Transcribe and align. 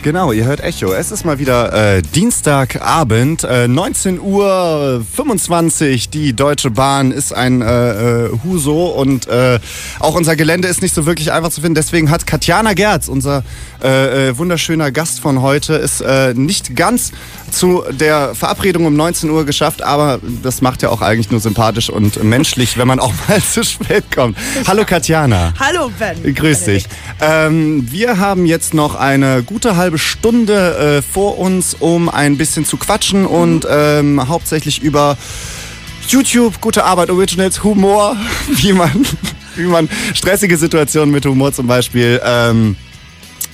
Genau, 0.00 0.30
ihr 0.30 0.44
hört 0.44 0.60
Echo. 0.60 0.92
Es 0.92 1.10
ist 1.10 1.24
mal 1.24 1.40
wieder 1.40 1.96
äh, 1.96 2.02
Dienstagabend, 2.02 3.42
äh, 3.42 3.66
19 3.66 4.20
Uhr 4.20 5.04
25. 5.16 6.08
Die 6.08 6.34
Deutsche 6.34 6.70
Bahn 6.70 7.10
ist 7.10 7.32
ein 7.34 7.62
äh, 7.62 8.26
äh, 8.26 8.30
Huso 8.44 8.86
und 8.90 9.26
äh, 9.26 9.58
auch 9.98 10.14
unser 10.14 10.36
Gelände 10.36 10.68
ist 10.68 10.82
nicht 10.82 10.94
so 10.94 11.04
wirklich 11.04 11.32
einfach 11.32 11.50
zu 11.50 11.60
finden. 11.62 11.74
Deswegen 11.74 12.10
hat 12.10 12.28
Katjana 12.28 12.74
Gerz, 12.74 13.08
unser 13.08 13.42
äh, 13.82 14.28
äh, 14.28 14.38
wunderschöner 14.38 14.92
Gast 14.92 15.18
von 15.18 15.42
heute, 15.42 15.74
es 15.74 16.00
äh, 16.00 16.32
nicht 16.32 16.76
ganz 16.76 17.10
zu 17.50 17.82
der 17.90 18.36
Verabredung 18.36 18.86
um 18.86 18.94
19 18.94 19.30
Uhr 19.30 19.44
geschafft, 19.44 19.82
aber 19.82 20.20
das 20.44 20.62
macht 20.62 20.82
ja 20.82 20.90
auch 20.90 21.00
eigentlich 21.00 21.30
nur 21.32 21.40
sympathisch 21.40 21.90
und 21.90 22.22
menschlich, 22.22 22.78
wenn 22.78 22.86
man 22.86 23.00
auch 23.00 23.12
mal 23.28 23.42
zu 23.42 23.64
spät 23.64 24.04
kommt. 24.14 24.38
Hallo 24.68 24.84
Katjana. 24.86 25.54
Hallo 25.58 25.90
Ben. 25.98 26.34
Grüß 26.34 26.64
dich. 26.64 26.86
Ähm, 27.20 27.90
wir 27.90 28.18
haben 28.18 28.46
jetzt 28.46 28.74
noch 28.74 28.94
eine 28.94 29.42
gute 29.42 29.76
halbe 29.76 29.87
Stunde 29.96 30.98
äh, 30.98 31.02
vor 31.02 31.38
uns, 31.38 31.74
um 31.78 32.10
ein 32.10 32.36
bisschen 32.36 32.66
zu 32.66 32.76
quatschen 32.76 33.24
und 33.24 33.66
ähm, 33.70 34.28
hauptsächlich 34.28 34.82
über 34.82 35.16
YouTube, 36.08 36.60
gute 36.60 36.84
Arbeit, 36.84 37.10
Originals, 37.10 37.64
Humor, 37.64 38.16
wie 38.48 38.72
man, 38.72 39.06
wie 39.56 39.64
man 39.64 39.88
stressige 40.12 40.58
Situationen 40.58 41.10
mit 41.10 41.24
Humor 41.24 41.52
zum 41.52 41.66
Beispiel 41.66 42.20
ähm, 42.22 42.76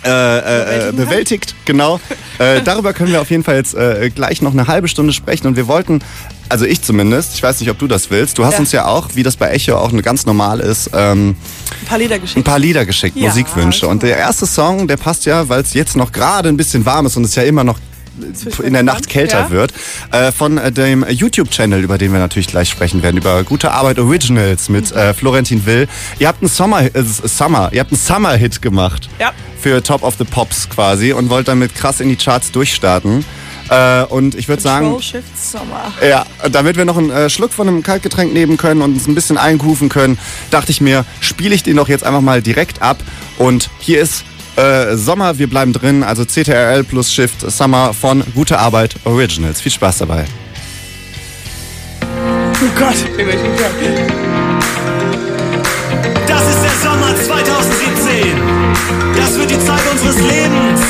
äh, 0.04 0.38
äh, 0.38 0.88
äh, 0.88 0.92
bewältigt, 0.92 1.54
genau. 1.64 2.00
äh, 2.38 2.60
darüber 2.62 2.92
können 2.92 3.12
wir 3.12 3.20
auf 3.20 3.30
jeden 3.30 3.44
Fall 3.44 3.56
jetzt 3.56 3.76
gleich 4.14 4.42
noch 4.42 4.52
eine 4.52 4.66
halbe 4.66 4.88
Stunde 4.88 5.12
sprechen 5.12 5.46
und 5.46 5.56
wir 5.56 5.66
wollten, 5.66 6.00
also 6.48 6.64
ich 6.66 6.82
zumindest, 6.82 7.34
ich 7.34 7.42
weiß 7.42 7.60
nicht, 7.60 7.70
ob 7.70 7.78
du 7.78 7.86
das 7.86 8.10
willst, 8.10 8.38
du 8.38 8.44
hast 8.44 8.54
Ja. 8.54 8.58
uns 8.60 8.72
ja 8.72 8.86
auch, 8.86 9.08
wie 9.14 9.22
das 9.22 9.36
bei 9.36 9.50
Echo 9.50 9.76
auch 9.76 9.92
ganz 10.02 10.26
normal 10.26 10.60
ist, 10.60 10.90
ähm, 10.94 11.36
Ein 11.82 11.86
paar 11.86 11.98
Lieder 11.98 12.14
ein 12.16 12.20
geschickt. 12.20 12.44
paar 12.44 12.58
Lieder 12.58 12.84
geschickt, 12.86 13.16
Ja, 13.16 13.28
Musikwünsche. 13.28 13.88
Und 13.88 14.02
der 14.02 14.16
erste 14.16 14.46
Song, 14.46 14.86
der 14.88 14.96
passt 14.96 15.24
ja, 15.26 15.48
weil 15.48 15.60
es 15.62 15.74
jetzt 15.74 15.96
noch 15.96 16.12
gerade 16.12 16.48
ein 16.48 16.56
bisschen 16.56 16.84
warm 16.84 17.06
ist 17.06 17.16
und 17.16 17.24
es 17.24 17.34
ja 17.34 17.42
immer 17.44 17.64
noch 17.64 17.78
in 18.62 18.72
der 18.72 18.82
Nacht 18.82 19.08
kälter 19.08 19.40
Ja. 19.40 19.50
wird, 19.50 19.72
äh, 20.12 20.30
von 20.32 20.58
äh, 20.58 20.70
dem 20.72 21.04
YouTube-Channel, 21.08 21.82
über 21.82 21.98
den 21.98 22.12
wir 22.12 22.18
natürlich 22.20 22.46
gleich 22.48 22.68
sprechen 22.68 23.02
werden, 23.02 23.16
über 23.16 23.42
gute 23.44 23.72
Arbeit 23.72 23.98
Originals 23.98 24.68
mit 24.68 24.92
äh, 24.92 25.14
Florentin 25.14 25.66
Will. 25.66 25.88
Ihr 26.18 26.28
habt 26.28 26.42
einen 26.42 26.48
Sommer, 26.48 26.82
äh, 26.82 26.90
Summer, 27.02 27.70
ihr 27.72 27.80
habt 27.80 27.90
einen 27.92 27.98
Summer-Hit 28.00 28.62
gemacht 28.62 29.08
Ja. 29.18 29.32
für 29.60 29.82
Top 29.82 30.02
of 30.02 30.14
the 30.18 30.24
Pops 30.24 30.68
quasi 30.70 31.12
und 31.12 31.30
wollt 31.30 31.48
damit 31.48 31.74
krass 31.74 32.00
in 32.00 32.08
die 32.08 32.16
Charts 32.16 32.52
durchstarten. 32.52 33.24
Äh, 33.70 34.02
und 34.04 34.34
ich 34.34 34.48
würde 34.48 34.60
sagen, 34.62 34.94
ja, 36.06 36.26
damit 36.52 36.76
wir 36.76 36.84
noch 36.84 36.98
einen 36.98 37.10
äh, 37.10 37.30
Schluck 37.30 37.50
von 37.52 37.66
einem 37.66 37.82
Kaltgetränk 37.82 38.32
nehmen 38.34 38.58
können 38.58 38.82
und 38.82 38.92
uns 38.92 39.08
ein 39.08 39.14
bisschen 39.14 39.38
einkufen 39.38 39.88
können, 39.88 40.18
dachte 40.50 40.70
ich 40.70 40.82
mir, 40.82 41.06
spiele 41.20 41.54
ich 41.54 41.62
den 41.62 41.76
doch 41.76 41.88
jetzt 41.88 42.04
einfach 42.04 42.20
mal 42.20 42.42
direkt 42.42 42.82
ab. 42.82 42.98
Und 43.38 43.70
hier 43.80 44.02
ist 44.02 44.24
äh, 44.56 44.96
Sommer, 44.96 45.38
wir 45.38 45.48
bleiben 45.48 45.72
drin, 45.72 46.02
also 46.02 46.24
CTRL 46.24 46.84
plus 46.84 47.12
Shift 47.12 47.50
Summer 47.50 47.92
von 47.92 48.22
Gute 48.34 48.58
Arbeit 48.58 48.96
Originals. 49.04 49.60
Viel 49.60 49.72
Spaß 49.72 49.98
dabei. 49.98 50.24
Oh 52.02 52.78
Gott. 52.78 52.96
Das 56.26 56.42
ist 56.42 56.62
der 56.62 56.90
Sommer 56.90 57.14
2017. 57.14 58.64
Das 59.16 59.38
wird 59.38 59.50
die 59.50 59.58
Zeit 59.58 59.80
unseres 59.90 60.20
Lebens. 60.20 60.80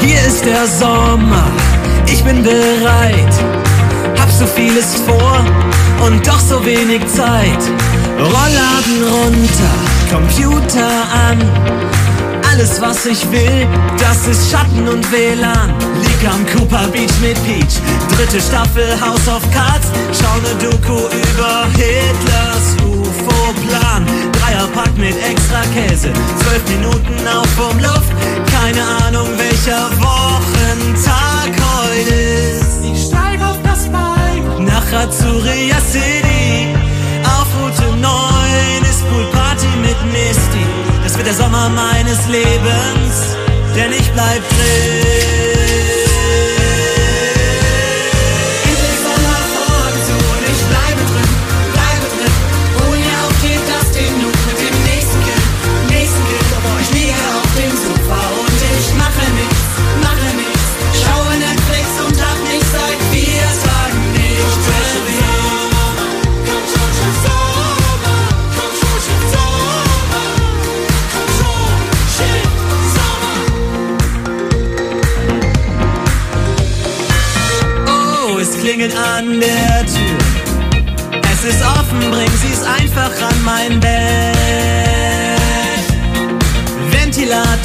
Hier 0.00 0.26
ist 0.26 0.44
der 0.44 0.66
Sommer. 0.66 1.50
Ich 2.06 2.24
bin 2.24 2.42
bereit. 2.42 3.65
So 4.38 4.44
vieles 4.44 4.96
vor 5.06 5.40
und 6.06 6.26
doch 6.26 6.38
so 6.38 6.62
wenig 6.66 7.00
Zeit. 7.06 7.62
Rollladen 8.18 9.02
runter, 9.08 9.74
Computer 10.12 10.90
an. 11.28 11.38
Alles 12.50 12.78
was 12.82 13.06
ich 13.06 13.30
will, 13.32 13.66
das 13.98 14.26
ist 14.26 14.50
Schatten 14.50 14.86
und 14.88 15.10
WLAN. 15.10 15.72
Lieg 16.02 16.30
am 16.30 16.44
Cooper 16.52 16.86
Beach 16.88 17.12
mit 17.22 17.42
Peach. 17.46 17.80
Dritte 18.14 18.38
Staffel 18.42 19.00
House 19.00 19.26
of 19.26 19.42
Cards. 19.54 19.88
Schau 20.12 20.36
ne 20.40 20.54
Doku 20.62 20.98
über 20.98 21.66
Hitlers 21.72 22.76
UFO-Plan. 22.84 24.04
Dreierpack 24.32 24.98
mit 24.98 25.16
extra 25.24 25.62
Käse. 25.72 26.10
Zwölf 26.40 26.62
Minuten 26.68 27.26
auf 27.26 27.48
vom 27.56 27.78
Luft. 27.78 28.12
Keine 28.52 28.82
Ahnung 29.06 29.28
welcher 29.38 29.88
Wochentag 29.98 30.15
Bike. 34.96 35.06
Nach 35.06 35.08
Azuria 35.08 35.76
City. 35.80 36.74
Auf 37.24 37.48
Route 37.60 37.96
9 37.96 38.82
ist 38.82 39.06
Poolparty 39.08 39.66
mit 39.82 40.12
Misty. 40.12 40.64
Das 41.04 41.16
wird 41.16 41.26
der 41.26 41.34
Sommer 41.34 41.68
meines 41.68 42.26
Lebens, 42.28 43.36
denn 43.76 43.92
ich 43.92 44.10
bleib 44.12 44.42
drin. 44.48 45.05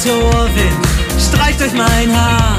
Ventilatorwind 0.02 0.86
streicht 1.18 1.60
durch 1.60 1.72
mein 1.72 2.14
Haar. 2.14 2.56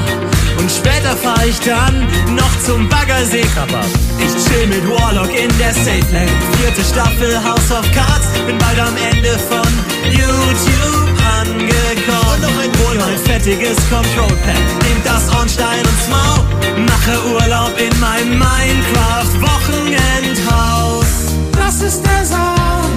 Und 0.58 0.70
später 0.70 1.16
fahr 1.16 1.44
ich 1.46 1.58
dann 1.60 2.06
noch 2.34 2.58
zum 2.64 2.88
Baggersee 2.88 3.44
Kappa. 3.54 3.80
Ich 4.18 4.32
chill 4.44 4.66
mit 4.66 4.88
Warlock 4.88 5.28
in 5.28 5.50
der 5.58 5.74
Safe 5.74 6.06
Lane. 6.12 6.30
Vierte 6.58 6.82
Staffel 6.82 7.36
House 7.44 7.70
of 7.70 7.84
Cards. 7.92 8.28
Bin 8.46 8.56
bald 8.58 8.78
am 8.78 8.96
Ende 8.96 9.38
von 9.38 9.66
YouTube 10.10 11.08
angekommen. 11.40 12.72
Hol 12.86 12.96
mein 12.96 13.18
fettiges 13.18 13.76
Control 13.90 14.36
Pad. 14.44 14.56
Nehm 14.84 15.02
das 15.04 15.28
Ornstein 15.36 15.80
und 15.80 15.98
Smau. 16.06 16.44
Mache 16.86 17.18
Urlaub 17.34 17.72
in 17.78 18.00
meinem 18.00 18.38
Minecraft 18.38 19.40
Wochenendhaus. 19.40 21.06
Das 21.52 21.82
ist 21.82 22.02
der 22.04 22.24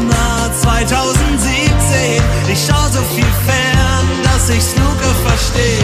Sommer 0.08 0.52
2017. 0.62 2.22
Ich 2.52 2.66
schau 2.66 2.88
so 2.90 3.02
viel 3.14 3.26
fern, 3.46 4.08
dass 4.24 4.50
ich 4.50 4.62
Snooker 4.62 5.14
verstehe. 5.26 5.84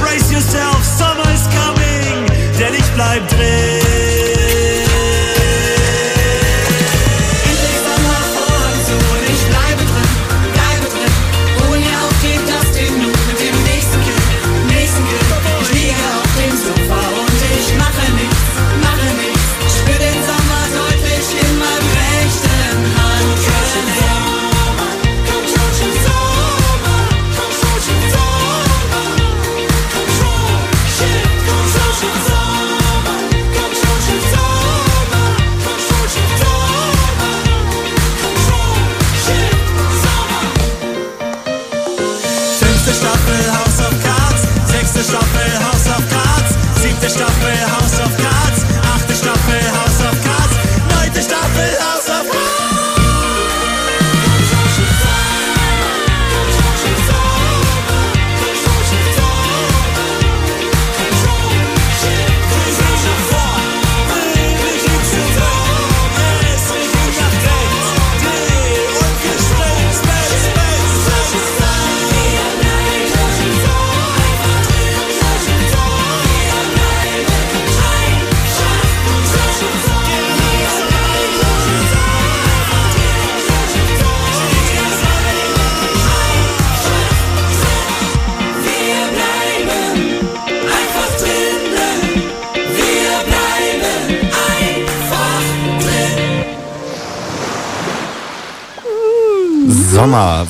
Brace 0.00 0.32
yourself, 0.32 0.82
summer 0.84 1.30
is 1.32 1.44
coming, 1.50 2.26
denn 2.58 2.74
ich 2.74 2.90
bleib 2.94 3.26
drin. 3.28 4.33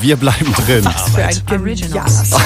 Wir 0.05 0.17
bleiben 0.17 0.53
drin. 0.53 0.87
Für 1.15 1.25
ein 1.55 1.65
geniales. 1.65 2.31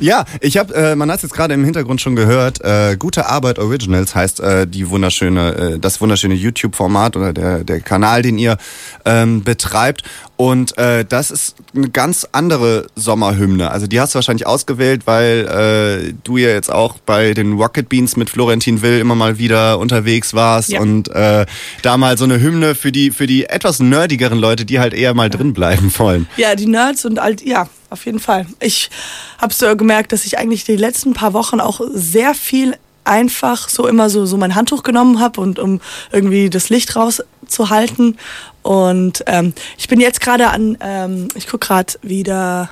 Ja, 0.00 0.24
ich 0.40 0.58
habe, 0.58 0.74
äh, 0.74 0.94
man 0.94 1.10
hat 1.10 1.16
es 1.16 1.22
jetzt 1.22 1.32
gerade 1.34 1.54
im 1.54 1.64
Hintergrund 1.64 2.00
schon 2.02 2.16
gehört. 2.16 2.60
Äh, 2.62 2.96
Gute 2.98 3.28
Arbeit 3.28 3.58
Originals 3.58 4.14
heißt 4.14 4.40
äh, 4.40 4.66
die 4.66 4.90
wunderschöne, 4.90 5.54
äh, 5.54 5.78
das 5.78 6.00
wunderschöne 6.00 6.34
YouTube-Format 6.34 7.16
oder 7.16 7.32
der 7.32 7.64
der 7.64 7.80
Kanal, 7.80 8.20
den 8.20 8.36
ihr 8.36 8.58
ähm, 9.06 9.42
betreibt. 9.42 10.02
Und 10.36 10.76
äh, 10.76 11.04
das 11.06 11.30
ist 11.30 11.56
eine 11.74 11.88
ganz 11.88 12.28
andere 12.32 12.88
Sommerhymne. 12.94 13.70
Also 13.70 13.86
die 13.86 13.98
hast 14.00 14.14
du 14.14 14.16
wahrscheinlich 14.16 14.46
ausgewählt, 14.46 15.06
weil 15.06 16.08
äh, 16.10 16.14
du 16.24 16.36
ja 16.36 16.50
jetzt 16.50 16.70
auch 16.70 16.98
bei 16.98 17.32
den 17.32 17.54
Rocket 17.54 17.88
Beans 17.88 18.16
mit 18.16 18.28
Florentin 18.28 18.82
Will 18.82 18.98
immer 18.98 19.14
mal 19.14 19.38
wieder 19.38 19.78
unterwegs 19.78 20.34
warst 20.34 20.70
Ja. 20.70 20.80
und 20.80 21.08
äh, 21.08 21.46
da 21.80 21.96
mal 21.96 22.18
so 22.18 22.24
eine 22.24 22.38
Hymne 22.38 22.74
für 22.74 22.92
die 22.92 23.10
für 23.12 23.26
die 23.26 23.46
etwas 23.46 23.80
nerdigeren 23.80 24.38
Leute, 24.38 24.66
die 24.66 24.78
halt 24.78 24.92
eher 24.92 25.14
mal 25.14 25.30
drin 25.30 25.54
bleiben 25.54 25.90
wollen. 25.96 26.26
Ja, 26.36 26.54
die 26.54 26.66
Nerds 26.66 27.06
und 27.06 27.18
alt, 27.18 27.40
ja, 27.42 27.68
auf 27.88 28.04
jeden 28.04 28.20
Fall. 28.20 28.46
Ich 28.60 28.90
habe 29.38 29.54
so 29.54 29.74
gemerkt, 29.74 30.12
dass 30.12 30.26
ich 30.26 30.36
eigentlich 30.38 30.64
die 30.64 30.76
letzten 30.76 31.14
paar 31.14 31.32
Wochen 31.32 31.60
auch 31.60 31.80
sehr 31.94 32.34
viel 32.34 32.76
einfach 33.04 33.68
so 33.68 33.86
immer 33.86 34.10
so, 34.10 34.26
so 34.26 34.36
mein 34.36 34.54
Handtuch 34.54 34.82
genommen 34.82 35.20
habe 35.20 35.40
und 35.40 35.58
um 35.58 35.80
irgendwie 36.12 36.50
das 36.50 36.68
Licht 36.68 36.94
rauszuhalten. 36.96 38.18
Und 38.66 39.22
ähm, 39.28 39.52
ich 39.78 39.86
bin 39.86 40.00
jetzt 40.00 40.20
gerade 40.20 40.48
an, 40.48 40.76
ähm, 40.80 41.28
ich 41.36 41.46
gucke 41.46 41.68
gerade 41.68 41.92
wieder 42.02 42.70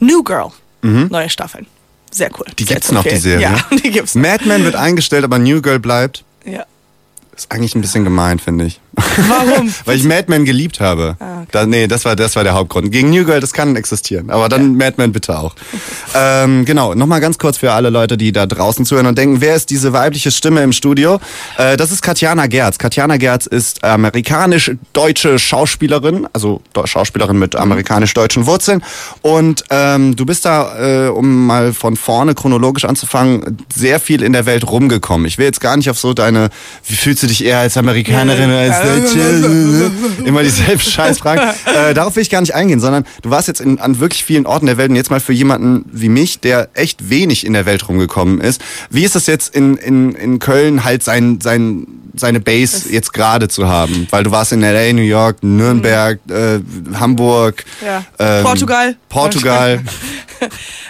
New 0.00 0.24
Girl, 0.24 0.50
neue 0.82 1.30
Staffeln. 1.30 1.68
Sehr 2.10 2.30
cool. 2.36 2.46
Mhm. 2.48 2.52
Die 2.58 2.64
gibt's 2.64 2.90
noch, 2.90 3.04
die. 3.04 3.16
Serie. 3.16 3.42
Ja, 3.42 3.60
die 3.70 3.90
gibt's 3.90 4.16
noch. 4.16 4.22
Mad 4.22 4.44
Men 4.44 4.64
wird 4.64 4.74
eingestellt, 4.74 5.22
aber 5.22 5.38
New 5.38 5.62
Girl 5.62 5.78
bleibt. 5.78 6.24
Ja. 6.44 6.66
Ist 7.36 7.52
eigentlich 7.52 7.74
ein 7.76 7.80
bisschen 7.80 8.02
gemein, 8.02 8.38
finde 8.40 8.64
ich. 8.64 8.80
Warum? 8.96 9.72
Weil 9.84 9.96
ich 9.96 10.04
Mad 10.04 10.24
Men 10.28 10.44
geliebt 10.44 10.80
habe. 10.80 11.16
Ah, 11.18 11.38
okay. 11.42 11.48
da, 11.52 11.66
nee, 11.66 11.86
das 11.86 12.04
war, 12.04 12.16
das 12.16 12.36
war 12.36 12.44
der 12.44 12.54
Hauptgrund. 12.54 12.90
Gegen 12.90 13.10
New 13.10 13.24
Girl, 13.24 13.40
das 13.40 13.52
kann 13.52 13.76
existieren. 13.76 14.30
Aber 14.30 14.48
dann 14.48 14.76
Mad 14.76 14.94
Men 14.96 15.12
bitte 15.12 15.38
auch. 15.38 15.54
ähm, 16.14 16.64
genau, 16.64 16.94
nochmal 16.94 17.20
ganz 17.20 17.38
kurz 17.38 17.58
für 17.58 17.72
alle 17.72 17.90
Leute, 17.90 18.16
die 18.16 18.32
da 18.32 18.46
draußen 18.46 18.84
zuhören 18.84 19.06
und 19.06 19.18
denken, 19.18 19.40
wer 19.40 19.54
ist 19.54 19.70
diese 19.70 19.92
weibliche 19.92 20.30
Stimme 20.30 20.62
im 20.62 20.72
Studio? 20.72 21.20
Äh, 21.58 21.76
das 21.76 21.90
ist 21.90 22.02
Katjana 22.02 22.46
Gerz. 22.46 22.78
Katjana 22.78 23.16
Gerz 23.16 23.46
ist 23.46 23.84
amerikanisch-deutsche 23.84 25.38
Schauspielerin, 25.38 26.26
also 26.32 26.62
Schauspielerin 26.84 27.38
mit 27.38 27.56
amerikanisch-deutschen 27.56 28.46
Wurzeln. 28.46 28.82
Und 29.22 29.64
ähm, 29.70 30.16
du 30.16 30.24
bist 30.24 30.44
da, 30.44 31.06
äh, 31.06 31.08
um 31.08 31.46
mal 31.46 31.72
von 31.72 31.96
vorne 31.96 32.34
chronologisch 32.34 32.84
anzufangen, 32.84 33.58
sehr 33.74 34.00
viel 34.00 34.22
in 34.22 34.32
der 34.32 34.46
Welt 34.46 34.68
rumgekommen. 34.68 35.26
Ich 35.26 35.38
will 35.38 35.46
jetzt 35.46 35.60
gar 35.60 35.76
nicht 35.76 35.90
auf 35.90 35.98
so 35.98 36.14
deine, 36.14 36.50
wie 36.86 36.96
fühlst 36.96 37.22
du 37.22 37.26
dich 37.26 37.44
eher 37.44 37.58
als 37.58 37.76
Amerikanerin 37.76 38.50
oder 38.50 38.58
als? 38.60 38.85
Immer 40.24 40.42
dieselben 40.42 40.80
Scheißfragen. 40.80 41.44
Äh, 41.66 41.94
darauf 41.94 42.16
will 42.16 42.22
ich 42.22 42.30
gar 42.30 42.40
nicht 42.40 42.54
eingehen, 42.54 42.80
sondern 42.80 43.04
du 43.22 43.30
warst 43.30 43.48
jetzt 43.48 43.60
in, 43.60 43.78
an 43.78 43.98
wirklich 43.98 44.24
vielen 44.24 44.46
Orten 44.46 44.66
der 44.66 44.78
Welt 44.78 44.90
und 44.90 44.96
jetzt 44.96 45.10
mal 45.10 45.20
für 45.20 45.32
jemanden 45.32 45.84
wie 45.92 46.08
mich, 46.08 46.40
der 46.40 46.68
echt 46.74 47.10
wenig 47.10 47.44
in 47.44 47.52
der 47.52 47.66
Welt 47.66 47.88
rumgekommen 47.88 48.40
ist. 48.40 48.62
Wie 48.88 49.04
ist 49.04 49.16
es 49.16 49.26
jetzt 49.26 49.54
in, 49.54 49.76
in, 49.76 50.12
in 50.12 50.38
Köln 50.38 50.84
halt 50.84 51.02
sein, 51.02 51.40
sein, 51.42 51.86
seine 52.16 52.40
Base 52.40 52.92
jetzt 52.92 53.12
gerade 53.12 53.48
zu 53.48 53.68
haben? 53.68 54.06
Weil 54.10 54.24
du 54.24 54.30
warst 54.30 54.52
in 54.52 54.60
LA, 54.60 54.92
New 54.92 55.02
York, 55.02 55.42
Nürnberg, 55.42 56.18
äh, 56.28 56.60
Hamburg, 56.98 57.64
Ja. 57.84 58.04
ähm, 58.18 58.44
Portugal. 58.44 58.96
Portugal. 59.08 59.80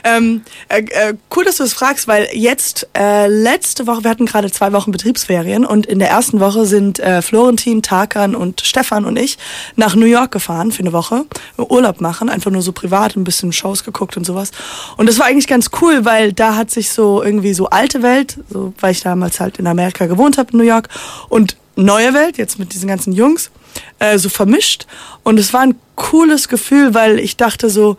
Ähm, 0.05 0.43
äh, 0.69 0.83
äh, 0.83 1.15
cool, 1.35 1.45
dass 1.45 1.57
du 1.57 1.65
das 1.65 1.73
fragst, 1.73 2.07
weil 2.07 2.29
jetzt, 2.33 2.87
äh, 2.97 3.27
letzte 3.27 3.87
Woche, 3.87 4.05
wir 4.05 4.11
hatten 4.11 4.27
gerade 4.27 4.51
zwei 4.53 4.73
Wochen 4.73 4.93
Betriebsferien 4.93 5.65
und 5.65 5.87
in 5.87 5.99
der 5.99 6.09
ersten 6.11 6.39
Woche 6.39 6.65
sind 6.67 7.01
äh, 7.01 7.23
Florentin, 7.23 7.83
Tarkan 7.83 8.37
und 8.37 8.61
Stefan 8.61 9.05
und 9.05 9.19
ich 9.19 9.37
nach 9.75 9.97
New 9.97 10.07
York 10.07 10.31
gefahren 10.31 10.71
für 10.71 10.81
eine 10.81 10.93
Woche, 10.93 11.25
Urlaub 11.57 12.01
machen, 12.01 12.29
einfach 12.29 12.51
nur 12.53 12.63
so 12.63 12.73
privat, 12.73 13.17
ein 13.17 13.25
bisschen 13.25 13.53
Shows 13.53 13.83
geguckt 13.85 14.17
und 14.17 14.25
sowas. 14.25 14.51
Und 14.97 15.09
das 15.09 15.19
war 15.19 15.27
eigentlich 15.27 15.49
ganz 15.49 15.71
cool, 15.81 16.05
weil 16.05 16.33
da 16.33 16.55
hat 16.55 16.71
sich 16.71 16.91
so 16.91 17.23
irgendwie 17.23 17.55
so 17.55 17.67
alte 17.71 18.03
Welt, 18.03 18.39
so, 18.49 18.73
weil 18.81 18.93
ich 18.93 19.01
damals 19.03 19.41
halt 19.41 19.59
in 19.59 19.67
Amerika 19.67 20.07
gewohnt 20.07 20.39
habe, 20.39 20.53
in 20.53 20.59
New 20.59 20.65
York, 20.65 20.89
und 21.29 21.57
neue 21.77 22.15
Welt, 22.15 22.39
jetzt 22.39 22.59
mit 22.59 22.73
diesen 22.73 22.89
ganzen 22.89 23.13
Jungs, 23.13 23.51
äh, 23.99 24.19
so 24.19 24.29
vermischt. 24.29 24.87
Und 25.23 25.39
es 25.39 25.53
war 25.53 25.61
ein 25.63 25.75
cooles 25.95 26.49
Gefühl, 26.49 26.95
weil 26.95 27.19
ich 27.19 27.37
dachte 27.37 27.69
so, 27.71 27.97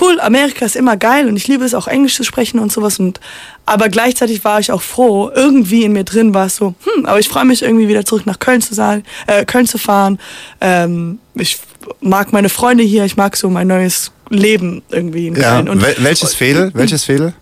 cool, 0.00 0.18
Amerika 0.20 0.64
ist 0.64 0.74
immer 0.74 0.96
geil 0.96 1.28
und 1.28 1.36
ich 1.36 1.46
liebe 1.48 1.64
es 1.64 1.74
auch 1.74 1.86
Englisch 1.86 2.16
zu 2.16 2.24
sprechen 2.24 2.58
und 2.58 2.72
sowas. 2.72 2.98
Und, 2.98 3.20
aber 3.66 3.88
gleichzeitig 3.88 4.44
war 4.44 4.58
ich 4.58 4.72
auch 4.72 4.82
froh, 4.82 5.30
irgendwie 5.34 5.84
in 5.84 5.92
mir 5.92 6.04
drin 6.04 6.34
war 6.34 6.46
es 6.46 6.56
so, 6.56 6.74
hm, 6.84 7.06
aber 7.06 7.18
ich 7.18 7.28
freue 7.28 7.44
mich 7.44 7.62
irgendwie 7.62 7.88
wieder 7.88 8.04
zurück 8.04 8.26
nach 8.26 8.38
Köln 8.38 8.62
zu 8.62 8.74
sein, 8.74 9.04
äh, 9.26 9.44
Köln 9.44 9.66
zu 9.66 9.78
fahren. 9.78 10.18
Ähm, 10.60 11.18
ich 11.34 11.58
mag 12.00 12.32
meine 12.32 12.48
Freunde 12.48 12.82
hier, 12.84 13.04
ich 13.04 13.16
mag 13.16 13.36
so 13.36 13.50
mein 13.50 13.66
neues 13.66 14.12
Leben 14.30 14.82
irgendwie 14.90 15.26
in 15.28 15.36
Ja. 15.36 15.56
Köln. 15.56 15.68
Und, 15.68 15.82
Wel 15.82 15.96
welches 15.98 16.34
Fädel? 16.34 16.70
Welches 16.74 17.04
Fädel? 17.04 17.34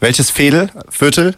Welches 0.00 0.30
Fädel? 0.30 0.70
Viertel? 0.90 1.34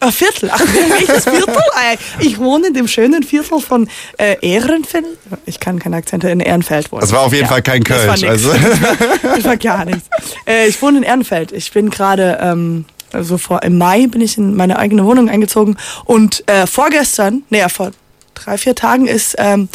Äh, 0.00 0.10
Viertel. 0.10 0.50
Ach, 0.52 0.60
welches 0.60 1.24
Viertel? 1.24 1.54
Äh, 1.56 1.96
Ich 2.20 2.38
wohne 2.38 2.68
in 2.68 2.74
dem 2.74 2.88
schönen 2.88 3.22
Viertel 3.22 3.60
von 3.60 3.88
äh, 4.18 4.36
Ehrenfeld. 4.40 5.04
Ich 5.46 5.60
kann 5.60 5.78
keine 5.78 5.96
Akzente 5.96 6.28
in 6.30 6.40
Ehrenfeld 6.40 6.90
wohnen. 6.90 7.00
Das 7.02 7.12
war 7.12 7.20
auf 7.20 7.32
jeden 7.32 7.46
Fall 7.48 7.62
kein 7.62 7.82
das 7.82 8.06
war 8.06 8.16
Kölsch. 8.16 8.22
nix. 8.22 8.30
Also. 8.30 8.52
Das 9.22 9.44
war 9.44 9.56
gar 9.56 9.84
nichts. 9.84 10.08
Äh, 10.46 10.68
ich 10.68 10.80
wohne 10.82 10.98
in 10.98 11.04
Ehrenfeld. 11.04 11.52
Ich 11.52 11.70
bin 11.72 11.90
gerade, 11.90 12.38
ähm, 12.42 12.84
also 13.12 13.38
vor 13.38 13.62
im 13.62 13.76
Mai 13.78 14.06
bin 14.06 14.20
ich 14.20 14.38
in 14.38 14.56
meine 14.56 14.78
eigene 14.78 15.04
Wohnung 15.04 15.28
eingezogen 15.28 15.76
und 16.04 16.48
äh, 16.48 16.66
vorgestern, 16.66 17.42
nee, 17.50 17.66
vor 17.68 17.90
drei, 18.34 18.56
vier 18.56 18.74
Tagen 18.74 19.06
ist 19.06 19.34
ähm, 19.38 19.68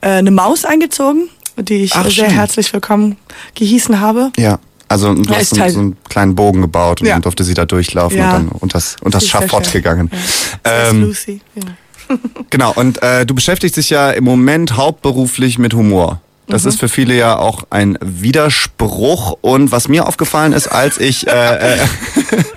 äh, 0.00 0.08
eine 0.08 0.30
Maus 0.30 0.64
eingezogen, 0.64 1.28
die 1.56 1.82
ich 1.84 1.94
Ach, 1.94 2.02
sehr 2.04 2.10
stimmt. 2.12 2.32
herzlich 2.34 2.72
willkommen 2.72 3.16
gehießen 3.56 4.00
habe. 4.00 4.30
Ja. 4.36 4.58
Also 4.88 5.14
du 5.14 5.22
Ja, 5.32 5.38
hast 5.38 5.50
so, 5.50 5.68
so 5.68 5.78
einen 5.80 5.96
kleinen 6.08 6.34
Bogen 6.34 6.60
gebaut 6.60 7.00
und 7.00 7.06
Ja. 7.06 7.14
dann 7.14 7.22
durfte 7.22 7.42
sie 7.44 7.54
da 7.54 7.64
durchlaufen 7.64 8.18
Ja. 8.18 8.26
und 8.26 8.32
dann 8.32 8.48
unters, 8.60 8.96
sehr 9.02 9.20
Schafott 9.20 9.72
gegangen. 9.72 10.10
Ja. 10.12 10.18
Das 10.62 10.90
Ähm, 10.90 11.02
Lucy. 11.02 11.40
Ja. 11.54 11.62
Genau, 12.50 12.72
und 12.74 13.02
äh, 13.02 13.24
du 13.24 13.34
beschäftigst 13.34 13.76
dich 13.78 13.88
ja 13.90 14.10
im 14.10 14.24
Moment 14.24 14.76
hauptberuflich 14.76 15.58
mit 15.58 15.72
Humor. 15.74 16.20
Das 16.46 16.62
Mhm. 16.64 16.68
ist 16.68 16.80
für 16.80 16.88
viele 16.88 17.16
ja 17.16 17.38
auch 17.38 17.64
ein 17.70 17.96
Widerspruch. 18.02 19.38
Und 19.40 19.72
was 19.72 19.88
mir 19.88 20.06
aufgefallen 20.06 20.52
ist, 20.52 20.68
als 20.68 20.98
ich... 20.98 21.26
Äh, 21.26 21.76
äh, 21.76 21.78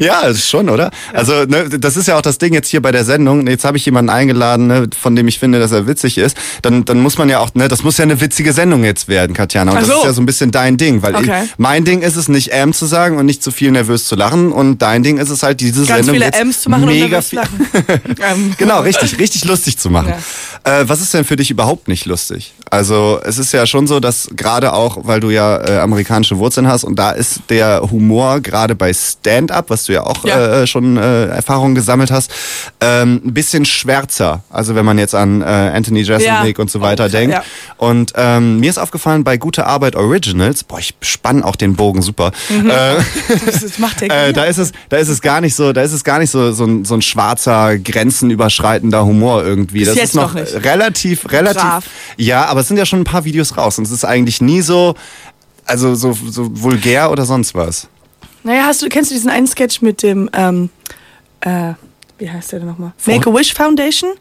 ja, 0.00 0.20
ist 0.22 0.48
schon, 0.48 0.68
oder? 0.68 0.90
Also, 1.12 1.44
ne, 1.44 1.68
das 1.78 1.96
ist 1.96 2.08
ja 2.08 2.16
auch 2.16 2.22
das 2.22 2.38
Ding 2.38 2.52
jetzt 2.54 2.68
hier 2.68 2.82
bei 2.82 2.92
der 2.92 3.04
Sendung. 3.04 3.46
Jetzt 3.46 3.64
habe 3.64 3.76
ich 3.76 3.84
jemanden 3.86 4.10
eingeladen, 4.10 4.66
ne, 4.66 4.88
von 4.98 5.16
dem 5.16 5.28
ich 5.28 5.38
finde, 5.38 5.58
dass 5.58 5.72
er 5.72 5.86
witzig 5.86 6.18
ist. 6.18 6.36
Dann, 6.62 6.84
dann 6.84 7.00
muss 7.00 7.18
man 7.18 7.28
ja 7.28 7.38
auch, 7.40 7.54
ne, 7.54 7.68
das 7.68 7.82
muss 7.82 7.98
ja 7.98 8.02
eine 8.04 8.20
witzige 8.20 8.52
Sendung 8.52 8.84
jetzt 8.84 9.08
werden, 9.08 9.34
Katjana. 9.34 9.72
Und 9.72 9.78
Ach 9.78 9.80
das 9.82 9.90
so. 9.90 9.96
ist 9.98 10.04
ja 10.04 10.12
so 10.12 10.22
ein 10.22 10.26
bisschen 10.26 10.50
dein 10.50 10.76
Ding. 10.76 11.02
Weil 11.02 11.16
Okay. 11.16 11.44
ich, 11.44 11.50
mein 11.58 11.84
Ding 11.84 12.02
ist 12.02 12.16
es 12.16 12.28
nicht 12.28 12.48
M 12.52 12.72
zu 12.72 12.86
sagen 12.86 13.16
und 13.18 13.26
nicht 13.26 13.42
zu 13.42 13.50
viel 13.50 13.70
nervös 13.70 14.04
zu 14.06 14.16
lachen. 14.16 14.52
Und 14.52 14.82
dein 14.82 15.02
Ding 15.02 15.18
ist 15.18 15.30
es 15.30 15.42
halt, 15.42 15.60
diese 15.60 15.84
Ganz 15.86 15.88
Sendung 16.06 16.14
viele 16.14 16.26
jetzt 16.26 16.40
M's 16.40 16.60
zu 16.62 16.70
machen 16.70 16.84
und 16.84 16.88
mega 16.90 17.22
viel, 17.22 17.38
lachen. 17.38 17.66
Ähm, 18.22 18.54
Genau, 18.58 18.80
richtig, 18.80 19.18
richtig 19.18 19.44
lustig 19.44 19.78
zu 19.78 19.90
machen. 19.90 20.12
Äh, 20.64 20.84
was 20.86 21.00
ist 21.00 21.14
denn 21.14 21.24
für 21.24 21.36
dich 21.36 21.50
überhaupt 21.50 21.88
nicht 21.88 22.06
lustig? 22.06 22.54
Also 22.70 23.20
es 23.24 23.38
ist 23.38 23.52
ja 23.52 23.66
schon 23.66 23.86
so, 23.86 24.00
dass 24.00 24.28
gerade 24.34 24.72
auch, 24.72 24.98
weil 25.02 25.20
du 25.20 25.30
ja 25.30 25.56
äh, 25.58 25.78
amerikanische 25.78 26.38
Wurzeln 26.38 26.66
hast 26.68 26.84
und 26.84 26.98
da 26.98 27.10
ist 27.12 27.40
der 27.48 27.82
Humor 27.90 28.40
gerade 28.40 28.74
bei 28.74 28.92
Stand-up, 28.92 29.55
was 29.68 29.84
du 29.84 29.92
ja 29.92 30.02
auch 30.04 30.24
Ja. 30.24 30.62
Äh, 30.62 30.66
schon 30.66 30.96
äh, 30.96 31.26
Erfahrungen 31.26 31.74
gesammelt 31.74 32.10
hast, 32.10 32.30
ähm, 32.80 33.20
ein 33.24 33.34
bisschen 33.34 33.64
schwärzer. 33.64 34.42
Also 34.50 34.74
wenn 34.74 34.84
man 34.84 34.98
jetzt 34.98 35.14
an 35.14 35.42
äh, 35.42 35.44
Anthony 35.44 36.00
Jeselnik 36.02 36.58
Ja. 36.58 36.62
und 36.62 36.70
so 36.70 36.80
weiter 36.80 37.06
Oh, 37.06 37.08
denkt. 37.08 37.34
ja. 37.34 37.42
Und 37.76 38.12
ähm, 38.16 38.60
mir 38.60 38.70
ist 38.70 38.78
aufgefallen 38.78 39.24
bei 39.24 39.36
Gute 39.36 39.66
Arbeit 39.66 39.96
Originals, 39.96 40.64
boah, 40.64 40.78
ich 40.78 40.94
spann 41.00 41.42
auch 41.42 41.56
den 41.56 41.76
Bogen 41.76 42.02
super. 42.02 42.32
Äh, 42.50 42.96
das, 43.46 43.60
das 43.62 43.78
macht 43.78 44.00
der 44.00 44.10
äh, 44.28 44.32
da 44.32 44.44
ist 44.44 44.58
es, 44.58 44.72
da 44.88 44.96
ist 44.96 45.08
es 45.08 45.20
gar 45.20 45.40
nicht 45.40 45.54
so, 45.54 45.72
da 45.72 45.82
ist 45.82 45.92
es 45.92 46.04
gar 46.04 46.18
nicht 46.18 46.30
so, 46.30 46.52
so 46.52 46.64
ein, 46.64 46.84
so 46.84 46.94
ein 46.94 47.02
schwarzer, 47.02 47.78
grenzenüberschreitender 47.78 49.04
Humor 49.04 49.44
irgendwie. 49.44 49.80
Bis 49.84 49.94
das 49.94 49.96
ist 50.04 50.14
noch 50.14 50.34
noch 50.34 50.64
relativ, 50.64 51.30
relativ. 51.30 51.60
Brav. 51.62 51.84
Ja, 52.16 52.46
aber 52.46 52.60
es 52.60 52.68
sind 52.68 52.76
ja 52.76 52.86
schon 52.86 53.00
ein 53.00 53.04
paar 53.04 53.24
Videos 53.24 53.56
raus 53.56 53.78
und 53.78 53.84
es 53.86 53.90
ist 53.92 54.04
eigentlich 54.04 54.40
nie 54.40 54.60
so, 54.62 54.94
also 55.64 55.94
so, 55.94 56.12
so 56.12 56.48
vulgär 56.52 57.10
oder 57.10 57.24
sonst 57.24 57.54
was. 57.54 57.88
Naja, 58.46 58.66
hast 58.66 58.80
du, 58.80 58.88
kennst 58.88 59.10
du 59.10 59.16
diesen 59.16 59.28
einen 59.28 59.48
Sketch 59.48 59.82
mit 59.82 60.04
dem, 60.04 60.30
ähm, 60.32 60.70
äh, 61.40 61.72
wie 62.18 62.30
heißt 62.30 62.52
der 62.52 62.60
denn 62.60 62.68
nochmal? 62.68 62.92
Make-A-Wish 63.04 63.52
Foundation? 63.54 64.12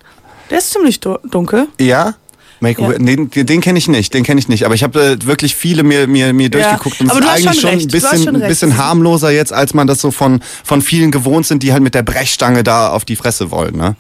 Der 0.50 0.58
ist 0.58 0.72
ziemlich 0.72 1.00
du 1.00 1.20
dunkel. 1.26 1.68
Ja? 1.80 2.16
Make 2.60 2.82
Ja. 2.82 2.98
den, 2.98 3.30
den 3.30 3.62
kenne 3.62 3.78
ich 3.78 3.88
nicht, 3.88 4.14
den 4.14 4.24
kenne 4.24 4.40
ich 4.40 4.48
nicht. 4.48 4.66
Aber 4.66 4.76
ich 4.76 4.84
habe 4.84 5.02
äh, 5.02 5.26
wirklich 5.26 5.56
viele 5.56 5.84
mir, 5.84 6.08
mir, 6.08 6.34
mir 6.34 6.50
durchgeguckt 6.50 7.00
und 7.02 7.08
es 7.08 7.12
aber 7.12 7.20
ist 7.20 7.26
du 7.26 7.32
hast 7.32 7.48
eigentlich 7.48 7.62
schon 7.62 7.72
schon 7.72 7.80
ein 7.80 7.88
bisschen, 7.88 8.24
schon 8.24 8.40
bisschen 8.40 8.78
harmloser 8.78 9.30
jetzt, 9.32 9.54
als 9.54 9.74
man 9.74 9.88
das 9.88 10.00
so 10.02 10.12
von, 10.12 10.42
von 10.64 10.82
vielen 10.82 11.12
gewohnt 11.12 11.46
sind, 11.46 11.64
die 11.64 11.74
halt 11.74 11.84
mit 11.84 11.96
der 11.96 12.04
Brechstange 12.04 12.64
da 12.64 12.90
auf 12.90 13.06
die 13.06 13.16
Fresse 13.16 13.52
wollen. 13.52 13.76
Ne? 13.76 13.96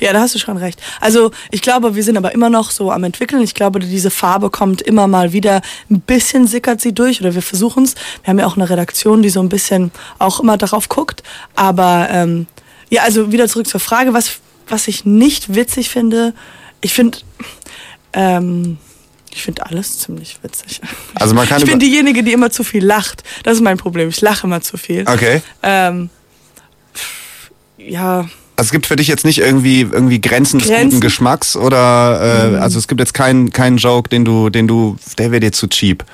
Ja, 0.00 0.12
da 0.12 0.20
hast 0.20 0.34
du 0.34 0.38
schon 0.38 0.56
recht. 0.56 0.80
Also 1.00 1.30
ich 1.50 1.62
glaube, 1.62 1.94
wir 1.94 2.02
sind 2.02 2.16
aber 2.16 2.32
immer 2.32 2.50
noch 2.50 2.70
so 2.70 2.90
am 2.90 3.04
entwickeln. 3.04 3.42
Ich 3.42 3.54
glaube, 3.54 3.80
diese 3.80 4.10
Farbe 4.10 4.50
kommt 4.50 4.82
immer 4.82 5.06
mal 5.06 5.32
wieder, 5.32 5.62
ein 5.90 6.00
bisschen 6.00 6.46
sickert 6.46 6.80
sie 6.80 6.92
durch 6.92 7.20
oder 7.20 7.34
wir 7.34 7.42
versuchen 7.42 7.84
es. 7.84 7.94
Wir 8.22 8.30
haben 8.30 8.38
ja 8.38 8.46
auch 8.46 8.56
eine 8.56 8.68
Redaktion, 8.68 9.22
die 9.22 9.30
so 9.30 9.40
ein 9.40 9.48
bisschen 9.48 9.92
auch 10.18 10.40
immer 10.40 10.56
darauf 10.56 10.88
guckt. 10.88 11.22
Aber 11.54 12.08
ähm, 12.10 12.46
ja, 12.90 13.02
also 13.02 13.32
wieder 13.32 13.48
zurück 13.48 13.66
zur 13.66 13.80
Frage, 13.80 14.12
was, 14.12 14.40
was 14.68 14.88
ich 14.88 15.04
nicht 15.04 15.54
witzig 15.54 15.88
finde. 15.88 16.34
Ich 16.80 16.92
finde, 16.92 17.18
ähm, 18.12 18.78
Ich 19.34 19.42
finde 19.42 19.64
alles 19.66 19.98
ziemlich 19.98 20.38
witzig. 20.42 20.80
Also 21.14 21.34
man 21.34 21.48
kann 21.48 21.62
ich 21.62 21.68
bin 21.68 21.78
diejenige, 21.78 22.22
die 22.22 22.32
immer 22.32 22.50
zu 22.50 22.64
viel 22.64 22.84
lacht. 22.84 23.22
Das 23.44 23.54
ist 23.54 23.62
mein 23.62 23.78
Problem. 23.78 24.08
Ich 24.08 24.20
lache 24.20 24.46
immer 24.46 24.60
zu 24.60 24.76
viel. 24.76 25.04
Okay. 25.08 25.42
Ähm, 25.62 26.10
ja, 27.78 28.20
Also 28.56 28.68
es 28.68 28.70
gibt 28.70 28.86
für 28.86 28.96
dich 28.96 29.08
jetzt 29.08 29.24
nicht 29.24 29.38
irgendwie 29.38 29.80
irgendwie 29.80 30.20
Grenzen, 30.20 30.58
des 30.58 30.68
Grenzen? 30.68 30.84
Mhm. 30.84 30.90
guten 30.90 31.00
Geschmacks 31.00 31.56
oder 31.56 32.52
äh, 32.52 32.56
also 32.58 32.78
es 32.78 32.86
gibt 32.86 33.00
jetzt 33.00 33.14
keinen 33.14 33.50
keinen 33.50 33.78
Joke, 33.78 34.08
den 34.08 34.24
du 34.24 34.50
den 34.50 34.68
du 34.68 34.96
der 35.18 35.30
wäre 35.30 35.40
dir 35.40 35.52
zu 35.52 35.66
cheap. 35.68 36.04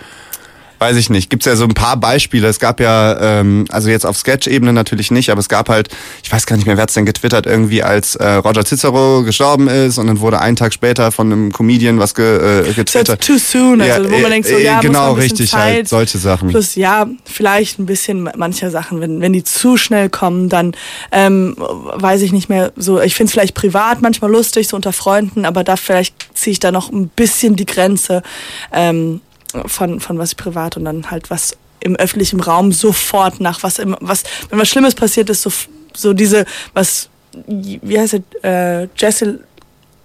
Weiß 0.78 0.96
ich 0.96 1.10
nicht. 1.10 1.30
Gibt's 1.30 1.46
ja 1.46 1.56
so 1.56 1.64
ein 1.64 1.74
paar 1.74 1.96
Beispiele. 1.96 2.46
Es 2.46 2.60
gab 2.60 2.80
ja, 2.80 3.40
ähm, 3.40 3.64
also 3.70 3.88
jetzt 3.90 4.06
auf 4.06 4.16
Sketch-Ebene 4.16 4.72
natürlich 4.72 5.10
nicht, 5.10 5.30
aber 5.30 5.40
es 5.40 5.48
gab 5.48 5.68
halt, 5.68 5.88
ich 6.22 6.30
weiß 6.32 6.46
gar 6.46 6.56
nicht 6.56 6.66
mehr, 6.66 6.76
wer 6.76 6.82
hat's 6.82 6.94
denn 6.94 7.06
getwittert, 7.06 7.46
irgendwie 7.46 7.82
als 7.82 8.14
äh, 8.16 8.34
Roger 8.34 8.64
Cicero 8.64 9.22
gestorben 9.24 9.68
ist 9.68 9.98
und 9.98 10.06
dann 10.06 10.20
wurde 10.20 10.40
einen 10.40 10.56
Tag 10.56 10.72
später 10.72 11.10
von 11.10 11.32
einem 11.32 11.52
Comedian 11.52 11.98
was 11.98 12.14
ge, 12.14 12.60
äh, 12.60 12.72
getwittert. 12.72 13.20
too 13.24 13.38
soon. 13.38 13.80
Also, 13.80 14.04
Ja, 14.04 14.10
wo 14.10 14.18
man 14.18 14.26
äh, 14.26 14.34
denkt, 14.34 14.48
so, 14.48 14.54
äh, 14.54 14.64
ja, 14.64 14.80
genau, 14.80 15.14
richtig, 15.14 15.50
Zeit. 15.50 15.60
halt, 15.60 15.88
solche 15.88 16.18
Sachen. 16.18 16.50
Plus, 16.50 16.76
ja, 16.76 17.06
vielleicht 17.24 17.78
ein 17.78 17.86
bisschen 17.86 18.30
mancher 18.36 18.70
Sachen, 18.70 19.00
wenn, 19.00 19.20
wenn 19.20 19.32
die 19.32 19.44
zu 19.44 19.76
schnell 19.76 20.08
kommen, 20.08 20.48
dann 20.48 20.72
ähm, 21.10 21.56
weiß 21.58 22.22
ich 22.22 22.32
nicht 22.32 22.48
mehr 22.48 22.72
so. 22.76 23.00
Ich 23.00 23.14
finde 23.14 23.28
es 23.28 23.32
vielleicht 23.32 23.54
privat 23.54 24.00
manchmal 24.00 24.30
lustig, 24.30 24.68
so 24.68 24.76
unter 24.76 24.92
Freunden, 24.92 25.44
aber 25.44 25.64
da 25.64 25.76
vielleicht 25.76 26.28
ziehe 26.34 26.52
ich 26.52 26.60
da 26.60 26.70
noch 26.70 26.90
ein 26.92 27.08
bisschen 27.08 27.56
die 27.56 27.66
Grenze 27.66 28.22
ähm, 28.72 29.20
von, 29.66 30.00
von 30.00 30.18
was 30.18 30.34
privat 30.34 30.76
und 30.76 30.84
dann 30.84 31.10
halt 31.10 31.30
was 31.30 31.56
im 31.80 31.96
öffentlichen 31.96 32.40
Raum 32.40 32.72
sofort 32.72 33.40
nach 33.40 33.62
was 33.62 33.78
im, 33.78 33.96
was 34.00 34.24
wenn 34.50 34.58
was 34.58 34.68
Schlimmes 34.68 34.94
passiert 34.94 35.30
ist 35.30 35.42
so 35.42 35.50
so 35.94 36.12
diese 36.12 36.44
was 36.74 37.08
wie 37.46 37.98
heißt 37.98 38.20
er 38.42 38.82
äh, 38.82 38.88
Jesse 38.96 39.40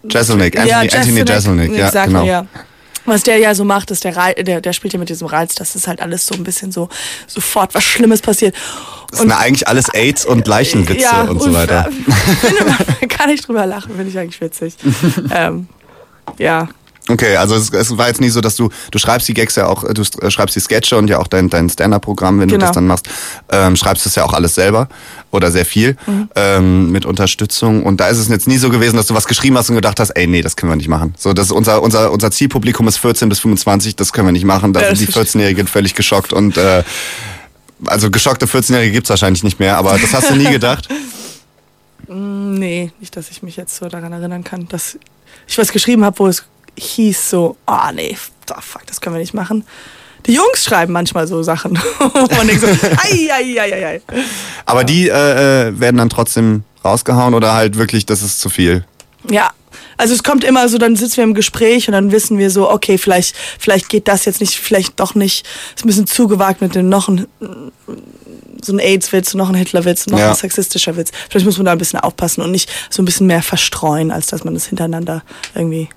Jeselnik, 0.10 0.60
Anthony, 0.60 0.90
Anthony 0.94 1.24
Jeselnik, 1.26 1.78
ja, 1.78 1.88
Exactly, 1.88 2.14
genau. 2.14 2.26
ja. 2.26 2.46
Was 3.06 3.24
der 3.24 3.38
ja 3.38 3.54
so 3.54 3.66
macht, 3.66 3.92
ist 3.92 4.04
der, 4.06 4.34
der, 4.34 4.62
der 4.62 4.74
spielt 4.74 4.94
ja 4.94 5.00
mit 5.00 5.10
diesem 5.10 5.28
Reiz, 5.28 5.56
dass 5.56 5.76
es 5.76 5.88
halt 5.88 6.02
alles 6.02 6.26
so 6.26 6.36
ein 6.36 6.44
bisschen 6.44 6.72
so 6.72 6.88
sofort 7.28 7.76
was 7.76 7.84
Schlimmes 7.84 8.22
passiert. 8.22 8.56
Das 9.10 9.20
sind 9.20 9.32
eigentlich 9.32 9.68
alles 9.68 9.90
AIDS 9.90 10.26
und 10.26 10.48
Leichenwitze 10.48 11.30
und 11.30 11.42
so 11.42 11.54
weiter. 11.54 11.90
Finde, 12.42 13.08
kann 13.08 13.30
ich 13.30 13.42
drüber 13.42 13.66
lachen, 13.66 13.94
finde 13.96 14.10
ich 14.10 14.18
eigentlich 14.18 14.40
witzig. 14.40 14.76
ähm, 15.34 15.68
ja. 16.38 16.70
Okay, 17.10 17.36
also 17.36 17.56
es, 17.56 17.70
es 17.72 17.98
war 17.98 18.08
jetzt 18.08 18.22
nicht 18.22 18.32
so, 18.32 18.40
dass 18.40 18.56
du, 18.56 18.70
du 18.92 18.98
schreibst 18.98 19.28
die 19.28 19.34
Gags 19.34 19.56
ja 19.58 19.68
auch, 19.68 19.84
du 19.84 20.02
st- 20.04 20.32
schreibst 20.32 20.56
die 20.56 20.62
Sketche 20.62 20.98
und 20.98 21.10
ja 21.10 21.20
auch 21.20 21.28
dein, 21.28 21.50
dein 21.50 21.70
Stand-Up-Programm, 21.70 22.40
wenn 22.40 22.48
du 22.48 22.54
Genau. 22.56 22.68
das 22.68 22.76
dann 22.76 22.88
machst, 22.88 23.10
ähm, 23.52 23.76
schreibst 23.76 24.06
es 24.06 24.16
ja 24.16 24.24
auch 24.24 24.32
alles 24.34 24.56
selber 24.56 24.88
oder 25.30 25.52
sehr 25.52 25.66
viel 25.66 25.98
Mhm. 26.08 26.30
ähm, 26.36 26.92
mit 26.92 27.06
Unterstützung. 27.06 27.84
Und 27.84 28.00
da 28.00 28.08
ist 28.08 28.20
es 28.20 28.30
jetzt 28.30 28.48
nie 28.48 28.58
so 28.58 28.70
gewesen, 28.70 28.96
dass 28.96 29.08
du 29.08 29.14
was 29.16 29.26
geschrieben 29.28 29.58
hast 29.58 29.70
und 29.70 29.76
gedacht 29.76 30.00
hast, 30.00 30.12
ey, 30.12 30.28
nee, 30.28 30.42
das 30.42 30.56
können 30.56 30.72
wir 30.72 30.78
nicht 30.78 30.88
machen. 30.88 31.14
So, 31.18 31.34
das 31.34 31.48
ist 31.48 31.52
unser, 31.52 31.82
unser, 31.82 32.10
unser 32.12 32.32
Zielpublikum 32.32 32.88
ist 32.88 32.98
14 33.00 33.28
bis 33.28 33.40
25, 33.42 33.98
das 33.98 34.14
können 34.14 34.30
wir 34.30 34.32
nicht 34.32 34.46
machen. 34.46 34.72
Da 34.72 34.80
Ja, 34.82 34.96
sind 34.96 35.10
das 35.14 35.14
die 35.14 35.38
14-Jährigen 35.38 35.68
völlig 35.68 35.96
geschockt 35.96 36.32
und 36.32 36.56
äh, 36.58 36.84
also 37.86 38.12
geschockte 38.12 38.46
14-Jährige 38.46 38.94
gibt's 38.94 39.10
wahrscheinlich 39.10 39.44
nicht 39.44 39.60
mehr, 39.60 39.76
aber 39.78 39.98
das 40.00 40.14
hast 40.14 40.30
du 40.30 40.36
nie 40.36 40.50
gedacht. 40.50 40.88
Nee, 42.08 42.92
nicht, 43.00 43.16
dass 43.16 43.30
ich 43.32 43.44
mich 43.44 43.56
jetzt 43.56 43.76
so 43.78 43.88
daran 43.88 44.12
erinnern 44.12 44.44
kann, 44.44 44.68
dass 44.68 44.98
ich 45.48 45.58
was 45.58 45.72
geschrieben 45.72 46.04
habe, 46.04 46.20
wo 46.20 46.28
es 46.28 46.44
hieß 46.78 47.30
so, 47.30 47.58
ah 47.66 47.92
nee, 47.92 48.18
oh, 48.52 48.62
fuck, 48.62 48.86
das 48.88 49.02
können 49.02 49.16
wir 49.16 49.20
nicht 49.20 49.34
machen. 49.34 49.66
Die 50.26 50.34
Jungs 50.34 50.64
schreiben 50.64 50.94
manchmal 50.94 51.28
so 51.28 51.44
Sachen. 51.44 51.74
man 52.00 52.48
denkt 52.48 52.62
so, 52.62 52.68
ei, 52.68 53.30
ei, 53.32 53.60
ei, 53.60 53.88
ei. 53.88 54.02
Aber 54.66 54.84
die 54.84 55.10
äh, 55.10 55.68
äh, 55.68 55.80
werden 55.80 55.98
dann 55.98 56.10
trotzdem 56.10 56.64
rausgehauen 56.84 57.34
oder 57.34 57.54
halt 57.54 57.78
wirklich, 57.78 58.06
das 58.06 58.22
ist 58.22 58.40
zu 58.40 58.50
viel. 58.50 58.86
Ja, 59.30 59.52
also 59.98 60.14
es 60.14 60.24
kommt 60.24 60.44
immer 60.44 60.68
so, 60.70 60.78
dann 60.78 60.96
sitzen 60.96 61.18
wir 61.18 61.24
im 61.26 61.34
Gespräch 61.34 61.88
und 61.88 61.94
dann 61.94 62.12
wissen 62.12 62.38
wir 62.38 62.50
so, 62.50 62.70
okay, 62.70 62.98
vielleicht, 62.98 63.36
vielleicht 63.60 63.90
geht 63.90 64.08
das 64.08 64.26
jetzt 64.26 64.40
nicht, 64.42 64.56
vielleicht 64.56 65.00
doch 65.00 65.16
nicht. 65.16 65.46
Ist 65.76 65.84
ein 65.86 65.88
bisschen 65.88 66.08
zu 66.08 66.28
gewagt 66.28 66.62
mit 66.62 66.76
dem 66.76 66.90
noch 66.90 67.08
ein, 67.10 67.28
so 68.62 68.74
ein 68.74 68.80
AIDS-Witz, 68.80 69.34
noch 69.34 69.50
ein 69.50 69.56
Hitler-Witz, 69.56 70.08
noch 70.08 70.20
Ja. 70.20 70.30
ein 70.30 70.36
sexistischer 70.36 70.96
Witz. 70.96 71.12
Vielleicht 71.30 71.46
muss 71.46 71.58
man 71.58 71.66
da 71.66 71.74
ein 71.74 71.78
bisschen 71.78 72.00
aufpassen 72.00 72.42
und 72.42 72.52
nicht 72.52 72.70
so 72.90 73.02
ein 73.02 73.06
bisschen 73.06 73.28
mehr 73.28 73.44
verstreuen, 73.44 74.12
als 74.12 74.28
dass 74.28 74.44
man 74.44 74.54
das 74.54 74.66
hintereinander 74.66 75.24
irgendwie. 75.54 75.90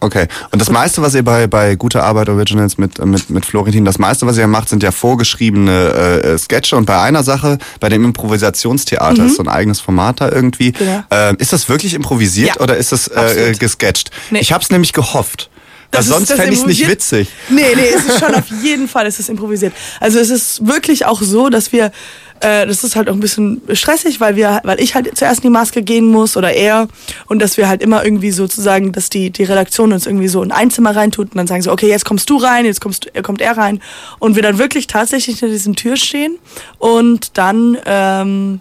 Okay. 0.00 0.28
Und 0.52 0.60
das 0.60 0.70
meiste, 0.70 1.02
was 1.02 1.14
ihr 1.14 1.24
bei, 1.24 1.46
bei 1.46 1.74
Gute 1.74 2.02
Arbeit 2.02 2.28
Originals 2.28 2.78
mit, 2.78 3.04
mit, 3.04 3.30
mit 3.30 3.44
Florentin, 3.44 3.84
das 3.84 3.98
meiste, 3.98 4.26
was 4.26 4.38
ihr 4.38 4.46
macht, 4.46 4.68
sind 4.68 4.82
ja 4.82 4.92
vorgeschriebene 4.92 6.20
äh, 6.22 6.38
Sketche. 6.38 6.76
Und 6.76 6.86
bei 6.86 7.00
einer 7.00 7.22
Sache, 7.24 7.58
bei 7.80 7.88
dem 7.88 8.04
Improvisationstheater, 8.04 9.26
ist 9.26 9.36
so 9.36 9.42
ein 9.42 9.48
eigenes 9.48 9.80
Format 9.80 10.20
da 10.20 10.30
irgendwie. 10.30 10.68
Mhm. 10.68 10.78
Genau. 10.78 11.02
Ähm, 11.10 11.36
ist 11.38 11.52
das 11.52 11.68
wirklich 11.68 11.94
improvisiert 11.94 12.56
Ja, 12.56 12.62
oder 12.62 12.76
ist 12.76 12.92
das 12.92 13.08
äh, 13.08 13.14
absolut. 13.16 13.58
gesketcht? 13.60 14.10
Nee. 14.30 14.38
Ich 14.40 14.52
hab's 14.52 14.70
nämlich 14.70 14.92
gehofft. 14.92 15.50
Das 15.90 16.06
ist- 16.06 16.12
sonst 16.12 16.32
fände 16.32 16.52
ich 16.52 16.60
es 16.60 16.66
nicht 16.66 16.86
witzig. 16.88 17.28
Nee, 17.48 17.62
nee, 17.74 17.88
es 17.94 18.04
ist 18.08 18.20
schon 18.20 18.34
auf 18.34 18.44
jeden 18.62 18.88
Fall, 18.88 19.06
es 19.06 19.18
ist 19.18 19.28
improvisiert. 19.28 19.72
Also 20.00 20.18
es 20.18 20.30
ist 20.30 20.66
wirklich 20.66 21.06
auch 21.06 21.22
so, 21.22 21.48
dass 21.48 21.72
wir, 21.72 21.92
äh, 22.40 22.66
das 22.66 22.84
ist 22.84 22.94
halt 22.94 23.08
auch 23.08 23.14
ein 23.14 23.20
bisschen 23.20 23.62
stressig, 23.72 24.20
weil 24.20 24.36
wir, 24.36 24.60
weil 24.64 24.80
ich 24.80 24.94
halt 24.94 25.16
zuerst 25.16 25.38
in 25.38 25.42
die 25.44 25.50
Maske 25.50 25.82
gehen 25.82 26.06
muss 26.06 26.36
oder 26.36 26.52
er 26.52 26.88
und 27.26 27.40
dass 27.40 27.56
wir 27.56 27.68
halt 27.68 27.82
immer 27.82 28.04
irgendwie 28.04 28.30
sozusagen, 28.30 28.92
dass 28.92 29.08
die, 29.08 29.30
die 29.30 29.44
Redaktion 29.44 29.92
uns 29.92 30.06
irgendwie 30.06 30.28
so 30.28 30.42
in 30.42 30.52
ein 30.52 30.70
Zimmer 30.70 30.94
reintut 30.94 31.30
und 31.32 31.36
dann 31.36 31.46
sagen 31.46 31.62
so, 31.62 31.72
okay, 31.72 31.88
jetzt 31.88 32.04
kommst 32.04 32.28
du 32.30 32.36
rein, 32.36 32.64
jetzt 32.66 32.80
kommst, 32.82 33.06
du- 33.14 33.22
kommt 33.22 33.40
er 33.40 33.56
rein 33.56 33.80
und 34.18 34.36
wir 34.36 34.42
dann 34.42 34.58
wirklich 34.58 34.86
tatsächlich 34.88 35.38
hinter 35.38 35.52
diesen 35.52 35.74
Tür 35.74 35.96
stehen 35.96 36.36
und 36.78 37.36
dann 37.38 37.78
ähm, 37.86 38.60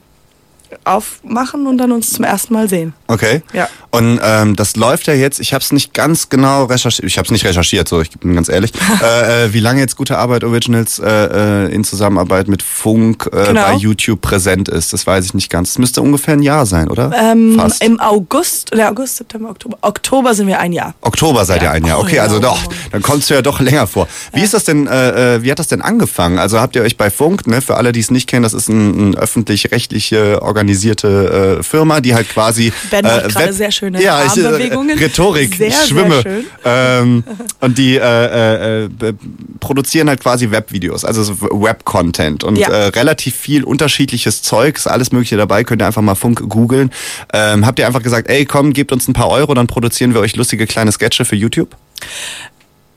aufmachen 0.83 1.67
und 1.67 1.77
dann 1.77 1.91
uns 1.91 2.11
zum 2.13 2.23
ersten 2.25 2.53
Mal 2.53 2.69
sehen. 2.69 2.93
Okay. 3.07 3.41
Ja. 3.53 3.67
Und 3.91 4.19
ähm, 4.23 4.55
das 4.55 4.75
läuft 4.75 5.07
ja 5.07 5.13
jetzt, 5.13 5.39
ich 5.39 5.53
habe 5.53 5.63
es 5.63 5.71
nicht 5.71 5.93
ganz 5.93 6.29
genau 6.29 6.65
recherchiert, 6.65 7.05
ich 7.07 7.17
habe 7.17 7.25
es 7.25 7.31
nicht 7.31 7.45
recherchiert, 7.45 7.87
so 7.87 8.01
ich 8.01 8.11
bin 8.11 8.35
ganz 8.35 8.49
ehrlich, 8.49 8.71
äh, 9.03 9.45
äh, 9.45 9.53
wie 9.53 9.59
lange 9.59 9.79
jetzt 9.79 9.95
Gute 9.95 10.17
Arbeit 10.17 10.43
Originals 10.43 10.99
äh, 10.99 11.65
äh, 11.65 11.73
in 11.73 11.83
Zusammenarbeit 11.83 12.47
mit 12.47 12.61
Funk 12.63 13.29
äh, 13.33 13.47
Genau. 13.47 13.61
bei 13.63 13.73
YouTube 13.75 14.21
präsent 14.21 14.67
ist. 14.69 14.93
Das 14.93 15.07
weiß 15.07 15.25
ich 15.25 15.33
nicht 15.33 15.49
ganz. 15.49 15.71
Es 15.71 15.77
müsste 15.77 16.01
ungefähr 16.01 16.33
ein 16.35 16.41
Jahr 16.43 16.65
sein, 16.65 16.89
oder? 16.89 17.11
Ähm, 17.17 17.55
Fast. 17.57 17.83
Im 17.83 17.99
August, 17.99 18.73
oder 18.73 18.89
August, 18.89 19.17
September, 19.17 19.49
Oktober, 19.49 19.77
Oktober 19.81 20.33
sind 20.33 20.47
wir 20.47 20.59
ein 20.59 20.73
Jahr. 20.73 20.93
Oktober 21.01 21.45
seid 21.45 21.61
ihr 21.61 21.65
Ja. 21.65 21.71
ein 21.71 21.85
Jahr. 21.85 21.99
Oh, 21.99 22.03
Okay, 22.03 22.17
ja. 22.17 22.23
also 22.23 22.39
doch, 22.39 22.59
dann 22.91 23.01
kommst 23.01 23.29
du 23.29 23.33
ja 23.33 23.41
doch 23.41 23.59
länger 23.59 23.87
vor. 23.87 24.07
Wie 24.33 24.41
ist 24.41 24.53
das 24.53 24.63
denn, 24.65 24.87
äh, 24.87 25.35
äh, 25.35 25.43
wie 25.43 25.51
hat 25.51 25.59
das 25.59 25.67
denn 25.67 25.81
angefangen? 25.81 26.37
Also 26.39 26.59
habt 26.59 26.75
ihr 26.75 26.83
euch 26.83 26.95
bei 26.97 27.09
Funk, 27.09 27.47
ne, 27.47 27.61
für 27.61 27.75
alle, 27.77 27.91
die 27.91 27.99
es 27.99 28.11
nicht 28.11 28.27
kennen, 28.27 28.43
das 28.43 28.53
ist 28.53 28.69
ein, 28.69 29.11
ein 29.11 29.15
öffentlich-rechtliche 29.17 30.41
organisierte 30.57 31.57
äh, 31.59 31.63
Firma, 31.63 32.01
die 32.01 32.13
halt 32.15 32.27
quasi 32.29 32.73
Ben 32.89 33.05
äh, 33.05 33.07
gerade 33.27 33.35
Web- 33.35 33.53
sehr 33.53 33.71
schöne 33.71 34.01
ja, 34.01 34.25
ich, 34.25 34.37
äh, 34.37 34.45
Armbewegungen. 34.45 34.97
Rhetorik, 34.97 35.55
Sehr, 35.55 35.67
ich 35.67 35.75
sehr 35.75 35.87
schwimme. 35.87 36.21
schön. 36.23 36.45
Ähm, 36.65 37.23
und 37.61 37.77
die 37.77 37.95
äh, 37.95 38.85
äh, 38.85 38.87
be- 38.89 39.15
produzieren 39.59 40.09
halt 40.09 40.21
quasi 40.21 40.49
Webvideos, 40.51 41.05
also 41.05 41.23
so 41.23 41.39
Web-Content 41.41 42.43
und 42.43 42.57
Ja. 42.57 42.69
äh, 42.69 42.87
relativ 42.87 43.35
viel 43.35 43.63
unterschiedliches 43.63 44.41
Zeug, 44.41 44.77
ist 44.77 44.87
alles 44.87 45.11
mögliche 45.11 45.37
dabei, 45.37 45.63
könnt 45.63 45.81
ihr 45.81 45.85
einfach 45.85 46.01
mal 46.01 46.15
Funk 46.15 46.41
googeln. 46.49 46.91
Ähm, 47.33 47.65
habt 47.65 47.77
ihr 47.79 47.85
einfach 47.87 48.01
gesagt, 48.03 48.29
ey 48.29 48.45
komm, 48.45 48.73
gebt 48.73 48.91
uns 48.91 49.07
ein 49.07 49.13
paar 49.13 49.29
Euro, 49.29 49.53
dann 49.53 49.67
produzieren 49.67 50.13
wir 50.13 50.21
euch 50.21 50.35
lustige 50.35 50.65
kleine 50.65 50.91
Sketche 50.91 51.23
für 51.25 51.35
YouTube? 51.35 51.75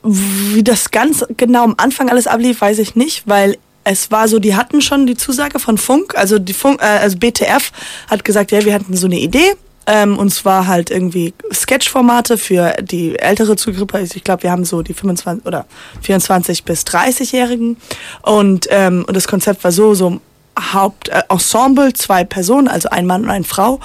Wie 0.02 0.62
das 0.64 0.90
ganz 0.90 1.25
genau 1.37 1.64
am 1.64 1.75
Anfang 1.76 2.09
alles 2.09 2.26
ablief, 2.26 2.61
weiß 2.62 2.79
ich 2.79 2.97
nicht, 2.97 3.25
weil 3.26 3.59
es 3.84 4.10
war 4.10 4.28
so, 4.28 4.38
die 4.38 4.54
hatten 4.54 4.82
schon 4.82 5.06
die 5.06 5.16
Zusage 5.16 5.58
von 5.58 5.78
Funk, 5.78 6.14
also 6.16 6.38
die 6.38 6.52
Funk, 6.52 6.80
äh, 6.82 6.87
also 6.87 7.18
BTF 7.18 7.72
hat 8.08 8.25
gesagt, 8.25 8.52
ja, 8.52 8.64
wir 8.64 8.75
hatten 8.75 8.96
so 8.96 9.06
eine 9.06 9.18
Idee. 9.18 9.54
Ähm, 9.87 10.18
und 10.18 10.30
zwar 10.30 10.66
halt 10.66 10.90
irgendwie 10.90 11.32
Sketch-Formate 11.52 12.37
für 12.37 12.75
die 12.82 13.18
ältere 13.18 13.56
Zielgruppe. 13.56 13.96
Also 13.96 14.14
Ich 14.14 14.25
glaube, 14.25 14.42
wir 14.42 14.50
haben 14.50 14.64
so 14.64 14.82
die 14.82 14.92
25 14.92 15.46
oder 15.46 15.66
24 16.02 16.64
bis 16.64 16.82
30-Jährigen. 16.82 17.76
Und, 18.22 18.68
ähm, 18.70 19.04
und 19.08 19.16
das 19.16 19.26
Konzept 19.26 19.64
war 19.64 19.72
so, 19.72 19.94
so 19.94 20.20
Hauptensemble, 20.58 21.88
äh, 21.88 21.92
zwei 21.94 22.25
Personen, 22.25 22.68
also 22.68 22.90
ein 22.90 23.06
Mann 23.06 23.25
und 23.25 23.30
eine 23.30 23.44
Frau. 23.44 23.80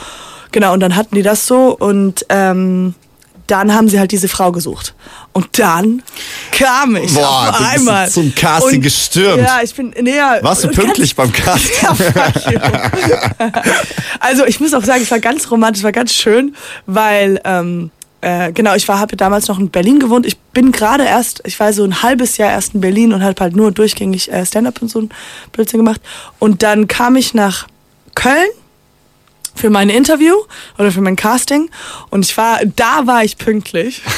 Genau, 0.51 0.73
und 0.73 0.81
dann 0.81 0.95
hatten 0.95 1.15
die 1.15 1.21
das 1.21 1.47
so 1.47 1.75
und 1.75 2.25
ähm, 2.29 2.93
dann 3.47 3.73
haben 3.73 3.89
sie 3.89 3.99
halt 3.99 4.11
diese 4.11 4.27
Frau 4.27 4.51
gesucht. 4.51 4.93
Und 5.33 5.59
dann 5.59 6.01
kam 6.51 6.95
ich 6.95 7.13
Boah, 7.13 7.49
auf 7.49 7.61
einmal. 7.61 8.09
zum 8.09 8.33
Casting 8.33 8.77
Und- 8.77 8.81
gestürmt. 8.81 9.43
Ja, 9.43 9.59
ich 9.63 9.73
bin 9.75 9.89
näher. 10.01 10.39
Warst 10.41 10.63
du 10.63 10.69
pünktlich 10.69 11.15
beim 11.15 11.31
Casting? 11.31 11.75
Ja, 12.51 13.51
also 14.19 14.45
ich 14.45 14.59
muss 14.59 14.73
auch 14.73 14.83
sagen, 14.83 15.01
es 15.03 15.11
war 15.11 15.19
ganz 15.19 15.49
romantisch, 15.51 15.83
war 15.83 15.91
ganz 15.91 16.13
schön, 16.13 16.55
weil 16.85 17.39
ähm, 17.43 17.91
äh, 18.21 18.51
genau, 18.51 18.73
ich 18.75 18.87
war 18.87 18.99
habe 18.99 19.15
damals 19.15 19.47
noch 19.47 19.59
in 19.59 19.69
Berlin 19.69 19.99
gewohnt. 19.99 20.25
Ich 20.25 20.37
bin 20.37 20.71
gerade 20.71 21.03
erst, 21.05 21.41
ich 21.45 21.59
war 21.59 21.73
so 21.73 21.83
ein 21.83 22.01
halbes 22.01 22.37
Jahr 22.37 22.51
erst 22.51 22.73
in 22.75 22.81
Berlin 22.81 23.13
und 23.13 23.23
habe 23.23 23.35
halt 23.41 23.55
nur 23.55 23.71
durchgängig 23.71 24.31
äh, 24.31 24.45
Stand-up 24.45 24.81
und 24.81 24.89
so 24.89 24.99
ein 25.01 25.09
Blödsinn 25.51 25.79
gemacht. 25.79 26.01
Und 26.39 26.63
dann 26.63 26.87
kam 26.87 27.15
ich 27.15 27.33
nach 27.33 27.67
Köln 28.15 28.47
für 29.55 29.69
mein 29.69 29.89
Interview 29.89 30.35
oder 30.77 30.91
für 30.91 31.01
mein 31.01 31.15
Casting 31.15 31.69
und 32.09 32.25
ich 32.25 32.35
war, 32.38 32.59
da 32.75 33.07
war 33.07 33.24
ich 33.24 33.38
pünktlich. 33.38 34.01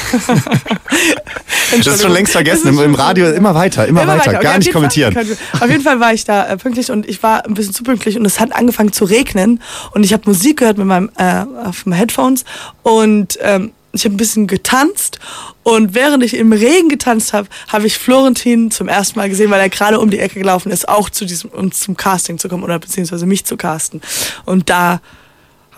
Das 1.70 1.86
ist 1.86 2.02
schon 2.02 2.12
längst 2.12 2.32
vergessen. 2.32 2.68
Im, 2.68 2.78
im 2.80 2.94
Radio 2.94 3.30
immer 3.30 3.54
weiter, 3.54 3.86
immer, 3.86 4.06
weiter, 4.06 4.30
Okay, 4.30 4.42
gar 4.42 4.58
nicht 4.58 4.72
kommentieren. 4.72 5.12
Fall, 5.12 5.26
auf 5.60 5.70
jeden 5.70 5.82
Fall 5.82 6.00
war 6.00 6.14
ich 6.14 6.24
da 6.24 6.46
äh, 6.46 6.56
pünktlich 6.56 6.90
und 6.90 7.06
ich 7.06 7.22
war 7.22 7.44
ein 7.44 7.54
bisschen 7.54 7.74
zu 7.74 7.82
pünktlich 7.82 8.16
und 8.16 8.24
es 8.24 8.40
hat 8.40 8.54
angefangen 8.54 8.92
zu 8.92 9.04
regnen 9.04 9.60
und 9.92 10.02
ich 10.02 10.14
habe 10.14 10.22
Musik 10.26 10.58
gehört 10.58 10.78
mit 10.78 10.86
meinem 10.86 11.10
äh, 11.18 11.44
auf 11.64 11.84
meinen 11.84 11.98
Headphones 11.98 12.44
und 12.82 13.38
ähm, 13.42 13.72
Ich 13.92 14.04
habe 14.04 14.14
ein 14.14 14.18
bisschen 14.18 14.46
getanzt 14.46 15.18
und 15.62 15.94
während 15.94 16.22
ich 16.24 16.34
im 16.34 16.52
Regen 16.52 16.88
getanzt 16.88 17.32
habe, 17.32 17.48
habe 17.68 17.86
ich 17.86 17.98
Florentin 17.98 18.70
zum 18.70 18.88
ersten 18.88 19.18
Mal 19.18 19.28
gesehen, 19.28 19.50
weil 19.50 19.60
er 19.60 19.68
gerade 19.68 20.00
um 20.00 20.10
die 20.10 20.18
Ecke 20.18 20.38
gelaufen 20.38 20.72
ist, 20.72 20.88
auch 20.88 21.10
zu 21.10 21.26
diesem, 21.26 21.50
um 21.50 21.72
zum 21.72 21.96
Casting 21.96 22.38
zu 22.38 22.48
kommen 22.48 22.64
oder 22.64 22.78
beziehungsweise 22.78 23.26
mich 23.26 23.44
zu 23.44 23.56
casten. 23.56 24.00
Und 24.44 24.70
da 24.70 25.00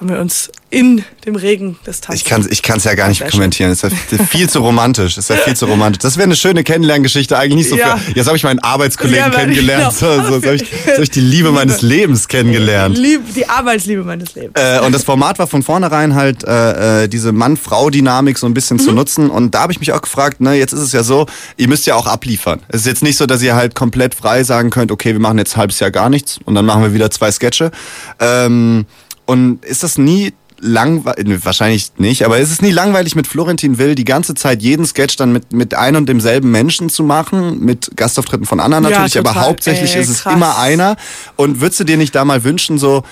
haben 0.00 0.08
wir 0.08 0.18
uns 0.18 0.50
in 0.70 1.04
dem 1.26 1.34
Regen 1.36 1.78
des 1.86 2.00
Tanzes. 2.00 2.22
Ich 2.22 2.28
kann 2.28 2.40
es 2.40 2.46
ich 2.46 2.62
kann's 2.62 2.84
ja 2.84 2.94
gar 2.94 3.08
nicht 3.08 3.28
kommentieren. 3.30 3.68
Das 3.70 3.82
ist 3.82 3.92
ja 4.12 4.24
viel 4.24 4.48
zu 4.48 4.60
romantisch. 4.60 5.16
Das 5.16 5.28
ist 5.28 5.28
ja 5.36 5.36
viel 5.44 5.54
zu 5.56 5.66
romantisch. 5.66 5.98
Das 6.00 6.16
wäre 6.16 6.24
eine 6.24 6.36
schöne 6.36 6.64
Kennenlerngeschichte 6.64 7.36
eigentlich 7.36 7.56
nicht 7.56 7.68
so 7.70 7.76
Ja. 7.76 7.96
für. 7.98 8.12
Jetzt 8.12 8.26
habe 8.28 8.36
ich 8.36 8.44
meinen 8.44 8.60
Arbeitskollegen 8.60 9.18
Ja, 9.18 9.28
kennengelernt. 9.30 9.94
genau. 10.00 10.16
So, 10.22 10.22
so, 10.28 10.34
jetzt 10.36 10.46
habe 10.46 10.54
ich, 10.56 10.62
jetzt 10.62 10.96
hab 10.96 11.02
ich 11.02 11.10
die 11.10 11.20
Liebe 11.20 11.50
meines 11.52 11.82
Lebens 11.82 12.28
kennengelernt. 12.28 12.96
Lieb, 12.96 13.20
die 13.34 13.46
Arbeitsliebe 13.48 14.02
meines 14.04 14.34
Lebens. 14.34 14.52
Äh, 14.54 14.80
und 14.80 14.92
das 14.94 15.02
Format 15.04 15.38
war 15.38 15.46
von 15.48 15.62
vornherein 15.62 16.14
halt 16.14 16.44
äh, 16.44 17.04
äh, 17.04 17.08
diese 17.08 17.32
Mann-Frau-Dynamik 17.32 18.38
so 18.38 18.46
ein 18.46 18.54
bisschen 18.54 18.78
Mhm. 18.78 18.80
zu 18.80 18.92
nutzen. 18.92 19.28
Und 19.28 19.54
da 19.54 19.62
habe 19.62 19.72
ich 19.72 19.80
mich 19.80 19.92
auch 19.92 20.00
gefragt, 20.00 20.40
ne, 20.40 20.54
jetzt 20.54 20.72
ist 20.72 20.80
es 20.80 20.92
ja 20.92 21.02
so, 21.02 21.26
ihr 21.58 21.68
müsst 21.68 21.84
ja 21.86 21.94
auch 21.96 22.06
abliefern. 22.06 22.60
Es 22.68 22.82
ist 22.82 22.86
jetzt 22.86 23.02
nicht 23.02 23.18
so, 23.18 23.26
dass 23.26 23.42
ihr 23.42 23.54
halt 23.54 23.74
komplett 23.74 24.14
frei 24.14 24.44
sagen 24.44 24.70
könnt, 24.70 24.92
okay, 24.92 25.12
wir 25.12 25.20
machen 25.20 25.36
jetzt 25.36 25.56
ein 25.56 25.60
halbes 25.60 25.78
Jahr 25.80 25.90
gar 25.90 26.08
nichts 26.08 26.38
und 26.44 26.54
dann 26.54 26.64
machen 26.64 26.82
wir 26.82 26.94
wieder 26.94 27.10
zwei 27.10 27.30
Sketche. 27.32 27.70
Ähm, 28.18 28.86
und 29.30 29.64
ist 29.64 29.84
das 29.84 29.96
nie 29.96 30.32
langweilig, 30.58 31.44
wahrscheinlich 31.44 31.92
nicht, 31.98 32.24
aber 32.24 32.38
ist 32.38 32.50
es 32.50 32.60
nie 32.60 32.72
langweilig 32.72 33.14
mit 33.14 33.28
Florentin 33.28 33.78
Will 33.78 33.94
die 33.94 34.04
ganze 34.04 34.34
Zeit 34.34 34.60
jeden 34.60 34.84
Sketch 34.84 35.14
dann 35.16 35.30
mit, 35.32 35.52
mit 35.52 35.72
ein 35.74 35.94
und 35.94 36.08
demselben 36.08 36.50
Menschen 36.50 36.90
zu 36.90 37.04
machen, 37.04 37.60
mit 37.60 37.92
Gastauftritten 37.94 38.44
von 38.44 38.58
anderen 38.58 38.84
Ja, 38.84 38.90
natürlich, 38.90 39.18
aber 39.18 39.30
total. 39.30 39.46
hauptsächlich 39.46 39.94
Ey, 39.94 40.02
ist 40.02 40.08
es 40.08 40.26
immer 40.26 40.58
einer. 40.58 40.96
Und 41.36 41.60
würdest 41.60 41.78
du 41.78 41.84
dir 41.84 41.96
nicht 41.96 42.12
da 42.14 42.24
mal 42.24 42.42
wünschen, 42.42 42.76
so 42.76 43.04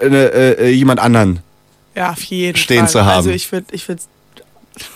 äh, 0.00 0.06
äh, 0.06 0.70
jemand 0.70 0.98
anderen? 0.98 1.40
Ja, 1.94 2.12
auf 2.12 2.22
jeden 2.22 2.56
stehen 2.56 2.80
Fall. 2.80 2.88
zu 2.88 3.04
haben. 3.04 3.16
Also 3.18 3.30
ich 3.30 3.52
würde, 3.52 3.66
ich 3.72 3.86
würde 3.86 4.00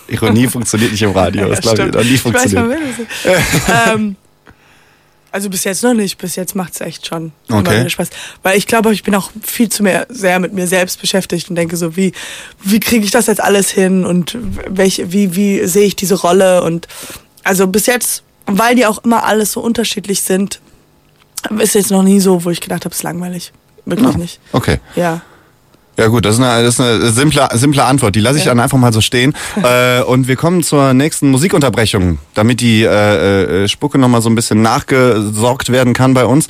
Ironie 0.07 0.47
funktioniert 0.47 0.91
nicht 0.91 1.03
im 1.03 1.11
Radio, 1.11 1.47
das 1.49 1.61
glaube 1.61 1.77
ich, 1.77 1.81
stimmt. 1.83 1.95
noch 1.95 2.03
nie 2.03 2.09
Ich 2.15 2.25
weiß, 2.25 2.31
funktioniert. 2.33 2.67
man 2.67 2.69
will 2.69 3.07
das. 3.23 3.93
ähm, 3.93 4.15
also 5.31 5.49
bis 5.49 5.63
jetzt 5.63 5.83
noch 5.83 5.93
nicht. 5.93 6.17
Bis 6.17 6.35
jetzt 6.35 6.55
macht 6.55 6.73
es 6.73 6.81
echt 6.81 7.07
schon 7.07 7.31
immer 7.47 7.59
Okay. 7.59 7.79
wieder 7.79 7.89
Spaß. 7.89 8.09
Weil 8.43 8.57
ich 8.57 8.67
glaube, 8.67 8.93
ich 8.93 9.03
bin 9.03 9.15
auch 9.15 9.31
viel 9.43 9.69
zu 9.69 9.83
mehr 9.83 10.05
sehr 10.09 10.39
mit 10.39 10.53
mir 10.53 10.67
selbst 10.67 10.99
beschäftigt 11.01 11.49
und 11.49 11.55
denke 11.55 11.77
so, 11.77 11.95
wie, 11.95 12.11
wie 12.63 12.79
kriege 12.79 13.05
ich 13.05 13.11
das 13.11 13.27
jetzt 13.27 13.41
alles 13.41 13.69
hin 13.69 14.05
und 14.05 14.37
welche, 14.67 15.11
wie, 15.11 15.35
wie 15.35 15.65
sehe 15.67 15.85
ich 15.85 15.95
diese 15.95 16.15
Rolle 16.15 16.63
und 16.63 16.87
also 17.43 17.67
bis 17.67 17.85
jetzt, 17.85 18.23
weil 18.45 18.75
die 18.75 18.85
auch 18.85 19.03
immer 19.03 19.23
alles 19.23 19.53
so 19.53 19.61
unterschiedlich 19.61 20.21
sind, 20.21 20.59
ist 21.59 21.75
jetzt 21.75 21.89
noch 21.91 22.03
nie 22.03 22.19
so, 22.19 22.43
wo 22.45 22.49
ich 22.51 22.61
gedacht 22.61 22.85
habe, 22.85 22.91
es 22.93 22.99
ist 22.99 23.03
langweilig. 23.03 23.51
Wirklich 23.85 24.15
nicht. 24.17 24.39
Okay. 24.51 24.79
Ja. 24.95 25.21
Ja 26.01 26.07
gut, 26.07 26.25
das 26.25 26.39
ist 26.39 26.41
eine, 26.41 26.63
das 26.63 26.73
ist 26.73 26.81
eine 26.81 27.11
simple, 27.11 27.47
simple 27.53 27.83
Antwort. 27.83 28.15
Die 28.15 28.21
lasse 28.21 28.39
ich 28.39 28.45
dann 28.45 28.59
einfach 28.59 28.79
mal 28.79 28.91
so 28.91 29.01
stehen. 29.01 29.35
äh, 29.63 30.01
und 30.01 30.27
wir 30.27 30.35
kommen 30.35 30.63
zur 30.63 30.95
nächsten 30.95 31.29
Musikunterbrechung, 31.29 32.17
damit 32.33 32.59
die 32.59 32.81
äh, 32.81 33.65
äh, 33.65 33.67
Spucke 33.67 33.99
nochmal 33.99 34.23
so 34.23 34.29
ein 34.31 34.33
bisschen 34.33 34.63
nachgesorgt 34.63 35.71
werden 35.71 35.93
kann 35.93 36.15
bei 36.15 36.25
uns. 36.25 36.47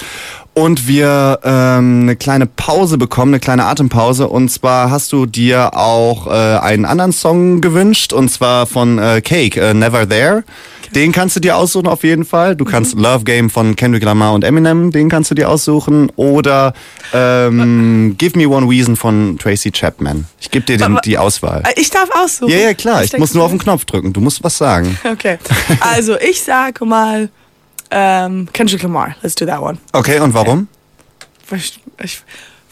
Und 0.54 0.88
wir 0.88 1.40
ähm, 1.44 2.04
eine 2.04 2.16
kleine 2.16 2.46
Pause 2.46 2.98
bekommen, 2.98 3.34
eine 3.34 3.42
kleine 3.42 3.66
Atempause. 3.66 4.30
Und 4.30 4.48
zwar 4.48 4.90
hast 4.90 5.12
du 5.12 5.26
dir 5.26 5.76
auch 5.76 6.28
äh, 6.28 6.30
einen 6.30 6.86
anderen 6.86 7.12
Song 7.12 7.60
gewünscht, 7.60 8.14
und 8.14 8.30
zwar 8.30 8.68
von 8.68 9.00
äh, 9.00 9.20
Cake, 9.20 9.60
äh, 9.60 9.74
Never 9.74 10.08
There. 10.08 10.46
Den 10.96 11.12
kannst 11.14 11.36
du 11.36 11.40
dir 11.40 11.56
aussuchen 11.56 11.88
auf 11.88 12.04
jeden 12.04 12.26
Fall. 12.26 12.56
Du 12.56 12.66
kannst 12.66 12.96
Love 12.96 13.24
Game 13.24 13.50
von 13.50 13.76
Kendrick 13.76 14.04
Lamar 14.04 14.34
und 14.34 14.44
Eminem, 14.44 14.92
den 14.92 15.10
kannst 15.10 15.32
du 15.32 15.36
dir 15.36 15.50
aussuchen. 15.50 16.12
Oder 16.18 16.74
ähm, 17.14 18.16
Give 18.18 18.38
Me 18.38 18.48
One 18.50 18.68
Reason 18.70 18.96
von 18.96 19.38
Tracy 19.40 19.72
Chapman. 19.72 20.26
Ich 20.40 20.52
gebe 20.52 20.66
dir 20.66 20.78
den, 20.78 21.00
die 21.06 21.18
Auswahl. 21.18 21.64
Äh, 21.66 21.80
Ich 21.80 21.90
darf 21.90 22.10
aussuchen. 22.12 22.52
Ja, 22.52 22.58
ja, 22.58 22.74
klar. 22.74 23.04
Ich 23.04 23.12
denkst 23.12 23.20
muss 23.22 23.34
nur 23.34 23.44
auf 23.46 23.52
den 23.52 23.60
Knopf 23.60 23.86
drücken. 23.86 24.12
Du 24.12 24.20
musst 24.22 24.44
was 24.44 24.58
sagen. 24.58 24.98
Okay. 25.10 25.38
Also 25.80 26.18
ich 26.20 26.42
sage 26.42 26.84
mal 26.86 27.30
ähm, 27.90 28.48
Kendrick 28.52 28.84
Lamar. 28.84 29.16
Let's 29.22 29.36
do 29.36 29.46
that 29.46 29.62
one. 29.62 29.78
Okay, 29.94 30.20
und 30.20 30.34
warum? 30.34 30.68
Ich, 31.56 31.80
ich 32.04 32.22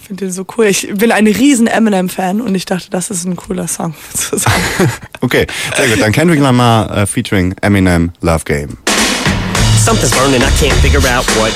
finde 0.09 0.25
den 0.25 0.31
so 0.31 0.43
cool. 0.57 0.65
Ich 0.65 0.89
bin 0.91 1.11
ein 1.11 1.27
riesen 1.27 1.67
Eminem-Fan 1.67 2.41
und 2.41 2.55
ich 2.55 2.65
dachte, 2.65 2.89
das 2.89 3.11
ist 3.11 3.25
ein 3.25 3.35
cooler 3.35 3.67
Song 3.67 3.93
zu 4.15 4.37
sagen. 4.37 4.55
Okay, 5.21 5.45
sehr 5.75 5.87
gut. 5.89 6.01
Dann 6.01 6.13
Kendrick 6.13 6.39
Lamar 6.39 6.89
äh, 6.97 7.05
featuring 7.05 7.53
Eminem, 7.61 8.11
Love 8.21 8.45
Game. 8.45 8.77
Something's 9.77 10.11
burning, 10.11 10.41
I 10.41 10.49
can't 10.57 10.73
figure 10.81 11.05
out 11.13 11.25
what. 11.37 11.51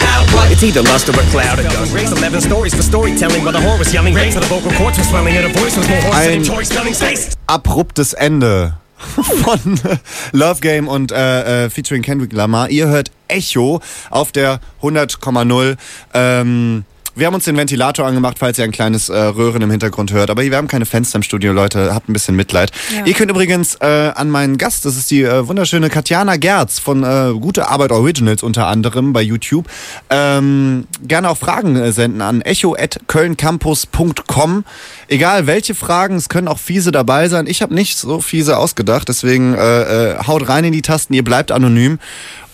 It's 0.52 0.62
either 0.64 0.84
lust 0.84 1.08
or 1.08 1.14
a 1.14 1.24
cloud 1.32 1.60
of 1.60 1.66
dust. 1.72 1.94
Raised 1.96 2.16
11 2.16 2.42
stories 2.42 2.76
for 2.76 2.84
storytelling, 2.84 3.44
while 3.46 3.54
the 3.54 3.60
whore 3.66 3.80
was 3.80 3.94
yelling. 3.94 4.14
Raised 4.14 4.38
the 4.38 4.46
vocal 4.48 4.70
cords 4.74 4.98
were 4.98 5.06
swelling, 5.06 5.36
and 5.38 5.48
her 5.48 5.60
voice 5.60 5.78
was 5.78 5.88
more 5.88 6.02
hoarse 6.02 6.28
than 6.28 6.44
Troy 6.44 6.64
Spelling's 6.64 7.00
face. 7.00 7.30
abruptes 7.48 8.14
Ende 8.14 8.78
von 9.44 9.80
äh, 9.86 9.98
Love 10.34 10.60
Game 10.60 10.90
und 10.90 11.12
äh, 11.14 11.66
äh, 11.66 11.70
featuring 11.70 12.04
Kendrick 12.04 12.34
Lamar. 12.34 12.70
Ihr 12.70 12.88
hört 12.88 13.12
Echo 13.30 13.80
auf 14.10 14.34
der 14.34 14.60
100,0. 14.82 15.78
Ähm, 16.14 16.84
wir 17.16 17.28
haben 17.28 17.36
uns 17.36 17.46
den 17.46 17.56
Ventilator 17.56 18.08
angemacht, 18.08 18.40
falls 18.40 18.58
ihr 18.58 18.64
ein 18.64 18.72
kleines 18.72 19.10
äh, 19.10 19.18
Röhren 19.18 19.62
im 19.62 19.70
Hintergrund 19.70 20.12
hört. 20.12 20.32
Aber 20.32 20.42
wir 20.42 20.58
haben 20.58 20.68
keine 20.68 20.86
Fenster 20.86 21.18
im 21.18 21.24
Studio, 21.24 21.54
Leute. 21.54 21.94
Habt 21.94 22.10
ein 22.10 22.14
bisschen 22.14 22.36
Mitleid. 22.36 22.72
Ja. 22.96 23.06
Ihr 23.06 23.14
könnt 23.14 23.30
übrigens 23.30 23.76
äh, 23.76 24.12
an 24.16 24.32
meinen 24.32 24.58
Gast, 24.58 24.86
das 24.86 24.98
ist 24.98 25.12
die 25.12 25.22
äh, 25.22 25.48
wunderschöne 25.48 25.90
Katjana 25.90 26.38
Gerz 26.38 26.80
von 26.80 27.04
äh, 27.04 27.34
Gute 27.40 27.70
Arbeit 27.70 27.92
Originals 27.92 28.42
unter 28.42 28.66
anderem 28.68 29.14
bei 29.14 29.22
YouTube, 29.22 29.68
ähm, 30.10 30.88
gerne 31.06 31.30
auch 31.30 31.38
Fragen 31.38 31.76
äh, 31.76 31.92
senden 31.92 32.22
an 32.22 32.42
echo.kölncampus.com. 32.42 34.66
Egal 35.08 35.46
welche 35.46 35.76
Fragen, 35.76 36.16
es 36.16 36.30
können 36.30 36.48
auch 36.48 36.60
fiese 36.60 36.92
dabei 36.92 37.30
sein. 37.30 37.46
Ich 37.48 37.62
habe 37.62 37.76
nicht 37.76 37.98
so 37.98 38.22
fiese 38.22 38.58
ausgedacht, 38.58 39.08
deswegen 39.08 39.54
äh, 39.54 40.14
äh, 40.14 40.18
haut 40.26 40.50
rein 40.50 40.64
in 40.64 40.74
die 40.74 40.82
Tasten, 40.82 41.14
ihr 41.14 41.24
bleibt 41.24 41.52
anonym. 41.52 42.00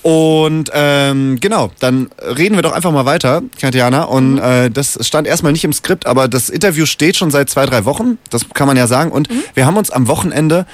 Und 0.01 0.71
ähm, 0.73 1.39
genau, 1.41 1.71
dann 1.79 2.09
reden 2.21 2.55
wir 2.55 2.61
doch 2.61 2.71
einfach 2.71 2.91
mal 2.91 3.05
weiter, 3.05 3.41
Katjana. 3.59 4.03
Und 4.03 4.37
äh, 4.37 4.69
das 4.69 4.97
stand 5.05 5.27
erstmal 5.27 5.51
nicht 5.51 5.65
im 5.65 5.73
Skript, 5.73 6.05
aber 6.05 6.27
das 6.27 6.49
Interview 6.49 6.85
steht 6.85 7.17
schon 7.17 7.31
seit 7.31 7.49
zwei, 7.49 7.65
drei 7.65 7.83
Wochen. 7.83 8.17
Das 8.29 8.49
kann 8.53 8.67
man 8.67 8.77
ja 8.77 8.87
sagen. 8.87 9.11
Und 9.11 9.27
wir 9.55 9.65
haben 9.65 9.75
uns 9.75 9.91
am 9.91 10.07
Wochenende 10.07 10.65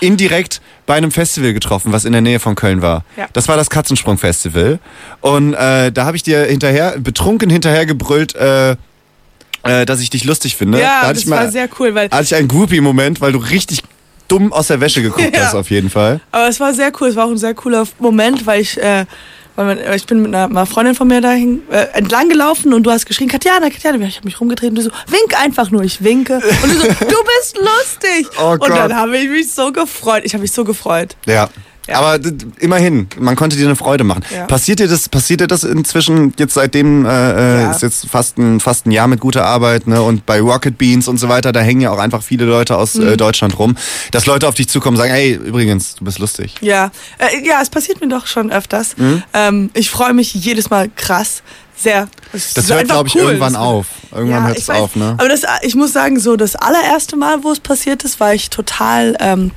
indirekt 0.00 0.60
bei 0.86 0.94
einem 0.94 1.12
Festival 1.12 1.52
getroffen, 1.52 1.92
was 1.92 2.04
in 2.04 2.12
der 2.12 2.22
Nähe 2.22 2.40
von 2.40 2.56
Köln 2.56 2.82
war. 2.82 3.04
Ja. 3.16 3.28
Das 3.32 3.46
war 3.46 3.56
das 3.56 3.70
Katzensprung-Festival. 3.70 4.80
Und 5.20 5.54
äh, 5.54 5.92
da 5.92 6.04
habe 6.04 6.16
ich 6.16 6.24
dir 6.24 6.44
hinterher, 6.44 6.98
betrunken 6.98 7.50
hinterher 7.50 7.86
gebrüllt, 7.86 8.34
äh, 8.34 8.72
äh, 9.62 9.86
dass 9.86 10.00
ich 10.00 10.10
dich 10.10 10.24
lustig 10.24 10.56
finde. 10.56 10.80
Ja, 10.80 11.02
da 11.02 11.12
das 11.12 11.26
mal, 11.26 11.44
war 11.44 11.50
sehr 11.50 11.68
cool, 11.78 11.94
weil 11.94 12.10
hatte 12.10 12.24
ich 12.24 12.34
einen 12.34 12.48
Groupie-Moment, 12.48 13.20
weil 13.20 13.30
du 13.30 13.38
richtig 13.38 13.84
dumm 14.28 14.52
aus 14.52 14.68
der 14.68 14.80
Wäsche 14.80 15.02
geguckt 15.02 15.30
Ja. 15.34 15.46
hast, 15.46 15.54
auf 15.54 15.70
jeden 15.70 15.90
Fall. 15.90 16.20
Aber 16.30 16.48
es 16.48 16.58
war 16.60 16.72
sehr 16.74 16.92
cool. 17.00 17.08
Es 17.08 17.16
war 17.16 17.26
auch 17.26 17.30
ein 17.30 17.38
sehr 17.38 17.54
cooler 17.54 17.84
Moment, 17.98 18.46
weil 18.46 18.60
ich, 18.60 18.78
äh, 18.78 19.04
weil 19.56 19.66
man, 19.66 19.94
ich 19.94 20.06
bin 20.06 20.22
mit 20.22 20.34
einer, 20.34 20.66
Freundin 20.66 20.94
von 20.94 21.08
mir 21.08 21.20
dahin 21.20 21.62
äh, 21.70 21.86
entlang 21.92 22.28
gelaufen 22.28 22.72
und 22.72 22.84
du 22.84 22.90
hast 22.90 23.04
geschrien, 23.06 23.28
Katjana, 23.28 23.68
Katjana. 23.68 23.98
Ich 24.06 24.16
habe 24.16 24.24
mich 24.24 24.40
rumgedreht 24.40 24.70
und 24.70 24.76
du 24.76 24.82
so, 24.82 24.90
wink 25.08 25.38
einfach 25.38 25.70
nur. 25.70 25.82
Ich 25.82 26.02
winke. 26.02 26.36
Und 26.36 26.72
du 26.72 26.76
so, 26.76 26.86
du 26.86 27.16
bist 27.38 27.58
lustig. 27.58 28.26
Oh 28.40 28.52
und 28.52 28.68
dann 28.70 28.94
habe 28.96 29.16
ich 29.18 29.28
mich 29.28 29.52
so 29.52 29.70
gefreut. 29.72 30.22
Ich 30.24 30.32
habe 30.34 30.42
mich 30.42 30.52
so 30.52 30.64
gefreut. 30.64 31.16
Ja. 31.26 31.48
Ja. 31.88 31.98
Aber 31.98 32.18
immerhin, 32.60 33.08
man 33.18 33.34
konnte 33.34 33.56
dir 33.56 33.66
eine 33.66 33.74
Freude 33.76 34.04
machen. 34.04 34.22
Ja. 34.32 34.46
Passiert 34.46 34.78
dir 34.78 34.86
das, 34.88 35.08
passiert 35.08 35.40
dir 35.40 35.46
das 35.48 35.64
inzwischen 35.64 36.32
jetzt 36.38 36.54
seitdem 36.54 37.04
äh, 37.04 37.08
äh, 37.08 37.62
Ja. 37.62 37.70
ist 37.72 37.82
jetzt 37.82 38.08
fast 38.08 38.38
ein 38.38 38.60
fast 38.60 38.86
ein 38.86 38.92
Jahr 38.92 39.08
mit 39.08 39.18
guter 39.20 39.44
Arbeit, 39.46 39.86
ne? 39.88 40.00
Und 40.00 40.24
bei 40.24 40.40
Rocket 40.40 40.78
Beans 40.78 41.08
und 41.08 41.18
so 41.18 41.28
weiter, 41.28 41.50
da 41.52 41.60
hängen 41.60 41.80
ja 41.80 41.90
auch 41.90 41.98
einfach 41.98 42.22
viele 42.22 42.44
Leute 42.44 42.76
aus 42.76 42.94
Mhm. 42.94 43.08
äh, 43.08 43.16
Deutschland 43.16 43.58
rum, 43.58 43.76
dass 44.12 44.26
Leute 44.26 44.46
auf 44.46 44.54
dich 44.54 44.68
zukommen 44.68 44.96
und 44.96 45.02
sagen, 45.02 45.12
hey, 45.12 45.32
übrigens, 45.34 45.96
du 45.96 46.04
bist 46.04 46.18
lustig. 46.20 46.54
Ja, 46.60 46.90
äh, 47.18 47.44
ja, 47.44 47.60
es 47.60 47.68
passiert 47.70 48.00
mir 48.00 48.08
doch 48.08 48.26
schon 48.28 48.52
öfters. 48.52 48.96
Mhm. 48.96 49.22
Ähm, 49.34 49.70
ich 49.74 49.90
freue 49.90 50.12
mich 50.14 50.34
jedes 50.34 50.70
Mal 50.70 50.88
krass. 50.94 51.42
Sehr. 51.76 52.06
Das 52.32 52.56
ist 52.56 52.70
hört, 52.72 52.84
glaube 52.86 53.08
ich, 53.08 53.16
cool. 53.16 53.22
irgendwann 53.22 53.54
Das- 53.54 53.62
auf. 53.62 53.86
Irgendwann 54.12 54.42
Ja, 54.42 54.46
hört 54.48 54.58
es 54.58 54.70
auf, 54.70 54.94
ne? 54.94 55.16
Aber 55.18 55.28
das, 55.28 55.40
ich 55.62 55.74
muss 55.74 55.92
sagen, 55.92 56.20
so 56.20 56.36
das 56.36 56.54
allererste 56.54 57.16
Mal, 57.16 57.42
wo 57.42 57.50
es 57.50 57.58
passiert 57.58 58.04
ist, 58.04 58.20
war 58.20 58.32
ich 58.34 58.50
total, 58.50 59.16
ähm, 59.18 59.50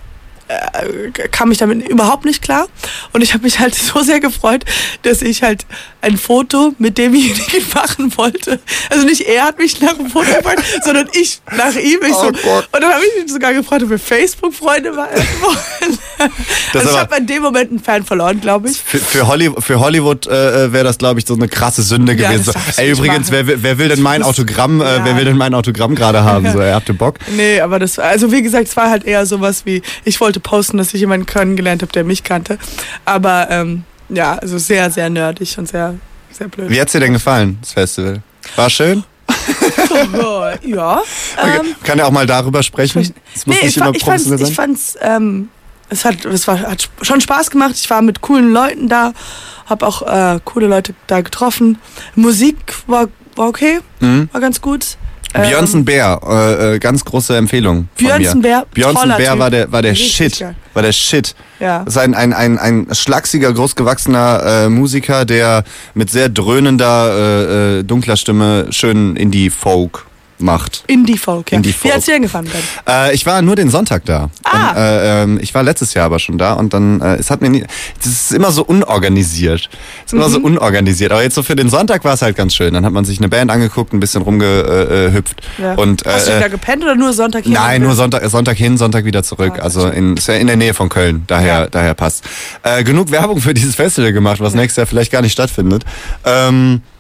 äh, 0.48 1.12
kam 1.30 1.52
ich 1.52 1.58
damit 1.58 1.88
überhaupt 1.88 2.26
nicht 2.26 2.42
klar. 2.42 2.68
Und 3.14 3.22
ich 3.22 3.34
habe 3.34 3.44
mich 3.44 3.60
halt 3.60 3.76
so 3.76 4.02
sehr 4.02 4.20
gefreut, 4.20 4.66
dass 5.04 5.22
ich 5.22 5.44
halt 5.44 5.66
ein 6.06 6.18
Foto 6.18 6.74
mit 6.78 6.98
demjenigen 6.98 7.64
machen 7.74 8.16
wollte. 8.18 8.60
Also 8.90 9.06
nicht 9.06 9.22
er 9.22 9.44
hat 9.46 9.58
mich 9.58 9.82
nach 9.82 9.94
dem 9.94 10.10
Foto 10.10 10.28
gefragt, 10.34 10.64
sondern 10.86 11.08
ich 11.14 11.42
nach 11.58 11.76
ihm. 11.76 12.00
Ich 12.06 12.14
so, 12.14 12.28
Oh 12.28 12.32
Gott. 12.44 12.70
und 12.72 12.82
dann 12.82 12.92
habe 12.94 13.02
ich 13.06 13.24
mich 13.24 13.32
sogar 13.34 13.54
gefreut, 13.54 13.84
ob 13.84 13.90
wir 13.90 14.00
Facebook-Freunde 14.00 14.96
waren. 14.96 15.10
Das 16.74 16.84
also 16.84 16.96
ich 16.96 17.02
habe 17.02 17.18
in 17.18 17.28
dem 17.28 17.42
Moment 17.44 17.70
einen 17.72 17.80
Fan 17.80 18.04
verloren, 18.04 18.40
glaube 18.42 18.70
ich. 18.70 18.78
Für, 18.82 18.98
für 18.98 19.28
Hollywood, 19.28 19.64
für 19.64 19.80
Hollywood 19.80 20.28
äh, 20.28 20.72
wäre 20.72 20.84
das, 20.86 20.98
glaube 20.98 21.20
ich, 21.20 21.26
so 21.26 21.34
eine 21.34 21.48
krasse 21.48 21.82
Sünde 21.84 22.14
Ja, 22.14 22.30
gewesen. 22.32 22.46
So, 22.54 22.82
ey, 22.82 22.92
übrigens, 22.92 23.32
wer, 23.32 23.46
will- 23.48 23.58
wer 23.62 23.78
will 23.78 23.90
denn 23.90 24.02
mein 24.02 24.24
Autogramm, 24.24 24.82
äh, 24.82 24.84
ja. 24.86 25.06
wer 25.06 25.18
will 25.18 25.26
denn 25.26 25.38
mein 25.38 25.54
Autogramm 25.54 25.94
gerade 25.96 26.24
haben? 26.24 26.50
So, 26.52 26.60
er 26.60 26.82
ihr 26.88 26.94
Bock? 26.98 27.18
Nee, 27.36 27.60
aber 27.60 27.80
das 27.80 27.98
war, 27.98 28.06
also 28.06 28.32
wie 28.32 28.42
gesagt, 28.42 28.68
es 28.68 28.78
war 28.78 28.90
halt 28.90 29.04
eher 29.04 29.26
sowas 29.26 29.64
wie, 29.66 29.82
ich 30.06 30.20
wollte 30.22 30.40
posten, 30.40 30.78
dass 30.78 30.94
ich 30.94 31.02
jemanden 31.02 31.26
kennengelernt 31.26 31.82
habe, 31.82 31.92
der 31.92 32.04
mich 32.06 32.24
kannte. 32.24 32.58
Aber 33.04 33.48
ähm, 33.52 33.84
ja, 34.10 34.34
also 34.36 34.58
sehr, 34.58 34.90
sehr 34.92 35.10
nerdig 35.10 35.58
und 35.58 35.68
sehr, 35.68 35.96
sehr 36.32 36.48
blöd. 36.48 36.70
Wie 36.70 36.80
hat's 36.80 36.92
dir 36.92 37.00
denn 37.00 37.14
gefallen, 37.14 37.58
das 37.62 37.74
Festival? 37.74 38.22
War 38.56 38.70
schön? 38.70 39.04
Ja. 40.64 41.02
Okay. 41.38 41.60
Ähm, 41.60 41.76
Kann 41.84 41.98
ja 41.98 42.06
auch 42.06 42.12
mal 42.12 42.26
darüber 42.26 42.62
sprechen. 42.64 43.14
Es 43.34 43.46
muss 43.46 43.56
nee, 43.58 43.66
nicht 43.66 43.78
ich, 43.78 43.78
immer 43.78 43.96
ich 43.96 44.04
fand's, 44.04 44.26
sein. 44.26 44.40
ich 44.40 44.54
fand's 44.54 44.98
ähm, 45.02 45.50
es 45.90 46.04
hat, 46.04 46.26
es 46.26 46.48
war, 46.48 46.60
hat 46.60 46.90
schon 47.02 47.22
Spaß 47.22 47.52
gemacht. 47.52 47.76
Ich 47.76 47.90
war 47.90 48.02
mit 48.02 48.22
coolen 48.22 48.52
Leuten 48.52 48.90
da, 48.90 49.14
habe 49.68 49.86
auch 49.86 50.02
äh, 50.02 50.40
coole 50.44 50.68
Leute 50.68 50.94
da 51.08 51.22
getroffen. 51.22 51.78
Musik 52.16 52.58
war, 52.88 53.08
war 53.36 53.48
okay, 53.48 53.80
Mhm. 54.00 54.30
war 54.32 54.42
ganz 54.42 54.62
gut. 54.62 54.98
Björnsen 55.34 55.84
Bär, 55.84 56.22
äh, 56.26 56.76
äh, 56.76 56.80
ganz 56.80 57.04
große 57.04 57.36
Empfehlung. 57.36 57.90
Björnsen. 57.98 58.42
Bär, 58.42 58.66
Björnsen 58.74 59.14
Bär 59.18 59.38
war 59.38 59.50
der, 59.50 59.70
war 59.70 59.82
der 59.82 59.92
Richtig 59.92 60.14
Shit. 60.16 60.40
geil. 60.40 60.56
War 60.76 60.84
der 60.84 60.92
Shit. 60.92 61.36
Ja. 61.60 61.84
Das 61.84 61.96
ist 61.96 62.02
ein, 62.02 62.14
ein, 62.14 62.34
ein, 62.34 62.60
ein 62.60 62.88
schlachsiger, 62.92 63.52
großgewachsener 63.54 64.66
äh, 64.66 64.70
Musiker, 64.70 65.26
der 65.26 65.64
mit 65.94 66.12
sehr 66.12 66.30
dröhnender, 66.30 67.10
äh, 67.12 67.80
äh, 67.80 67.84
dunkler 67.84 68.18
Stimme 68.18 68.68
schön 68.70 69.16
Indie-Folk 69.16 70.06
macht. 70.38 70.84
Indie-Folk, 70.88 71.52
ja. 71.52 71.58
Indie-Folk. 71.58 71.92
Wie 71.94 71.96
hat's 71.96 72.06
dir 72.06 72.20
gefallen, 72.20 72.46
Ben? 72.52 72.94
Äh, 72.94 73.14
ich 73.14 73.26
war 73.26 73.42
nur 73.42 73.56
den 73.56 73.70
Sonntag 73.70 74.04
da. 74.06 74.30
Ah. 74.44 74.70
Und, 74.72 74.78
äh, 74.78 75.24
ähm, 75.24 75.40
ich 75.42 75.54
war 75.56 75.64
letztes 75.64 75.94
Jahr 75.94 76.06
aber 76.06 76.20
schon 76.20 76.38
da 76.38 76.54
und 76.54 76.74
dann, 76.74 77.00
äh, 77.02 77.16
es 77.16 77.30
hat 77.32 77.42
mir 77.42 77.50
nie, 77.50 77.64
das 77.98 78.08
ist 78.08 78.32
immer 78.34 78.52
so 78.52 78.64
unorganisiert. 78.64 79.70
Es 80.06 80.08
ist 80.08 80.14
immer 80.14 80.28
Mhm. 80.28 80.34
so 80.34 80.40
unorganisiert. 80.42 81.12
Aber 81.12 81.24
jetzt 81.24 81.36
so 81.36 81.44
für 81.44 81.56
den 81.56 81.70
Sonntag 81.70 82.04
war 82.04 82.14
es 82.14 82.22
halt 82.22 82.36
ganz 82.36 82.54
schön. 82.54 82.74
Dann 82.74 82.86
hat 82.86 82.92
man 82.94 83.06
sich 83.06 83.18
eine 83.20 83.30
Band 83.30 83.50
angeguckt, 83.52 83.94
ein 83.94 84.00
bisschen 84.00 84.22
rumgehüpft. 84.24 85.42
Ja. 85.58 85.76
Und, 85.76 86.04
Hast 86.06 86.28
du 86.28 86.32
äh, 86.34 86.40
da 86.40 86.48
gepennt 86.50 86.84
oder 86.84 86.96
nur 86.96 87.14
Sonntag 87.14 87.44
hier? 87.46 87.54
Nein, 87.54 87.82
nur 87.82 87.96
Sonntag, 87.96 88.24
Sonntag 88.30 88.58
hin, 88.58 88.78
Sonntag 88.78 89.06
wieder 89.06 89.24
zurück. 89.24 89.54
Ah, 89.60 89.64
also 89.64 89.88
in, 89.88 90.18
ist 90.18 90.28
ja 90.28 90.36
in 90.36 90.48
der 90.48 90.58
Nähe 90.58 90.74
von 90.74 90.90
Köln, 90.90 91.24
daher, 91.28 91.46
Ja. 91.62 91.68
daher 91.68 91.94
passt. 91.94 92.24
Äh, 92.64 92.84
genug 92.84 93.12
Werbung 93.12 93.40
für 93.42 93.54
dieses 93.54 93.76
Festival 93.76 94.12
gemacht, 94.14 94.40
was 94.42 94.54
nächstes 94.54 94.78
Jahr 94.78 94.88
vielleicht 94.88 95.12
gar 95.12 95.22
nicht 95.22 95.32
stattfindet. 95.34 95.86
Ähm, 96.26 96.82
äh, 96.84 96.95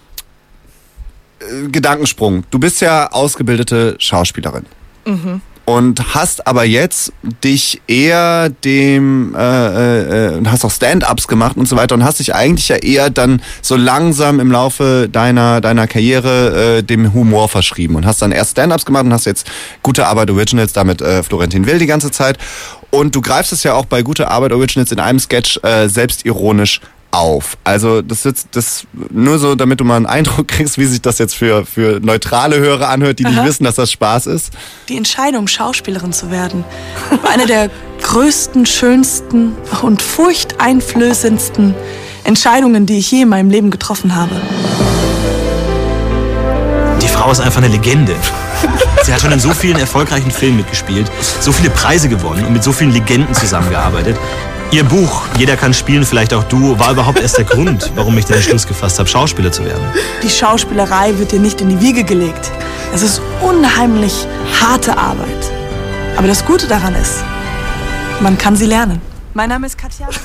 Gedankensprung. 1.72 2.44
Du 2.52 2.60
bist 2.60 2.82
ja 2.82 3.12
ausgebildete 3.12 3.96
Schauspielerin. 4.00 4.66
Und 5.66 6.14
hast 6.14 6.46
aber 6.46 6.64
jetzt 6.64 7.12
dich 7.44 7.82
eher 7.88 8.50
dem, 8.50 9.34
äh, 9.36 10.36
äh, 10.38 10.46
hast 10.46 10.64
auch 10.64 10.70
Stand-ups 10.70 11.28
gemacht 11.28 11.58
und 11.58 11.68
so 11.68 11.76
weiter 11.76 11.96
und 11.96 12.04
hast 12.04 12.20
dich 12.20 12.36
eigentlich 12.36 12.68
ja 12.68 12.76
eher 12.76 13.10
dann 13.10 13.42
so 13.64 13.76
langsam 13.76 14.40
im 14.40 14.52
Laufe 14.52 15.10
deiner, 15.12 15.62
deiner 15.62 15.88
Karriere 15.88 16.78
äh, 16.78 16.84
dem 16.84 17.16
Humor 17.16 17.50
verschrieben 17.50 17.96
und 17.96 18.06
hast 18.06 18.22
dann 18.22 18.32
erst 18.32 18.52
Stand-ups 18.52 18.86
gemacht 18.86 19.06
und 19.06 19.14
hast 19.14 19.26
jetzt 19.26 19.48
Gute 19.82 20.06
Arbeit 20.06 20.30
Originals 20.30 20.72
damit 20.74 21.02
äh, 21.02 21.24
Florentin 21.24 21.66
Will 21.66 21.80
die 21.80 21.88
ganze 21.88 22.12
Zeit. 22.12 22.38
Und 22.92 23.16
du 23.16 23.22
greifst 23.22 23.52
es 23.52 23.64
ja 23.64 23.74
auch 23.74 23.86
bei 23.86 24.04
Gute 24.04 24.30
Arbeit 24.30 24.52
Originals 24.52 24.92
in 24.92 25.00
einem 25.00 25.20
Sketch 25.20 25.60
äh, 25.64 25.90
selbstironisch 25.90 26.80
auf. 27.16 27.58
Also 27.64 28.02
das 28.02 28.26
ist 28.26 28.48
das 28.52 28.86
nur 29.10 29.40
so, 29.40 29.56
damit 29.56 29.80
du 29.80 29.86
mal 29.86 29.96
einen 29.96 30.06
Eindruck 30.06 30.48
kriegst, 30.50 30.78
wie 30.78 30.86
sich 30.86 31.02
das 31.02 31.18
jetzt 31.18 31.36
für, 31.36 31.66
für 31.66 32.00
neutrale 32.02 32.58
Hörer 32.58 32.90
anhört, 32.90 33.20
die 33.20 33.24
nicht 33.24 33.44
wissen, 33.44 33.64
dass 33.64 33.76
das 33.76 33.92
Spaß 33.92 34.28
ist. 34.28 34.52
Die 34.90 34.98
Entscheidung, 34.98 35.48
Schauspielerin 35.48 36.14
zu 36.14 36.32
werden, 36.32 36.64
war 37.24 37.32
eine 37.32 37.46
der 37.46 37.70
größten, 38.02 38.66
schönsten 38.66 39.54
und 39.82 40.02
furchteinflößendsten 40.02 41.74
Entscheidungen, 42.24 42.86
die 42.86 42.98
ich 42.98 43.12
je 43.12 43.22
in 43.22 43.30
meinem 43.30 43.50
Leben 43.50 43.72
getroffen 43.72 44.16
habe. 44.16 44.36
Die 47.02 47.08
Frau 47.08 47.32
ist 47.32 47.40
einfach 47.40 47.62
eine 47.62 47.70
Legende. 47.70 48.16
Sie 49.04 49.14
hat 49.14 49.22
schon 49.22 49.32
in 49.32 49.40
so 49.40 49.54
vielen 49.54 49.78
erfolgreichen 49.78 50.32
Filmen 50.32 50.58
mitgespielt, 50.58 51.12
so 51.40 51.52
viele 51.52 51.70
Preise 51.70 52.10
gewonnen 52.10 52.46
und 52.46 52.54
mit 52.54 52.64
so 52.64 52.72
vielen 52.72 52.92
Legenden 52.92 53.34
zusammengearbeitet. 53.36 54.18
Ihr 54.72 54.84
Buch, 54.84 55.24
Jeder 55.38 55.56
kann 55.56 55.74
spielen, 55.74 56.04
vielleicht 56.06 56.34
auch 56.34 56.44
du, 56.44 56.78
war 56.80 56.92
überhaupt 56.92 57.20
erst 57.20 57.38
der 57.38 57.46
Grund, 57.46 57.92
warum 57.96 58.18
ich 58.18 58.26
den 58.26 58.36
Entschluss 58.36 58.66
gefasst 58.68 59.00
habe, 59.00 59.08
Schauspieler 59.08 59.52
zu 59.52 59.64
werden. 59.64 59.84
Die 60.24 60.30
Schauspielerei 60.30 61.18
wird 61.18 61.32
dir 61.32 61.40
nicht 61.40 61.62
in 61.62 61.70
die 61.70 61.80
Wiege 61.82 62.04
gelegt. 62.04 62.52
Es 62.94 63.02
ist 63.02 63.22
unheimlich 63.42 64.28
harte 64.60 64.98
Arbeit. 64.98 65.28
Aber 66.18 66.28
das 66.28 66.46
Gute 66.46 66.68
daran 66.68 66.96
ist, 66.96 67.24
man 68.22 68.38
kann 68.38 68.56
sie 68.56 68.66
lernen. 68.66 69.02
Mein 69.36 69.50
Name 69.50 69.68
ist 69.68 69.78
Katja. 69.78 70.08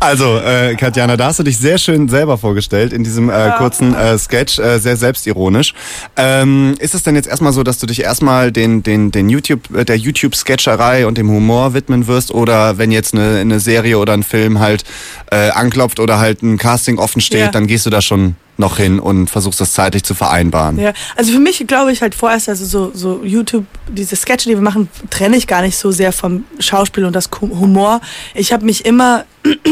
Also, 0.00 0.38
äh, 0.38 0.76
Katjana, 0.76 1.16
da 1.16 1.26
hast 1.26 1.38
du 1.38 1.42
dich 1.42 1.58
sehr 1.58 1.78
schön 1.78 2.08
selber 2.08 2.38
vorgestellt 2.38 2.92
in 2.92 3.04
diesem 3.04 3.28
äh, 3.28 3.50
kurzen 3.58 3.94
äh, 3.94 4.16
Sketch, 4.18 4.58
äh, 4.58 4.78
sehr 4.78 4.96
selbstironisch. 4.96 5.74
Ähm, 6.16 6.74
ist 6.78 6.94
es 6.94 7.02
denn 7.02 7.16
jetzt 7.16 7.28
erstmal 7.28 7.52
so, 7.52 7.62
dass 7.62 7.78
du 7.78 7.86
dich 7.86 8.02
erstmal 8.02 8.50
den, 8.52 8.82
den, 8.82 9.10
den 9.10 9.28
YouTube, 9.28 9.74
äh, 9.74 9.84
der 9.84 9.96
YouTube-Sketcherei 9.96 11.06
und 11.06 11.18
dem 11.18 11.28
Humor 11.30 11.74
widmen 11.74 12.06
wirst 12.06 12.30
oder 12.32 12.78
wenn 12.78 12.92
jetzt 12.92 13.14
eine, 13.14 13.38
eine 13.40 13.60
Serie 13.60 13.98
oder 13.98 14.12
ein 14.14 14.22
Film 14.22 14.58
halt 14.58 14.84
äh, 15.30 15.50
anklopft 15.50 16.00
oder 16.00 16.18
halt 16.18 16.42
ein 16.42 16.56
Casting 16.56 16.98
offen 16.98 17.20
steht, 17.20 17.40
Ja. 17.40 17.48
dann 17.50 17.66
gehst 17.66 17.84
du 17.86 17.90
da 17.90 18.00
schon 18.00 18.36
noch 18.56 18.76
hin 18.76 19.00
und 19.00 19.28
versuchst 19.28 19.60
das 19.60 19.72
zeitlich 19.72 20.04
zu 20.04 20.14
vereinbaren. 20.14 20.78
Ja, 20.78 20.92
also 21.16 21.32
für 21.32 21.40
mich 21.40 21.64
glaube 21.66 21.92
ich 21.92 22.02
halt 22.02 22.14
vorerst, 22.14 22.48
also 22.48 22.64
so, 22.64 22.90
so 22.94 23.24
YouTube, 23.24 23.64
diese 23.88 24.16
Sketche, 24.16 24.48
die 24.48 24.54
wir 24.54 24.62
machen, 24.62 24.88
trenne 25.10 25.36
ich 25.36 25.46
gar 25.46 25.62
nicht 25.62 25.76
so 25.76 25.90
sehr 25.90 26.12
vom 26.12 26.44
Schauspiel 26.60 27.04
und 27.04 27.14
das 27.14 27.28
Hu- 27.40 27.58
Humor. 27.58 28.00
Ich 28.34 28.52
habe 28.52 28.64
mich 28.64 28.84
immer 28.86 29.24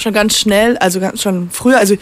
schon 0.00 0.12
ganz 0.12 0.38
schnell, 0.38 0.76
also 0.78 1.00
ganz 1.00 1.22
schon 1.22 1.50
früher, 1.50 1.78
also 1.78 1.94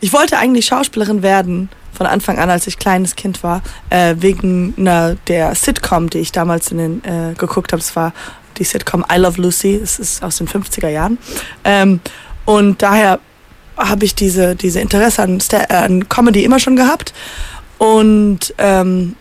ich 0.00 0.12
wollte 0.12 0.38
eigentlich 0.38 0.66
Schauspielerin 0.66 1.22
werden 1.22 1.68
von 1.92 2.06
Anfang 2.06 2.38
an, 2.38 2.50
als 2.50 2.66
ich 2.66 2.78
kleines 2.78 3.14
Kind 3.14 3.42
war, 3.42 3.62
äh, 3.90 4.16
wegen 4.18 4.74
einer 4.76 5.14
der 5.28 5.54
Sitcom, 5.54 6.10
die 6.10 6.18
ich 6.18 6.32
damals 6.32 6.72
in 6.72 6.78
den 6.78 7.04
äh, 7.04 7.34
geguckt 7.38 7.72
habe. 7.72 7.80
Das 7.80 7.94
war 7.94 8.12
die 8.58 8.64
Sitcom 8.64 9.04
I 9.12 9.18
Love 9.18 9.40
Lucy. 9.40 9.78
Es 9.80 9.98
ist 10.00 10.22
aus 10.22 10.38
den 10.38 10.48
50er 10.48 10.88
Jahren. 10.88 11.18
Ähm, 11.64 12.00
und 12.46 12.82
daher 12.82 13.20
habe 13.76 14.04
ich 14.04 14.14
diese, 14.14 14.54
diese 14.56 14.80
Interesse 14.80 15.22
an, 15.22 15.40
Sta- 15.40 15.66
äh, 15.68 15.74
an 15.74 16.08
Comedy 16.08 16.44
immer 16.44 16.58
schon 16.60 16.76
gehabt. 16.76 17.12
Und 17.78 18.54
ähm, 18.58 19.16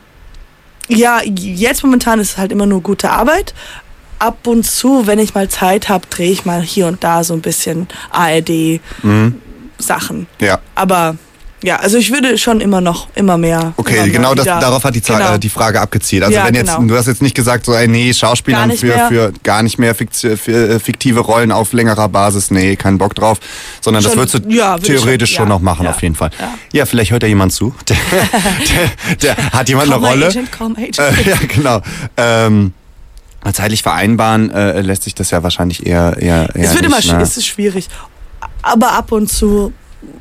ja, 0.88 1.22
jetzt 1.24 1.84
momentan 1.84 2.20
ist 2.20 2.32
es 2.32 2.38
halt 2.38 2.52
immer 2.52 2.66
nur 2.66 2.82
gute 2.82 3.10
Arbeit. 3.10 3.54
Ab 4.20 4.46
und 4.48 4.66
zu, 4.66 5.08
wenn 5.08 5.20
ich 5.20 5.34
mal 5.34 5.50
Zeit 5.50 5.90
habe, 5.90 6.06
drehe 6.10 6.32
ich 6.32 6.46
mal 6.46 6.62
hier 6.62 6.88
und 6.88 7.04
da 7.04 7.24
so 7.24 7.34
ein 7.34 7.42
bisschen 7.42 7.88
ARD-Sachen. 8.12 10.28
Ja. 10.40 10.60
Aber 10.76 11.18
ja, 11.64 11.78
also 11.78 11.98
ich 11.98 12.12
würde 12.12 12.38
schon 12.38 12.62
immer 12.62 12.82
noch, 12.82 13.08
immer 13.16 13.38
mehr. 13.38 13.74
Okay, 13.78 13.98
immer 13.98 14.08
genau 14.10 14.36
das, 14.36 14.46
darauf 14.46 14.84
hat 14.84 14.96
die, 14.96 15.02
Za- 15.02 15.18
Genau. 15.18 15.34
äh, 15.36 15.40
die 15.40 15.50
Frage 15.50 15.80
abgezielt. 15.82 16.24
Also 16.24 16.36
Ja, 16.36 16.46
wenn 16.46 16.54
jetzt, 16.56 16.76
genau. 16.76 16.88
du 16.88 16.98
hast 16.98 17.08
jetzt 17.08 17.22
nicht 17.22 17.36
gesagt, 17.36 17.66
so, 17.66 17.74
ey, 17.74 17.88
nee, 17.88 18.14
Schauspielern 18.14 18.72
für, 18.74 18.86
mehr. 18.88 19.08
für 19.08 19.34
gar 19.44 19.64
nicht 19.64 19.80
mehr 19.80 19.96
äh, 20.00 20.80
fiktive 20.80 21.22
Rollen 21.22 21.52
auf 21.52 21.74
längerer 21.74 22.10
Basis, 22.10 22.52
nee, 22.52 22.76
kein 22.76 22.98
Bock 22.98 23.16
drauf, 23.16 23.40
sondern 23.82 24.04
das 24.04 24.12
Schon- 24.12 24.20
würdest 24.22 24.46
du 24.46 24.50
ja, 24.50 24.74
würde 24.74 24.94
ich 24.94 25.02
theoretisch 25.02 25.30
schon, 25.32 25.38
schon, 25.38 25.46
ja, 25.48 25.54
noch 25.56 25.62
machen, 25.62 25.88
auf 25.88 26.02
jeden 26.02 26.16
Fall. 26.16 26.32
ja. 26.72 26.86
Vielleicht 26.86 27.12
hört 27.12 27.24
ja 27.24 27.30
jemand 27.30 27.54
zu. 27.54 27.74
Der, 27.88 27.98
der, 29.22 29.36
der, 29.36 29.52
hat 29.54 29.70
jemand 29.70 29.92
eine 29.92 30.06
Rolle. 30.06 30.28
Agent, 30.28 30.50
agent. 30.60 31.00
Äh, 31.00 31.30
ja, 31.30 31.38
genau. 31.48 31.82
Ähm, 32.18 32.74
zeitlich 33.52 33.84
vereinbaren 33.84 34.52
äh, 34.52 34.82
lässt 34.82 35.04
sich 35.04 35.16
das 35.16 35.32
ja 35.32 35.44
wahrscheinlich 35.44 35.86
eher, 35.86 36.16
eher, 36.20 36.50
eher 36.56 36.64
es 36.66 36.74
wird 36.74 36.88
nicht, 36.90 37.06
immer 37.10 37.18
ne? 37.18 37.24
es 37.24 37.38
ist 37.38 37.46
schwierig. 37.46 37.88
Aber 38.62 38.94
ab 38.94 39.12
und 39.12 39.30
zu, 39.30 39.74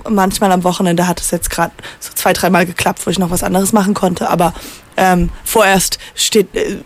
manchmal 0.09 0.53
am 0.53 0.65
Wochenende 0.65 1.07
hat 1.09 1.21
es 1.21 1.31
jetzt 1.31 1.51
gerade 1.51 1.73
so 2.01 2.11
zwei, 2.15 2.33
dreimal 2.33 2.67
geklappt, 2.67 3.01
wo 3.07 3.11
ich 3.11 3.19
noch 3.19 3.31
was 3.31 3.43
anderes 3.43 3.73
machen 3.73 3.95
konnte. 3.95 4.29
Aber 4.31 4.53
ähm, 4.97 5.31
vorerst 5.45 5.99
steht 6.15 6.55
äh, 6.55 6.79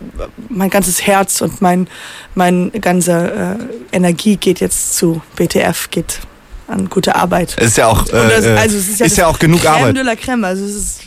mein 0.49 0.69
ganzes 0.69 1.05
Herz 1.05 1.41
und 1.41 1.61
mein, 1.61 1.87
mein 2.35 2.71
ganze 2.81 3.57
äh, 3.91 3.95
Energie 3.95 4.37
geht 4.37 4.59
jetzt 4.59 4.95
zu 4.95 5.21
BTF, 5.35 5.89
geht 5.91 6.19
an 6.69 6.89
gute 6.89 7.15
Arbeit. 7.15 7.55
Es 7.57 7.67
ist 7.67 7.77
ja 7.77 7.87
auch, 7.87 8.01
Und 8.01 8.11
das- 8.13 8.43
äh, 8.45 8.57
also 8.57 8.77
es 8.77 8.89
ist 8.89 8.99
ja, 8.99 9.05
ist 9.05 9.17
ja 9.17 9.27
auch 9.27 9.39
genug 9.39 9.61
Crème 9.61 9.69
Arbeit. 9.69 9.95
de 9.95 10.03
la 10.03 10.11
Crème. 10.13 10.43
Also 10.45 10.65
es 10.65 10.75
ist 10.75 10.99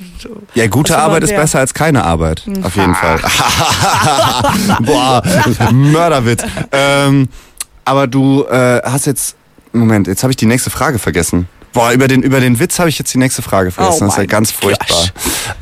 Ja, 0.55 0.67
gute 0.69 0.97
Arbeit 0.97 1.23
ist 1.23 1.35
besser 1.37 1.59
als 1.59 1.75
keine 1.75 2.03
Arbeit. 2.05 2.43
Auf 2.63 2.77
jeden 2.77 2.95
Fall. 3.03 3.21
Boah, 4.81 5.23
Mörderwitz. 5.73 6.43
Ähm, 6.73 7.29
aber 7.85 8.07
du 8.07 8.45
äh, 8.45 8.81
hast 8.85 9.07
jetzt. 9.07 9.37
Moment, 9.73 10.07
jetzt 10.09 10.23
habe 10.25 10.33
ich 10.33 10.37
die 10.37 10.47
nächste 10.47 10.69
Frage 10.71 10.99
vergessen. 10.99 11.49
Boah, 11.73 11.93
über 11.93 12.09
den, 12.09 12.23
über 12.23 12.41
den 12.41 12.59
Witz 12.59 12.79
habe 12.81 12.89
ich 12.89 12.99
jetzt 12.99 13.15
die 13.15 13.19
nächste 13.19 13.43
Frage 13.43 13.71
vergessen. 13.71 14.03
Oh 14.03 14.07
das 14.07 14.15
ist 14.15 14.19
ja 14.19 14.25
ganz 14.27 14.51
furchtbar. 14.51 14.87
Gosh. 14.89 15.13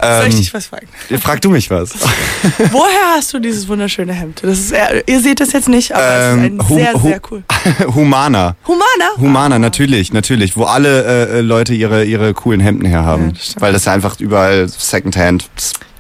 Soll 0.01 0.27
ich 0.29 0.35
Ähm, 0.35 0.39
dich 0.41 0.55
was 0.55 0.67
fragen? 0.67 0.89
frag 1.21 1.41
du 1.43 1.51
mich 1.51 1.71
was. 1.71 1.91
Woher 2.71 3.15
hast 3.17 3.35
du 3.35 3.39
dieses 3.39 3.69
wunderschöne 3.69 4.13
Hemd? 4.15 4.41
Das 4.43 4.59
ist, 4.59 4.75
ihr 5.07 5.21
seht 5.21 5.41
das 5.41 5.53
jetzt 5.53 5.69
nicht, 5.69 5.93
aber 5.95 6.03
es 6.05 6.27
ist 6.37 6.45
Ähm, 6.45 6.59
ein 6.61 6.67
sehr, 6.67 6.99
sehr 6.99 7.21
cool. 7.31 7.43
Humana. 7.95 8.57
Humana? 8.67 9.11
Humana, 9.19 9.59
natürlich, 9.59 10.13
natürlich. 10.13 10.57
Wo 10.57 10.65
alle 10.65 11.05
äh, 11.05 11.39
äh, 11.39 11.41
Leute 11.43 11.75
ihre, 11.75 12.05
ihre 12.05 12.33
coolen 12.33 12.61
Hemden 12.61 12.87
herhaben. 12.87 13.35
Ja. 13.35 13.61
Weil 13.61 13.73
das 13.75 13.85
ja 13.85 13.93
einfach 13.93 14.19
überall 14.19 14.69
Secondhand. 14.69 15.51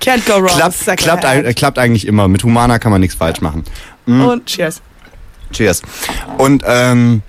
Can't 0.02 0.24
go 0.26 0.34
wrong. 0.40 0.46
klappt, 0.46 0.96
klappt, 0.96 1.24
äh, 1.24 1.52
klappt 1.52 1.78
eigentlich 1.78 2.06
immer. 2.06 2.28
Mit 2.28 2.44
Humana 2.44 2.78
kann 2.78 2.92
man 2.92 3.00
nichts 3.00 3.16
falsch 3.16 3.40
machen. 3.42 3.64
Und 4.06 4.46
cheers. 4.46 4.80
Cheers. 5.52 5.82
Und 6.38 6.62
ähm, 6.66 7.22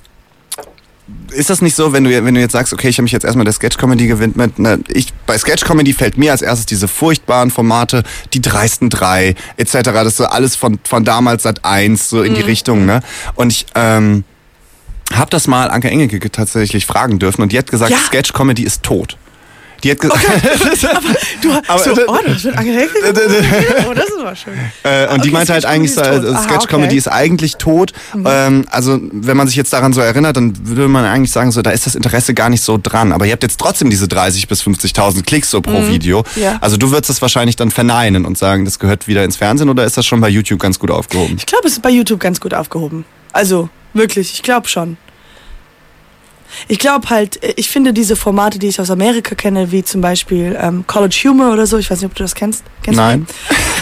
ist 1.32 1.50
das 1.50 1.62
nicht 1.62 1.76
so, 1.76 1.94
wenn 1.94 2.04
du, 2.04 2.26
wenn 2.26 2.34
du 2.34 2.42
jetzt 2.42 2.54
sagst, 2.54 2.74
okay, 2.74 2.90
ich 2.90 2.98
habe 2.98 3.04
mich 3.04 3.12
jetzt 3.12 3.24
erstmal 3.24 3.46
der 3.46 3.54
Sketch-Comedy 3.54 4.08
gewidmet, 4.08 4.58
ne, 4.60 4.80
ich, 4.88 5.14
bei 5.26 5.38
Sketch-Comedy 5.38 5.94
fällt 5.94 6.18
mir 6.18 6.32
als 6.32 6.42
erstes 6.42 6.66
diese 6.66 6.88
furchtbaren 6.88 7.52
Formate, 7.52 8.04
die 8.34 8.42
dreisten 8.42 8.90
drei, 8.90 9.36
etc., 9.58 9.80
das 9.84 10.08
ist 10.08 10.18
so 10.18 10.26
alles 10.26 10.56
von, 10.56 10.80
von 10.84 11.06
damals 11.06 11.44
Sat 11.44 11.66
1, 11.66 12.10
so 12.10 12.24
in 12.24 12.34
die 12.36 12.42
Richtung, 12.42 12.86
ne? 12.86 13.02
Und 13.36 13.52
ich, 13.52 13.66
ähm, 13.76 14.24
hab 15.14 15.30
das 15.30 15.48
mal 15.48 15.70
Anke 15.72 15.90
Engelke 15.90 16.32
tatsächlich 16.32 16.86
fragen 16.86 17.20
dürfen 17.20 17.42
und 17.42 17.52
die 17.52 17.58
hat 17.58 17.70
gesagt, 17.70 17.92
Ja. 17.92 17.98
Sketch-Comedy 17.98 18.64
ist 18.64 18.84
tot. 18.84 19.18
Die 19.84 19.92
hat 19.92 20.00
gesagt, 20.00 20.20
Du, 21.42 21.52
Aber- 21.68 21.80
so, 21.84 21.92
oh, 22.08 22.18
das 22.26 22.44
wird 22.44 22.58
angeregt. 22.58 22.92
Oh, 23.88 23.94
das 23.94 24.06
ist 24.10 24.20
aber 24.20 24.36
schön. 24.36 24.54
Äh, 24.84 25.08
und 25.14 25.24
die 25.24 25.30
Okay, 25.30 25.32
meinte 25.32 25.54
halt 25.54 25.66
eigentlich, 25.66 25.96
äh, 25.98 26.20
Sketch-Comedy 26.22 26.86
okay. 26.86 26.92
Mhm. 26.94 26.98
ist 26.98 27.08
eigentlich 27.08 27.56
tot. 27.58 27.94
Ähm, 28.26 28.66
also 28.70 29.00
wenn 29.12 29.38
man 29.38 29.48
sich 29.48 29.56
jetzt 29.56 29.72
daran 29.74 29.94
so 29.94 30.02
erinnert, 30.02 30.38
dann 30.38 30.54
würde 30.68 30.88
man 30.88 31.06
eigentlich 31.06 31.32
sagen, 31.32 31.52
so 31.52 31.62
da 31.62 31.72
ist 31.72 31.86
das 31.86 31.96
Interesse 31.96 32.34
gar 32.34 32.50
nicht 32.50 32.62
so 32.64 32.80
dran. 32.82 33.12
Aber 33.12 33.26
ihr 33.26 33.32
habt 33.32 33.44
jetzt 33.44 33.60
trotzdem 33.60 33.90
diese 33.90 34.08
30 34.08 34.48
bis 34.48 34.62
50.000 34.64 35.24
Klicks 35.24 35.50
so 35.52 35.62
pro 35.62 35.88
Video. 35.88 36.24
Mhm. 36.36 36.42
Ja. 36.44 36.58
Also 36.62 36.78
du 36.78 36.92
würdest 36.92 37.10
das 37.10 37.22
wahrscheinlich 37.22 37.56
dann 37.56 37.72
verneinen 37.72 38.26
und 38.26 38.38
sagen, 38.38 38.66
das 38.66 38.80
gehört 38.80 39.08
wieder 39.08 39.24
ins 39.24 39.38
Fernsehen 39.38 39.70
oder 39.70 39.86
ist 39.86 39.98
das 39.98 40.06
schon 40.06 40.20
bei 40.22 40.30
YouTube 40.30 40.60
ganz 40.60 40.80
gut 40.80 40.92
aufgehoben? 40.92 41.36
Ich 41.38 41.46
glaube, 41.46 41.68
es 41.68 41.74
ist 41.74 41.82
bei 41.82 41.90
YouTube 41.90 42.20
ganz 42.20 42.40
gut 42.40 42.54
aufgehoben. 42.54 43.06
Also, 43.32 43.70
wirklich, 43.94 44.34
ich 44.34 44.44
glaube 44.44 44.68
schon. 44.68 44.98
Ich 46.68 46.80
glaube 46.80 47.10
halt, 47.10 47.42
äh, 47.44 47.54
ich 47.56 47.70
finde 47.70 47.94
diese 47.94 48.16
Formate, 48.16 48.60
die 48.60 48.68
ich 48.68 48.80
aus 48.80 48.90
Amerika 48.90 49.36
kenne, 49.36 49.72
wie 49.72 49.84
zum 49.84 50.02
Beispiel 50.02 50.58
ähm, 50.60 50.86
College 50.88 51.20
Humor 51.26 51.54
oder 51.54 51.66
so, 51.66 51.78
ich 51.78 51.90
weiß 51.90 52.02
nicht, 52.02 52.10
ob 52.10 52.16
du 52.16 52.24
das 52.24 52.36
kennst. 52.36 52.64
kennst 52.84 53.00
du 53.00 53.04
Nein. 53.04 53.28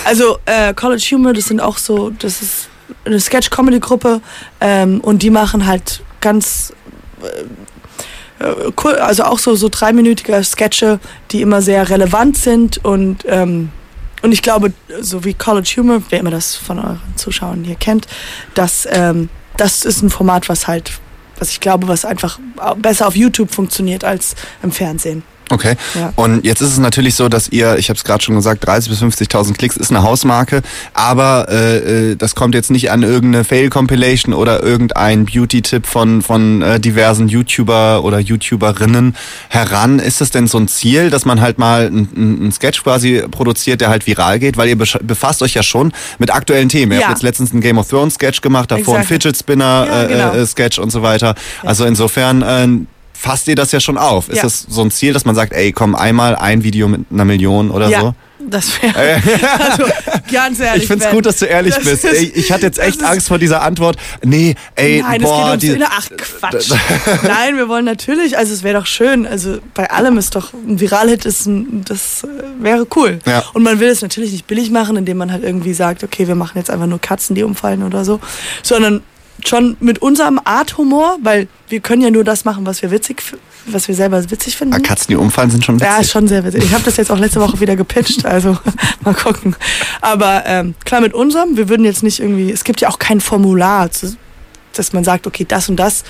Also, 0.05 0.37
äh, 0.45 0.73
College 0.73 1.05
Humor, 1.11 1.33
das 1.33 1.45
sind 1.45 1.59
auch 1.59 1.77
so, 1.77 2.09
das 2.11 2.41
ist 2.41 2.69
eine 3.05 3.19
Sketch-Comedy-Gruppe 3.19 4.21
ähm, 4.61 5.01
und 5.01 5.21
die 5.23 5.29
machen 5.29 5.65
halt 5.65 6.01
ganz 6.21 6.73
äh, 7.21 8.43
äh, 8.43 8.71
cool, 8.83 8.95
also 8.95 9.23
auch 9.23 9.39
so, 9.39 9.55
so 9.55 9.69
dreiminütige 9.69 10.43
Sketche, 10.43 10.99
die 11.31 11.41
immer 11.41 11.61
sehr 11.61 11.89
relevant 11.89 12.37
sind 12.37 12.83
und 12.83 13.25
ähm, 13.27 13.69
und 14.23 14.31
ich 14.31 14.41
glaube, 14.41 14.73
so 14.99 15.23
wie 15.23 15.33
College 15.33 15.75
Humor, 15.77 16.01
wer 16.09 16.19
immer 16.19 16.31
das 16.31 16.55
von 16.55 16.79
euren 16.79 16.99
Zuschauern 17.15 17.63
hier 17.63 17.75
kennt, 17.75 18.07
das, 18.55 18.87
ähm, 18.91 19.29
das 19.57 19.85
ist 19.85 20.01
ein 20.01 20.09
Format, 20.09 20.49
was 20.49 20.67
halt, 20.67 20.91
was 21.39 21.49
ich 21.49 21.59
glaube, 21.59 21.87
was 21.87 22.05
einfach 22.05 22.39
besser 22.77 23.07
auf 23.07 23.15
YouTube 23.15 23.51
funktioniert 23.51 24.03
als 24.03 24.35
im 24.63 24.71
Fernsehen. 24.71 25.23
Okay. 25.49 25.75
Ja. 25.95 26.11
Und 26.15 26.45
jetzt 26.45 26.61
ist 26.61 26.71
es 26.71 26.77
natürlich 26.77 27.15
so, 27.15 27.29
dass 27.29 27.47
ihr, 27.49 27.77
ich 27.77 27.89
habe 27.89 27.97
es 27.97 28.03
gerade 28.03 28.23
schon 28.23 28.35
gesagt, 28.35 28.65
30 28.67 28.89
bis 28.89 29.01
50.000 29.01 29.53
Klicks 29.57 29.77
ist 29.77 29.91
eine 29.91 30.03
Hausmarke, 30.03 30.61
aber 30.93 31.47
äh, 31.49 32.11
äh, 32.11 32.15
das 32.15 32.35
kommt 32.35 32.53
jetzt 32.55 32.69
nicht 32.71 32.91
an 32.91 33.03
irgendeine 33.03 33.43
Fail-Compilation 33.43 34.33
oder 34.33 34.61
irgendein 34.61 35.25
Beauty-Tipp 35.25 35.85
von, 35.87 36.21
von 36.21 36.61
äh, 36.61 36.79
diversen 36.79 37.27
YouTuber 37.29 38.03
oder 38.03 38.19
YouTuberinnen 38.19 39.15
heran. 39.49 39.99
Ist 39.99 40.21
das 40.21 40.31
denn 40.31 40.47
so 40.47 40.57
ein 40.57 40.67
Ziel, 40.67 41.09
dass 41.09 41.25
man 41.25 41.39
halt 41.41 41.57
mal 41.59 41.87
einen 41.87 42.51
Sketch 42.51 42.83
quasi 42.83 43.23
produziert, 43.31 43.81
der 43.81 43.89
halt 43.89 44.05
viral 44.07 44.39
geht? 44.39 44.57
Weil 44.57 44.69
ihr 44.69 44.77
befasst 44.77 45.41
euch 45.41 45.53
ja 45.53 45.63
schon 45.63 45.93
mit 46.19 46.33
aktuellen 46.33 46.69
Themen. 46.69 46.91
Ihr 46.91 46.99
Ja. 46.99 47.07
habt 47.07 47.17
jetzt 47.17 47.23
letztens 47.23 47.51
einen 47.51 47.61
Game 47.61 47.77
of 47.77 47.87
Thrones 47.87 48.15
Sketch 48.15 48.41
gemacht, 48.41 48.69
davor 48.71 48.95
einen 48.95 49.03
Exakt. 49.03 49.23
Fidget 49.23 49.37
Spinner 49.37 49.85
Ja, 49.87 50.03
äh, 50.03 50.07
genau. 50.07 50.33
äh, 50.33 50.45
Sketch 50.45 50.79
und 50.79 50.91
so 50.91 51.01
weiter. 51.01 51.35
Also 51.63 51.85
insofern 51.85 52.41
äh, 52.41 52.67
fasst 53.19 53.47
ihr 53.47 53.55
das 53.55 53.71
ja 53.71 53.79
schon 53.79 53.97
auf. 53.97 54.29
Ist 54.29 54.37
Ja. 54.37 54.43
das 54.43 54.65
so 54.69 54.81
ein 54.81 54.91
Ziel, 54.91 55.13
dass 55.13 55.25
man 55.25 55.35
sagt, 55.35 55.53
ey, 55.53 55.71
komm, 55.71 55.95
einmal 55.95 56.35
ein 56.35 56.63
Video 56.63 56.87
mit 56.87 57.05
einer 57.11 57.25
Million 57.25 57.71
oder 57.71 57.89
ja, 57.89 58.01
so? 58.01 58.15
das 58.49 58.81
wäre, 58.81 58.95
also 59.59 59.83
ganz 60.31 60.59
ehrlich. 60.59 60.83
Ich 60.83 60.87
find's 60.87 61.05
wenn- 61.05 61.13
gut, 61.15 61.25
dass 61.25 61.37
du 61.37 61.45
ehrlich 61.45 61.73
das 61.75 61.83
bist. 61.83 62.05
ist- 62.05 62.35
ich 62.37 62.51
hatte 62.51 62.65
jetzt 62.67 62.77
echt 62.79 63.03
Angst 63.03 63.27
vor 63.27 63.39
dieser 63.39 63.61
Antwort. 63.63 63.97
Nee, 64.23 64.55
ey, 64.75 65.01
Nein, 65.01 65.21
boah, 65.21 65.55
es 65.55 65.61
geht 65.61 65.77
die, 65.79 65.83
Ach, 65.83 66.07
Quatsch. 66.15 66.71
Nein, 67.23 67.57
wir 67.57 67.67
wollen 67.67 67.85
natürlich, 67.85 68.37
also 68.37 68.53
es 68.53 68.61
wäre 68.63 68.79
doch 68.79 68.85
schön, 68.85 69.25
also 69.25 69.57
bei 69.73 69.89
allem 69.89 70.17
ist 70.17 70.35
doch, 70.35 70.53
ein 70.53 70.79
Viralhit 70.79 71.25
ist 71.25 71.45
ein, 71.47 71.83
das 71.85 72.23
äh, 72.23 72.27
wäre 72.63 72.85
cool. 72.95 73.19
Ja. 73.25 73.43
Und 73.53 73.63
man 73.63 73.79
will 73.79 73.89
es 73.89 74.01
natürlich 74.01 74.31
nicht 74.31 74.45
billig 74.47 74.69
machen, 74.69 74.95
indem 74.95 75.17
man 75.17 75.31
halt 75.31 75.43
irgendwie 75.43 75.73
sagt, 75.73 76.03
okay, 76.03 76.27
wir 76.27 76.35
machen 76.35 76.57
jetzt 76.57 76.69
einfach 76.69 76.87
nur 76.87 77.01
Katzen, 77.01 77.35
die 77.35 77.43
umfallen 77.43 77.83
oder 77.83 78.05
so, 78.05 78.19
sondern 78.63 79.01
schon 79.45 79.77
mit 79.79 79.99
unserem 79.99 80.39
Art 80.43 80.77
Humor, 80.77 81.17
weil 81.21 81.47
wir 81.69 81.79
können 81.79 82.01
ja 82.01 82.09
nur 82.09 82.23
das 82.23 82.45
machen, 82.45 82.65
was 82.65 82.81
wir 82.81 82.91
witzig, 82.91 83.21
was 83.65 83.87
wir 83.87 83.95
selber 83.95 84.29
witzig 84.31 84.57
finden. 84.57 84.73
Ah, 84.73 84.79
Katzen, 84.79 85.07
die 85.09 85.15
umfallen, 85.15 85.51
sind 85.51 85.63
schon 85.63 85.75
witzig. 85.75 85.87
Ja, 85.87 85.99
ist 85.99 86.11
schon 86.11 86.27
sehr 86.27 86.43
witzig. 86.43 86.63
Ich 86.63 86.73
habe 86.73 86.83
das 86.83 86.97
jetzt 86.97 87.11
auch 87.11 87.19
letzte 87.19 87.39
Woche 87.39 87.59
wieder 87.59 87.75
gepitcht, 87.75 88.25
also 88.25 88.57
mal 89.01 89.13
gucken. 89.13 89.55
Aber 90.01 90.43
ähm, 90.45 90.75
klar 90.85 91.01
mit 91.01 91.13
unserem, 91.13 91.57
wir 91.57 91.69
würden 91.69 91.85
jetzt 91.85 92.03
nicht 92.03 92.19
irgendwie, 92.19 92.51
es 92.51 92.63
gibt 92.63 92.81
ja 92.81 92.89
auch 92.89 92.99
kein 92.99 93.21
Formular, 93.21 93.89
dass 94.73 94.93
man 94.93 95.03
sagt, 95.03 95.27
okay, 95.27 95.45
das 95.47 95.69
und 95.69 95.77
das 95.77 96.03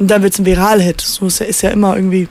und 0.00 0.10
dann 0.10 0.22
wird's 0.22 0.38
ein 0.38 0.46
Viralhit. 0.46 1.00
So 1.00 1.26
ist 1.26 1.40
ja, 1.40 1.46
ist 1.46 1.62
ja 1.62 1.70
immer 1.70 1.94
irgendwie. 1.94 2.26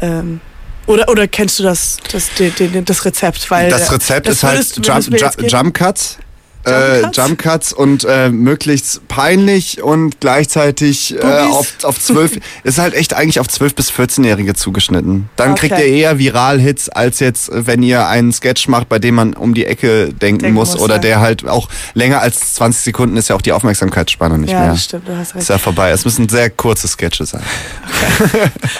Ähm, 0.00 0.40
oder, 0.86 1.08
oder 1.08 1.26
kennst 1.26 1.58
du 1.58 1.62
das, 1.62 1.98
das, 2.12 2.30
den, 2.34 2.84
das 2.84 3.04
Rezept? 3.04 3.50
Weil, 3.50 3.70
das 3.70 3.90
Rezept 3.90 4.26
das 4.26 4.36
ist 4.36 4.42
halt 4.42 4.86
Jump? 4.86 5.50
Jump 5.50 5.74
Cuts. 5.74 6.18
Äh, 6.66 7.10
Jump 7.12 7.38
Cuts? 7.38 7.72
Und 7.72 8.04
äh, 8.04 8.28
möglichst 8.30 9.06
peinlich 9.08 9.82
und 9.82 10.20
gleichzeitig 10.20 11.14
äh, 11.14 11.22
auf, 11.22 11.72
auf 11.82 12.00
12, 12.00 12.38
ist 12.64 12.78
halt 12.78 12.94
echt 12.94 13.14
eigentlich 13.14 13.40
auf 13.40 13.48
12 13.48 13.74
bis 13.74 13.90
14-Jährige 13.90 14.54
zugeschnitten. 14.54 15.28
Dann 15.36 15.52
Okay. 15.52 15.68
kriegt 15.68 15.78
ihr 15.80 15.86
eher 15.86 16.18
Viral-Hits, 16.18 16.88
als 16.90 17.20
jetzt, 17.20 17.50
wenn 17.52 17.82
ihr 17.82 18.06
einen 18.06 18.32
Sketch 18.32 18.68
macht, 18.68 18.88
bei 18.88 18.98
dem 18.98 19.14
man 19.14 19.32
um 19.34 19.54
die 19.54 19.64
Ecke 19.66 20.12
denken, 20.12 20.40
Denken 20.40 20.52
muss, 20.54 20.72
muss, 20.72 20.80
oder 20.82 20.96
ja. 20.96 21.00
der 21.00 21.20
halt 21.20 21.48
auch 21.48 21.68
länger 21.94 22.20
als 22.20 22.54
20 22.54 22.82
Sekunden 22.84 23.16
ist 23.16 23.28
ja 23.28 23.36
auch 23.36 23.42
die 23.42 23.52
Aufmerksamkeitsspanne 23.52 24.36
nicht 24.38 24.50
Ja, 24.52 24.60
mehr. 24.60 24.70
das 24.72 24.84
stimmt, 24.84 25.08
du 25.08 25.16
hast 25.16 25.34
recht. 25.34 25.42
Ist 25.42 25.48
ja 25.48 25.58
vorbei. 25.58 25.90
Es 25.90 26.04
müssen 26.04 26.28
sehr 26.28 26.50
kurze 26.50 26.88
Sketche 26.88 27.24
sein. 27.26 27.42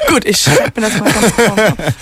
Gut, 0.08 0.24
ich 0.24 0.38
schreibe 0.40 0.80
mir 0.80 0.88
das 0.88 0.98
mal 1.00 1.10
ganz, 1.12 1.32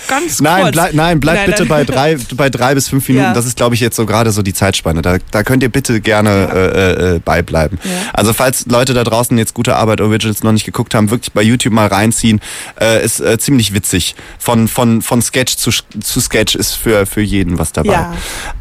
ganz 0.07 0.39
Nein, 0.41 0.63
kurz. 0.63 0.71
bleib, 0.73 0.93
nein, 0.93 1.19
bleibt 1.19 1.37
Nein, 1.39 1.45
bitte 1.51 1.63
nein. 1.63 1.69
bei 1.69 1.83
drei, 1.83 2.17
bei 2.35 2.49
drei 2.49 2.75
bis 2.75 2.89
fünf 2.89 3.07
Minuten. 3.07 3.25
Ja. 3.27 3.33
Das 3.33 3.45
ist, 3.45 3.55
glaube 3.57 3.75
ich, 3.75 3.81
jetzt 3.81 3.95
so 3.95 4.05
gerade 4.05 4.31
so 4.31 4.41
die 4.41 4.53
Zeitspanne. 4.53 5.01
Da, 5.01 5.17
da 5.31 5.43
könnt 5.43 5.63
ihr 5.63 5.69
bitte 5.75 5.99
gerne 5.99 6.29
äh, 6.53 7.15
äh, 7.15 7.19
beibleiben. 7.19 7.77
Ja. 7.83 7.91
Also 8.13 8.31
falls 8.31 8.65
Leute 8.67 8.93
da 8.93 9.03
draußen 9.03 9.37
jetzt 9.37 9.53
gute 9.53 9.75
Arbeit 9.75 9.99
Originals 9.99 10.41
noch 10.41 10.53
nicht 10.53 10.63
geguckt 10.63 10.95
haben, 10.95 11.11
wirklich 11.11 11.33
bei 11.33 11.41
YouTube 11.41 11.73
mal 11.73 11.87
reinziehen. 11.87 12.39
Äh, 12.79 13.03
ist 13.03 13.19
äh, 13.19 13.37
ziemlich 13.37 13.73
witzig. 13.73 14.15
Von, 14.39 14.69
von, 14.69 15.01
von 15.01 15.21
Sketch 15.21 15.57
zu, 15.57 15.71
zu 15.71 16.21
Sketch 16.21 16.55
ist 16.55 16.75
für, 16.75 17.05
für 17.05 17.19
jeden 17.19 17.59
was 17.59 17.73
dabei. 17.73 17.91
Ja. 17.91 18.13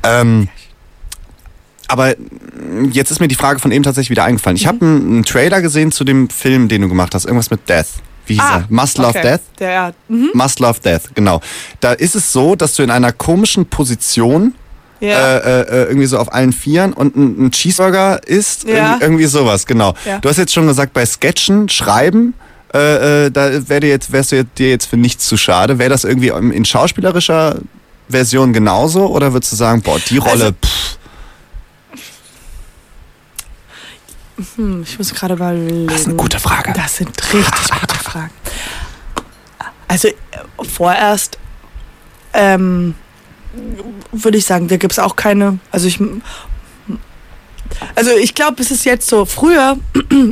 Ähm, 0.02 0.48
aber 1.86 2.16
mh, 2.16 2.88
jetzt 2.90 3.12
ist 3.12 3.20
mir 3.20 3.28
die 3.28 3.36
Frage 3.36 3.60
von 3.60 3.70
eben 3.70 3.84
tatsächlich 3.84 4.10
wieder 4.10 4.24
eingefallen. 4.24 4.56
Mhm. 4.56 4.60
Ich 4.60 4.66
habe 4.66 4.84
einen, 4.84 5.06
einen 5.06 5.24
Trailer 5.24 5.62
gesehen 5.62 5.92
zu 5.92 6.02
dem 6.02 6.28
Film, 6.30 6.66
den 6.66 6.82
du 6.82 6.88
gemacht 6.88 7.14
hast. 7.14 7.26
Irgendwas 7.26 7.52
mit 7.52 7.68
Death. 7.68 7.86
Wie 8.26 8.34
hieß 8.34 8.42
er? 8.42 8.64
Must 8.70 8.98
Love 8.98 9.06
Ah, 9.06 9.10
okay. 9.10 9.22
Death? 9.22 9.40
Der, 9.60 9.70
ja. 9.70 9.92
Mhm. 10.08 10.30
Must 10.34 10.58
Love 10.58 10.80
Death, 10.80 11.14
genau. 11.14 11.40
Da 11.78 11.92
ist 11.92 12.16
es 12.16 12.32
so, 12.32 12.56
dass 12.56 12.74
du 12.74 12.82
in 12.82 12.90
einer 12.90 13.12
komischen 13.12 13.66
Position 13.66 14.54
Ja. 15.04 15.36
äh, 15.38 15.60
äh, 15.62 15.84
irgendwie 15.84 16.06
so 16.06 16.18
auf 16.18 16.32
allen 16.32 16.52
Vieren 16.52 16.92
und 16.92 17.16
ein, 17.16 17.46
ein 17.46 17.50
Cheeseburger 17.50 18.26
isst, 18.26 18.64
Ja. 18.64 18.74
irgendwie, 18.74 19.04
irgendwie 19.04 19.24
sowas, 19.26 19.66
genau. 19.66 19.94
Ja. 20.04 20.18
Du 20.18 20.28
hast 20.28 20.38
jetzt 20.38 20.52
schon 20.52 20.66
gesagt, 20.66 20.92
bei 20.92 21.04
Sketchen, 21.06 21.68
Schreiben, 21.68 22.34
äh, 22.72 23.26
äh, 23.26 23.30
da 23.30 23.68
wär 23.68 23.80
dir 23.80 23.88
jetzt, 23.90 24.10
wärst 24.12 24.32
du 24.32 24.44
dir 24.44 24.70
jetzt 24.70 24.86
für 24.86 24.96
nichts 24.96 25.26
zu 25.28 25.36
schade. 25.36 25.78
Wäre 25.78 25.90
das 25.90 26.04
irgendwie 26.04 26.28
in 26.28 26.64
schauspielerischer 26.64 27.56
Version 28.08 28.52
genauso 28.52 29.06
oder 29.06 29.32
würdest 29.32 29.52
du 29.52 29.56
sagen, 29.56 29.80
boah, 29.82 29.98
die 30.08 30.18
Rolle, 30.18 30.32
Also- 30.32 30.50
pff, 30.52 30.98
Hm, 34.56 34.82
ich 34.82 34.98
muss 34.98 35.14
gerade 35.14 35.36
mal 35.36 35.56
überlegen. 35.56 35.86
das 35.86 36.00
ist 36.00 36.06
eine 36.08 36.16
gute 36.16 36.40
Frage. 36.40 36.72
Das 36.74 36.96
sind 36.96 37.10
richtig 37.32 37.70
gute 37.80 37.94
Fragen. 37.94 38.30
Also 39.86 40.08
äh, 40.08 40.12
vorerst 40.68 41.38
ähm, 42.32 42.96
würde 44.12 44.38
ich 44.38 44.44
sagen, 44.44 44.68
da 44.68 44.76
gibt 44.76 44.92
es 44.92 44.98
auch 44.98 45.16
keine. 45.16 45.58
Also 45.70 45.88
ich. 45.88 46.00
Also 47.96 48.10
ich 48.12 48.34
glaube, 48.34 48.62
es 48.62 48.70
ist 48.70 48.84
jetzt 48.84 49.08
so. 49.08 49.24
Früher 49.24 49.76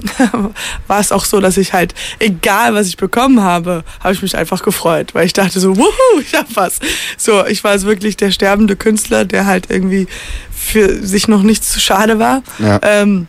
war 0.87 1.01
es 1.01 1.11
auch 1.11 1.25
so, 1.25 1.41
dass 1.41 1.57
ich 1.57 1.73
halt, 1.73 1.95
egal 2.19 2.75
was 2.75 2.87
ich 2.87 2.97
bekommen 2.97 3.43
habe, 3.43 3.85
habe 4.01 4.15
ich 4.15 4.23
mich 4.23 4.37
einfach 4.37 4.63
gefreut, 4.63 5.15
weil 5.15 5.27
ich 5.27 5.33
dachte 5.33 5.59
so, 5.59 5.77
wuhu, 5.77 5.89
ich 6.21 6.35
hab 6.35 6.55
was. 6.55 6.79
So, 7.17 7.45
ich 7.47 7.65
war 7.65 7.75
es 7.75 7.85
wirklich 7.85 8.17
der 8.17 8.31
sterbende 8.31 8.77
Künstler, 8.77 9.25
der 9.25 9.47
halt 9.47 9.71
irgendwie 9.71 10.07
für 10.53 11.05
sich 11.05 11.27
noch 11.27 11.43
nicht 11.43 11.65
zu 11.65 11.81
schade 11.81 12.19
war. 12.19 12.43
Ja. 12.59 12.79
Ähm, 12.83 13.27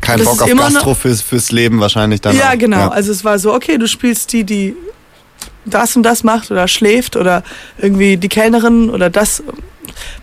Kein 0.00 0.22
Bock 0.22 0.42
auf 0.42 0.50
Gastro 0.50 0.94
fürs, 0.94 1.22
fürs 1.22 1.52
Leben 1.52 1.80
wahrscheinlich 1.80 2.20
dann 2.20 2.36
ja, 2.36 2.50
auch. 2.50 2.58
genau. 2.58 2.88
Also 2.88 3.12
es 3.12 3.24
war 3.24 3.38
so, 3.38 3.54
okay, 3.54 3.78
du 3.78 3.86
spielst 3.86 4.32
die, 4.32 4.44
die 4.44 4.74
das 5.66 5.96
und 5.96 6.02
das 6.02 6.24
macht 6.24 6.50
oder 6.50 6.68
schläft 6.68 7.16
oder 7.16 7.42
irgendwie 7.78 8.16
die 8.16 8.28
Kellnerin 8.28 8.88
oder 8.88 9.10
das, 9.10 9.42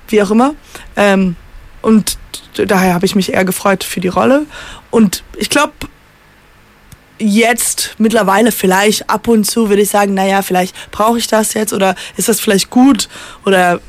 wie 0.08 0.21
auch 0.21 0.32
immer. 0.32 0.56
Ähm, 0.95 1.36
und 1.82 2.17
daher 2.56 2.93
habe 2.93 3.06
ich 3.06 3.15
mich 3.15 3.34
eher 3.34 3.45
gefreut 3.45 3.84
für 3.84 3.99
die 3.99 4.08
Rolle. 4.08 4.45
Und 4.89 5.23
ich 5.38 5.49
glaube, 5.49 5.73
jetzt 7.19 7.95
mittlerweile 7.97 8.51
vielleicht 8.51 9.10
ab 9.10 9.27
und 9.27 9.45
zu 9.45 9.69
würde 9.69 9.82
ich 9.82 9.89
sagen, 9.89 10.13
naja, 10.13 10.41
vielleicht 10.41 10.75
brauche 10.91 11.17
ich 11.17 11.27
das 11.27 11.53
jetzt 11.53 11.73
oder 11.73 11.95
ist 12.17 12.29
das 12.29 12.39
vielleicht 12.39 12.69
gut 12.69 13.10
oder 13.45 13.79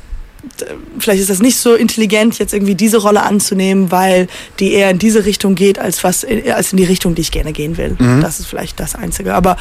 vielleicht 0.99 1.21
ist 1.21 1.29
das 1.29 1.39
nicht 1.39 1.57
so 1.57 1.73
intelligent, 1.73 2.39
jetzt 2.39 2.53
irgendwie 2.53 2.75
diese 2.75 2.97
Rolle 2.97 3.23
anzunehmen, 3.23 3.91
weil 3.91 4.27
die 4.59 4.73
eher 4.73 4.89
in 4.89 4.99
diese 4.99 5.25
Richtung 5.25 5.55
geht, 5.55 5.79
als, 5.79 6.03
was, 6.03 6.25
als 6.25 6.71
in 6.71 6.77
die 6.77 6.83
Richtung, 6.83 7.15
die 7.15 7.21
ich 7.21 7.31
gerne 7.31 7.51
gehen 7.53 7.77
will. 7.77 7.95
Das 8.21 8.39
ist 8.39 8.47
vielleicht 8.47 8.79
das 8.79 8.95
Einzige. 8.95 9.33
Aber 9.33 9.57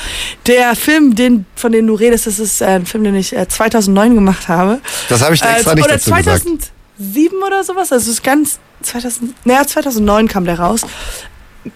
der 0.47 0.75
Film, 0.77 1.15
den, 1.15 1.47
von 1.57 1.73
dem 1.73 1.87
du 1.87 1.95
redest, 1.95 2.27
das 2.27 2.39
ist 2.39 2.61
äh, 2.61 2.67
ein 2.67 2.87
Film, 2.87 3.05
den 3.05 3.15
ich 3.15 3.35
äh, 3.37 3.49
2009 3.49 4.15
gemacht 4.15 4.49
habe. 4.49 4.81
Das 5.09 5.23
habe 5.23 5.35
ich 5.35 5.43
extra 5.43 5.73
Äh, 5.73 5.75
nicht 5.75 5.85
oder 5.85 5.95
dazu 5.95 6.11
gesagt. 6.11 6.43
2007 6.99 7.43
oder 7.45 7.65
sowas. 7.65 7.93
Also 7.93 8.11
es 8.11 8.19
ist 8.19 8.23
ganz 8.25 8.59
2000, 8.83 9.47
naja, 9.47 9.67
2009 9.67 10.29
kam 10.29 10.45
der 10.45 10.59
raus. 10.59 10.83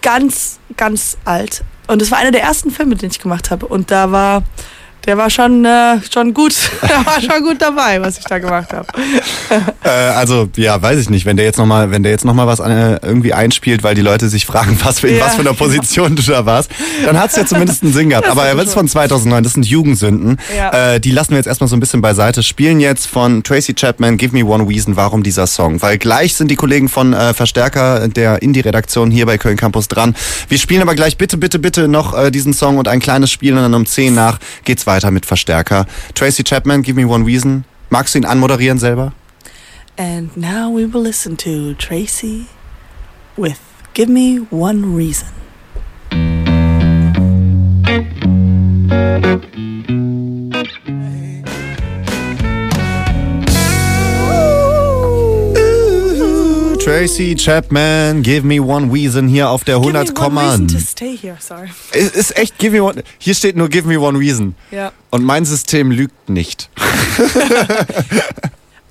Ganz, 0.01 0.59
ganz 0.77 1.17
alt. 1.25 1.63
Und 1.87 2.01
es 2.01 2.11
war 2.11 2.19
einer 2.19 2.31
der 2.31 2.43
ersten 2.43 2.71
Filme, 2.71 2.95
den 2.95 3.09
ich 3.09 3.19
gemacht 3.19 3.49
habe. 3.49 3.65
Und 3.65 3.91
da 3.91 4.11
war 4.11 4.43
Der 5.05 5.17
war 5.17 5.29
schon, 5.29 5.65
äh, 5.65 5.97
schon 6.13 6.33
gut. 6.33 6.53
Der 6.83 7.05
war 7.05 7.19
schon 7.21 7.43
gut 7.43 7.61
dabei, 7.61 8.01
was 8.01 8.17
ich 8.19 8.25
da 8.25 8.39
gemacht 8.39 8.73
habe. 8.73 8.87
Äh, 9.81 9.89
also, 9.89 10.49
ja, 10.57 10.79
weiß 10.79 10.99
ich 10.99 11.09
nicht. 11.09 11.25
Wenn 11.25 11.37
der 11.37 11.45
jetzt 11.45 11.57
nochmal, 11.57 11.89
wenn 11.89 12.03
der 12.03 12.11
jetzt 12.11 12.25
noch 12.25 12.33
mal 12.33 12.45
was 12.45 12.59
äh, 12.59 12.99
irgendwie 13.01 13.33
einspielt, 13.33 13.81
weil 13.81 13.95
die 13.95 14.01
Leute 14.01 14.27
sich 14.29 14.45
fragen, 14.45 14.77
was 14.83 14.99
für, 14.99 15.07
in 15.07 15.17
Ja. 15.17 15.25
was 15.25 15.35
für 15.35 15.41
einer 15.41 15.53
Position 15.53 16.15
du 16.15 16.21
da 16.21 16.45
warst, 16.45 16.69
dann 17.05 17.17
hat's 17.17 17.35
ja 17.37 17.45
zumindest 17.45 17.81
einen 17.81 17.93
Sinn 17.93 18.09
gehabt. 18.09 18.27
Das 18.27 18.33
Aber 18.33 18.53
das 18.53 18.67
ist 18.67 18.73
von 18.73 18.87
2009, 18.87 19.43
das 19.43 19.53
sind 19.53 19.65
Jugendsünden. 19.65 20.37
Ja. 20.55 20.95
Äh, 20.95 20.99
die 20.99 21.11
lassen 21.11 21.31
wir 21.31 21.37
jetzt 21.37 21.47
erstmal 21.47 21.69
so 21.69 21.75
ein 21.75 21.79
bisschen 21.79 22.01
beiseite. 22.01 22.43
Spielen 22.43 22.79
jetzt 22.79 23.07
von 23.07 23.41
Tracy 23.41 23.73
Chapman, 23.73 24.17
Give 24.17 24.35
Me 24.37 24.45
One 24.45 24.67
Reason, 24.67 24.95
warum 24.97 25.23
dieser 25.23 25.47
Song? 25.47 25.81
Weil 25.81 25.97
gleich 25.97 26.35
sind 26.35 26.51
die 26.51 26.55
Kollegen 26.55 26.89
von 26.89 27.13
äh, 27.13 27.33
Verstärker 27.33 28.07
der 28.09 28.41
Indie-Redaktion 28.41 29.09
hier 29.09 29.25
bei 29.25 29.37
Köln 29.37 29.57
Campus 29.57 29.87
dran. 29.87 30.15
Wir 30.49 30.59
spielen 30.59 30.81
aber 30.81 30.93
gleich 30.93 31.17
bitte, 31.17 31.37
bitte, 31.37 31.57
bitte 31.57 31.87
noch 31.87 32.15
äh, 32.17 32.31
diesen 32.31 32.53
Song 32.53 32.77
und 32.77 32.87
ein 32.87 32.99
kleines 32.99 33.31
Spiel 33.31 33.53
und 33.53 33.61
dann 33.61 33.73
um 33.73 33.85
10 33.85 34.13
nach 34.13 34.39
geht's 34.65 34.85
weiter 34.89 35.11
mit 35.11 35.25
Verstärker. 35.25 35.85
Tracy 36.15 36.43
Chapman, 36.43 36.81
Give 36.81 36.99
Me 36.99 37.07
One 37.07 37.25
Reason. 37.25 37.63
Magst 37.89 38.15
du 38.15 38.19
ihn 38.19 38.25
anmoderieren 38.25 38.79
selber? 38.79 39.13
And 39.97 40.35
now 40.35 40.69
we 40.69 40.85
will 40.91 41.03
listen 41.03 41.37
to 41.37 41.73
Tracy 41.75 42.47
with 43.37 43.59
Give 43.93 44.09
Me 44.09 44.41
One 44.49 44.95
Reason. 44.95 45.27
Tracy 56.89 57.35
Chapman, 57.35 58.23
Give 58.23 58.43
Me 58.43 58.59
One 58.59 58.91
Reason 58.91 59.27
hier 59.27 59.51
auf 59.51 59.63
der 59.63 59.75
Give 59.79 59.95
100 59.95 60.17
me 60.17 60.25
one 60.25 60.41
reason 60.41 60.67
to 60.69 60.79
stay 60.79 61.15
here, 61.15 61.37
sorry. 61.39 61.69
Es 61.91 62.09
ist 62.09 62.35
echt 62.35 62.57
Give 62.57 62.75
Me 62.75 62.81
One. 62.81 63.03
Hier 63.19 63.35
steht 63.35 63.55
nur 63.55 63.69
Give 63.69 63.87
Me 63.87 63.99
One 63.99 64.17
Reason. 64.17 64.55
Ja. 64.71 64.91
Und 65.11 65.23
mein 65.23 65.45
System 65.45 65.91
lügt 65.91 66.29
nicht. 66.29 66.71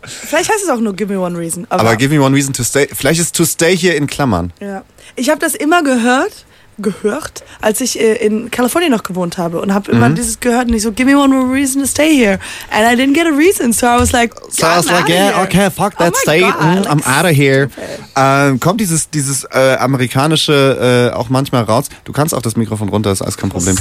Vielleicht 0.05 0.49
heißt 0.49 0.63
es 0.63 0.71
auch 0.71 0.79
nur 0.79 0.95
Give 0.95 1.13
Me 1.13 1.19
One 1.19 1.37
Reason. 1.37 1.67
Aber, 1.71 1.81
Aber 1.81 1.97
Give 1.97 2.17
Me 2.17 2.25
One 2.25 2.37
Reason 2.37 2.53
to 2.53 2.63
Stay. 2.63 2.87
Vielleicht 2.87 3.19
ist 3.19 3.35
to 3.35 3.45
stay 3.45 3.77
hier 3.77 3.97
in 3.97 4.07
Klammern. 4.07 4.53
ja. 4.61 4.85
Ich 5.17 5.29
habe 5.31 5.41
das 5.41 5.57
immer 5.57 5.83
gehört, 5.83 6.47
gehört, 6.81 7.43
als 7.61 7.81
ich 7.81 7.99
äh, 8.01 8.14
in 8.25 8.51
Kalifornien 8.51 8.91
noch 8.93 9.03
gewohnt 9.03 9.38
habe 9.38 9.61
und 9.61 9.73
habe 9.75 9.91
Mhm. 9.91 9.97
immer 9.99 10.11
dieses 10.11 10.41
gehört 10.41 10.69
und 10.69 10.75
ich 10.75 10.83
so, 10.83 10.93
give 10.93 11.11
me 11.11 11.17
one 11.19 11.29
more 11.35 11.53
reason 11.53 11.81
to 11.83 11.88
stay 11.88 12.14
here. 12.17 12.38
And 12.71 12.87
I 12.87 13.01
didn't 13.01 13.14
get 13.14 13.27
a 13.27 13.37
reason, 13.37 13.73
so 13.73 13.87
I 13.87 13.99
was 13.99 14.12
like, 14.12 14.33
So 14.51 14.67
I 14.67 14.77
was 14.77 14.87
like, 14.91 15.09
yeah, 15.09 15.33
here. 15.33 15.43
okay, 15.43 15.71
fuck 15.71 15.95
Oh 15.99 16.05
that 16.05 16.12
my 16.12 16.19
state, 16.21 16.43
God, 16.43 16.61
mm, 16.61 16.77
like, 16.77 16.87
I'm 16.91 17.03
out 17.05 17.25
of 17.25 17.37
here. 17.37 17.69
Ähm, 18.21 18.59
kommt 18.59 18.81
dieses, 18.81 19.11
dieses 19.11 19.45
äh, 19.45 19.77
amerikanische 19.79 21.11
äh, 21.12 21.14
auch 21.17 21.29
manchmal 21.29 21.62
raus? 21.62 21.87
Du 22.05 22.12
kannst 22.12 22.35
auch 22.35 22.43
das 22.43 22.57
Mikrofon 22.57 22.88
runter, 22.88 23.12
ist 23.12 23.23
alles 23.23 23.37
kein 23.37 23.49
Problem. 23.49 23.77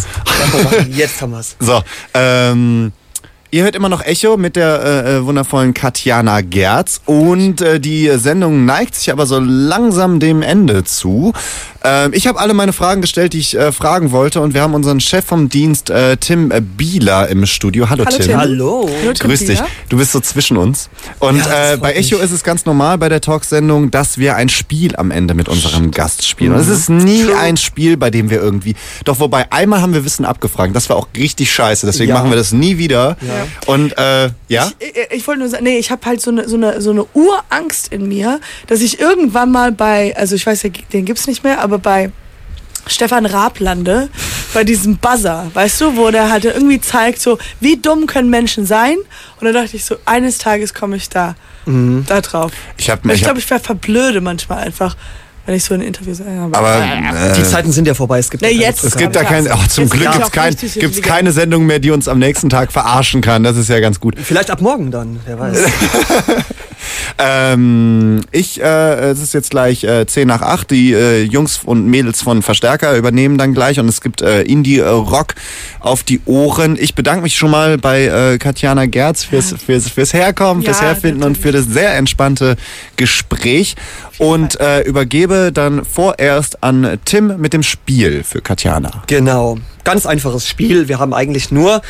Jetzt 0.91 1.21
haben 1.21 1.31
wir's. 1.31 1.55
So, 1.59 1.81
ähm, 2.13 2.91
ihr 3.49 3.63
hört 3.63 3.75
immer 3.75 3.89
noch 3.89 4.03
Echo 4.03 4.37
mit 4.37 4.55
der 4.55 4.81
äh, 4.83 5.15
äh, 5.17 5.25
wundervollen 5.25 5.73
Katjana 5.73 6.41
Gerz 6.41 7.01
und 7.05 7.61
äh, 7.61 7.79
die 7.79 8.11
Sendung 8.17 8.65
neigt 8.65 8.93
sich 8.95 9.11
aber 9.11 9.25
so 9.25 9.39
langsam 9.39 10.19
dem 10.19 10.41
Ende 10.43 10.83
zu. 10.83 11.33
Ähm, 11.83 12.11
ich 12.13 12.27
habe 12.27 12.39
alle 12.39 12.53
meine 12.53 12.73
Fragen 12.73 13.01
gestellt, 13.01 13.33
die 13.33 13.39
ich 13.39 13.55
äh, 13.55 13.71
fragen 13.71 14.11
wollte 14.11 14.41
und 14.41 14.53
wir 14.53 14.61
haben 14.61 14.73
unseren 14.73 14.99
Chef 14.99 15.25
vom 15.25 15.49
Dienst, 15.49 15.89
äh, 15.89 16.17
Tim 16.17 16.51
äh, 16.51 16.61
Bieler, 16.61 17.27
im 17.29 17.45
Studio. 17.45 17.89
Hallo, 17.89 18.05
Hallo, 18.05 18.17
Tim. 18.17 18.25
Tim. 18.25 18.37
Hallo. 18.37 18.89
Hallo, 19.01 19.13
Tim 19.13 19.27
Grüß 19.27 19.45
dich. 19.45 19.59
Du 19.89 19.97
bist 19.97 20.11
so 20.11 20.19
zwischen 20.19 20.57
uns. 20.57 20.89
Und 21.19 21.37
Ja, 21.37 21.73
äh, 21.73 21.77
bei 21.77 21.93
Echo 21.93 22.15
mich. 22.15 22.25
ist 22.25 22.31
es 22.31 22.43
ganz 22.43 22.65
normal 22.65 22.97
bei 22.97 23.09
der 23.09 23.21
Talksendung, 23.21 23.91
dass 23.91 24.17
wir 24.17 24.35
ein 24.35 24.49
Spiel 24.49 24.95
am 24.95 25.11
Ende 25.11 25.33
mit 25.33 25.49
unserem 25.49 25.91
Gast 25.91 26.27
spielen. 26.27 26.53
Und 26.53 26.59
es 26.59 26.67
ist 26.67 26.89
nie 26.89 27.25
ein 27.33 27.57
Spiel, 27.57 27.97
bei 27.97 28.09
dem 28.09 28.29
wir 28.29 28.41
irgendwie. 28.41 28.75
Doch 29.05 29.19
wobei 29.19 29.51
einmal 29.51 29.81
haben 29.81 29.93
wir 29.93 30.03
Wissen 30.05 30.25
abgefragt. 30.25 30.75
Das 30.75 30.89
war 30.89 30.95
auch 30.97 31.07
richtig 31.15 31.51
scheiße. 31.51 31.85
Deswegen 31.85 32.09
Ja. 32.09 32.15
machen 32.17 32.29
wir 32.31 32.37
das 32.37 32.51
nie 32.51 32.77
wieder. 32.77 33.17
Und 33.65 33.97
äh, 33.97 34.29
ja. 34.47 34.71
Ich, 34.79 34.87
ich, 34.89 35.17
ich 35.17 35.27
wollte 35.27 35.39
nur 35.41 35.49
sagen, 35.49 35.63
nee, 35.63 35.77
ich 35.77 35.91
habe 35.91 36.05
halt 36.05 36.21
so 36.21 36.31
eine, 36.31 36.47
so, 36.47 36.55
eine, 36.55 36.81
so 36.81 36.91
eine 36.91 37.05
Urangst 37.13 37.91
in 37.91 38.07
mir, 38.07 38.39
dass 38.67 38.81
ich 38.81 38.99
irgendwann 38.99 39.51
mal 39.51 39.71
bei, 39.71 40.15
also 40.17 40.35
ich 40.35 40.45
weiß, 40.45 40.65
den 40.93 41.05
gibt's 41.05 41.27
nicht 41.27 41.43
mehr, 41.43 41.61
aber 41.61 41.76
bei 41.79 42.11
Stefan 42.87 43.25
Raab 43.25 43.59
lande, 43.59 44.07
bei 44.53 44.63
diesem 44.63 44.97
Buzzer, 44.97 45.47
weißt 45.53 45.81
du, 45.81 45.97
wo 45.97 46.09
der 46.09 46.31
halt 46.31 46.45
irgendwie 46.45 46.79
zeigt, 46.79 47.21
so, 47.21 47.37
wie 47.59 47.75
dumm 47.77 48.07
können 48.07 48.29
Menschen 48.29 48.65
sein? 48.65 48.95
Und 49.41 49.45
da 49.45 49.51
dachte 49.51 49.75
ich 49.75 49.83
so, 49.83 49.97
eines 50.05 50.37
Tages 50.37 50.73
komme 50.73 50.95
ich 50.95 51.09
da, 51.09 51.35
da 51.65 52.21
drauf. 52.21 52.53
Ich 52.77 52.89
habe 52.89 53.11
Ich 53.13 53.23
glaube, 53.23 53.39
ich 53.39 53.49
wäre 53.49 53.59
verblöde 53.59 54.21
manchmal 54.21 54.59
einfach, 54.59 54.95
wenn 55.45 55.55
ich 55.55 55.65
so 55.65 55.73
ein 55.73 55.81
Interview 55.81 56.13
sage. 56.13 56.29
aber 56.53 56.81
Die 57.35 57.41
äh, 57.41 57.43
Zeiten 57.43 57.73
sind 57.73 57.87
ja 57.87 57.93
vorbei. 57.93 58.19
Es 58.19 58.29
gibt 58.29 58.41
Nee, 58.41 58.51
jetzt- 58.51 58.85
es 58.85 58.95
gibt 58.95 59.13
Ja, 59.15 59.21
da 59.23 59.27
kein, 59.29 59.47
oh, 59.51 59.57
zum 59.67 59.83
Jetzt 59.83 59.91
Glück 59.93 60.11
gibt's 60.11 60.27
auch 60.27 60.31
kein, 60.31 60.55
gibt's 60.55 61.01
keine 61.01 61.33
Sendung 61.33 61.65
mehr, 61.65 61.79
die 61.79 61.91
uns 61.91 62.07
am 62.07 62.19
nächsten 62.19 62.49
Tag 62.49 62.71
verarschen 62.71 63.19
kann. 63.21 63.43
Das 63.43 63.57
ist 63.57 63.67
ja 63.67 63.81
ganz 63.81 63.99
gut. 63.99 64.15
Vielleicht 64.17 64.49
ab 64.49 64.61
morgen 64.61 64.91
dann, 64.91 65.19
wer 65.25 65.37
weiß. 65.37 65.57
Ähm, 67.17 68.21
ich, 68.31 68.61
äh, 68.61 69.09
es 69.09 69.21
ist 69.21 69.33
jetzt 69.33 69.51
gleich 69.51 69.83
äh, 69.83 70.05
10 70.05 70.27
nach 70.27 70.41
8. 70.41 70.71
Die 70.71 70.93
äh, 70.93 71.23
Jungs 71.23 71.61
und 71.63 71.85
Mädels 71.85 72.21
von 72.21 72.41
Verstärker 72.41 72.95
übernehmen 72.95 73.37
dann 73.37 73.53
gleich 73.53 73.79
und 73.79 73.87
es 73.87 74.01
gibt 74.01 74.21
äh, 74.21 74.41
Indie-Rock 74.43 75.35
auf 75.79 76.03
die 76.03 76.21
Ohren. 76.25 76.77
Ich 76.79 76.95
bedanke 76.95 77.23
mich 77.23 77.35
schon 77.35 77.51
mal 77.51 77.77
bei 77.77 78.05
äh, 78.05 78.37
Katjana 78.37 78.85
Gerz 78.85 79.23
fürs, 79.23 79.53
fürs, 79.53 79.89
fürs 79.89 80.13
Herkommen, 80.13 80.63
fürs 80.63 80.79
Ja, 80.79 80.87
Herfinden 80.87 81.23
und 81.23 81.37
für 81.37 81.47
natürlich. 81.47 81.65
das 81.67 81.73
sehr 81.73 81.95
entspannte 81.95 82.55
Gespräch 82.95 83.75
und 84.17 84.59
äh, 84.59 84.81
übergebe 84.81 85.51
dann 85.51 85.85
vorerst 85.85 86.63
an 86.63 86.99
Tim 87.05 87.37
mit 87.37 87.53
dem 87.53 87.63
Spiel 87.63 88.23
für 88.23 88.41
Katjana. 88.41 89.03
Genau. 89.07 89.57
Ganz 89.83 90.05
einfaches 90.05 90.47
Spiel. 90.47 90.89
Wir 90.89 90.99
haben 90.99 91.13
eigentlich 91.13 91.49
nur 91.49 91.81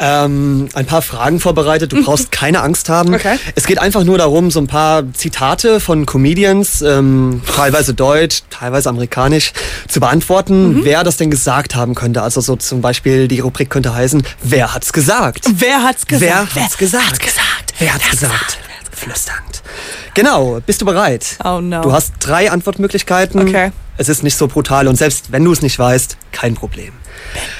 ähm, 0.00 0.68
ein 0.74 0.86
paar 0.86 1.02
Fragen 1.02 1.40
vorbereitet. 1.40 1.92
Du 1.92 2.02
brauchst 2.04 2.32
keine 2.32 2.62
Angst 2.62 2.88
haben. 2.88 3.14
Okay. 3.14 3.38
Es 3.54 3.66
geht 3.66 3.78
einfach 3.78 4.04
nur 4.04 4.18
darum, 4.18 4.50
so 4.50 4.60
ein 4.60 4.66
paar 4.66 5.02
Zitate 5.12 5.80
von 5.80 6.06
Comedians, 6.06 6.82
ähm, 6.82 7.42
teilweise 7.54 7.94
deutsch, 7.94 8.42
teilweise 8.50 8.88
amerikanisch, 8.88 9.52
zu 9.88 10.00
beantworten, 10.00 10.84
wer 10.84 11.04
das 11.04 11.16
denn 11.16 11.30
gesagt 11.30 11.74
haben 11.74 11.94
könnte. 11.94 12.22
Also 12.22 12.40
so 12.40 12.56
zum 12.56 12.80
Beispiel 12.80 13.28
die 13.28 13.40
Rubrik 13.40 13.70
könnte 13.70 13.94
heißen, 13.94 14.22
wer 14.42 14.74
hat's 14.74 14.92
gesagt? 14.92 15.44
Wer 15.54 15.82
hat's 15.82 16.06
gesagt? 16.06 16.54
Wer 16.54 16.64
hat's 16.64 16.78
gesagt? 16.78 17.20
gesagt? 17.20 17.74
Wer 17.78 17.94
hat's 17.94 18.10
gesagt? 18.10 18.58
Flüsternd. 18.92 19.33
Genau, 20.14 20.60
bist 20.64 20.80
du 20.80 20.84
bereit? 20.86 21.36
Oh 21.44 21.60
no. 21.60 21.82
Du 21.82 21.92
hast 21.92 22.14
drei 22.20 22.50
Antwortmöglichkeiten. 22.50 23.40
Okay. 23.40 23.72
Es 23.96 24.08
ist 24.08 24.22
nicht 24.22 24.36
so 24.36 24.48
brutal 24.48 24.88
und 24.88 24.96
selbst 24.96 25.32
wenn 25.32 25.44
du 25.44 25.52
es 25.52 25.62
nicht 25.62 25.78
weißt, 25.78 26.16
kein 26.32 26.54
Problem. 26.54 26.92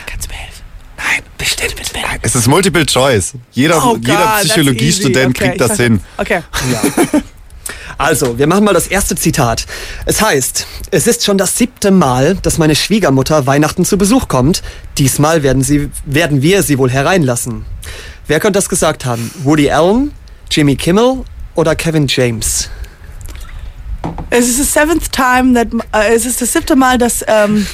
Kannst 0.07 0.27
du 0.27 0.33
mir 0.33 0.39
helfen? 0.39 0.63
Nein, 0.97 1.23
bestimmt. 1.37 1.75
Nein, 1.95 2.19
es 2.23 2.35
ist 2.35 2.47
Multiple 2.47 2.87
Choice. 2.87 3.35
Jeder, 3.53 3.85
Oh 3.85 3.97
jeder 3.97 4.39
Psychologiestudent. 4.41 5.37
Okay, 5.37 5.49
kriegt 5.49 5.61
das 5.61 5.77
hin. 5.77 6.01
Okay. 6.17 6.43
Also, 7.97 8.39
wir 8.39 8.47
machen 8.49 8.65
mal 8.65 8.75
das 8.75 8.89
erste 8.89 9.15
Zitat. 9.15 9.67
Es 10.05 10.21
heißt, 10.21 10.67
es 10.91 11.07
ist 11.07 11.25
schon 11.25 11.39
das 11.39 11.57
siebte 11.57 11.93
Mal, 11.93 12.35
dass 12.37 12.59
meine 12.59 12.75
Schwiegermutter 12.75 13.47
Weihnachten 13.47 13.85
zu 13.85 13.97
Besuch 13.97 14.27
kommt. 14.27 14.63
Diesmal 14.99 15.43
werden, 15.45 15.63
sie, 15.63 15.91
werden 16.05 16.43
wir 16.43 16.63
sie 16.65 16.79
wohl 16.79 16.91
hereinlassen. 16.91 17.65
Wer 18.27 18.41
könnte 18.41 18.59
das 18.59 18.69
gesagt 18.69 19.05
haben? 19.05 19.31
Woody 19.45 19.71
Allen, 19.71 20.13
Jimmy 20.51 20.75
Kimmel 20.77 21.25
oder 21.55 21.75
Kevin 21.75 22.07
James? 22.07 22.69
Es 24.31 24.49
ist 24.49 24.61
das 24.61 24.73
seventh 24.73 25.13
time 25.13 25.55
that, 25.55 25.69
äh, 25.93 26.15
es 26.15 26.27
ist 26.27 26.41
das 26.43 26.53
siebte 26.53 26.77
Mal, 26.77 26.99
dass, 26.99 27.25
ähm, 27.27 27.67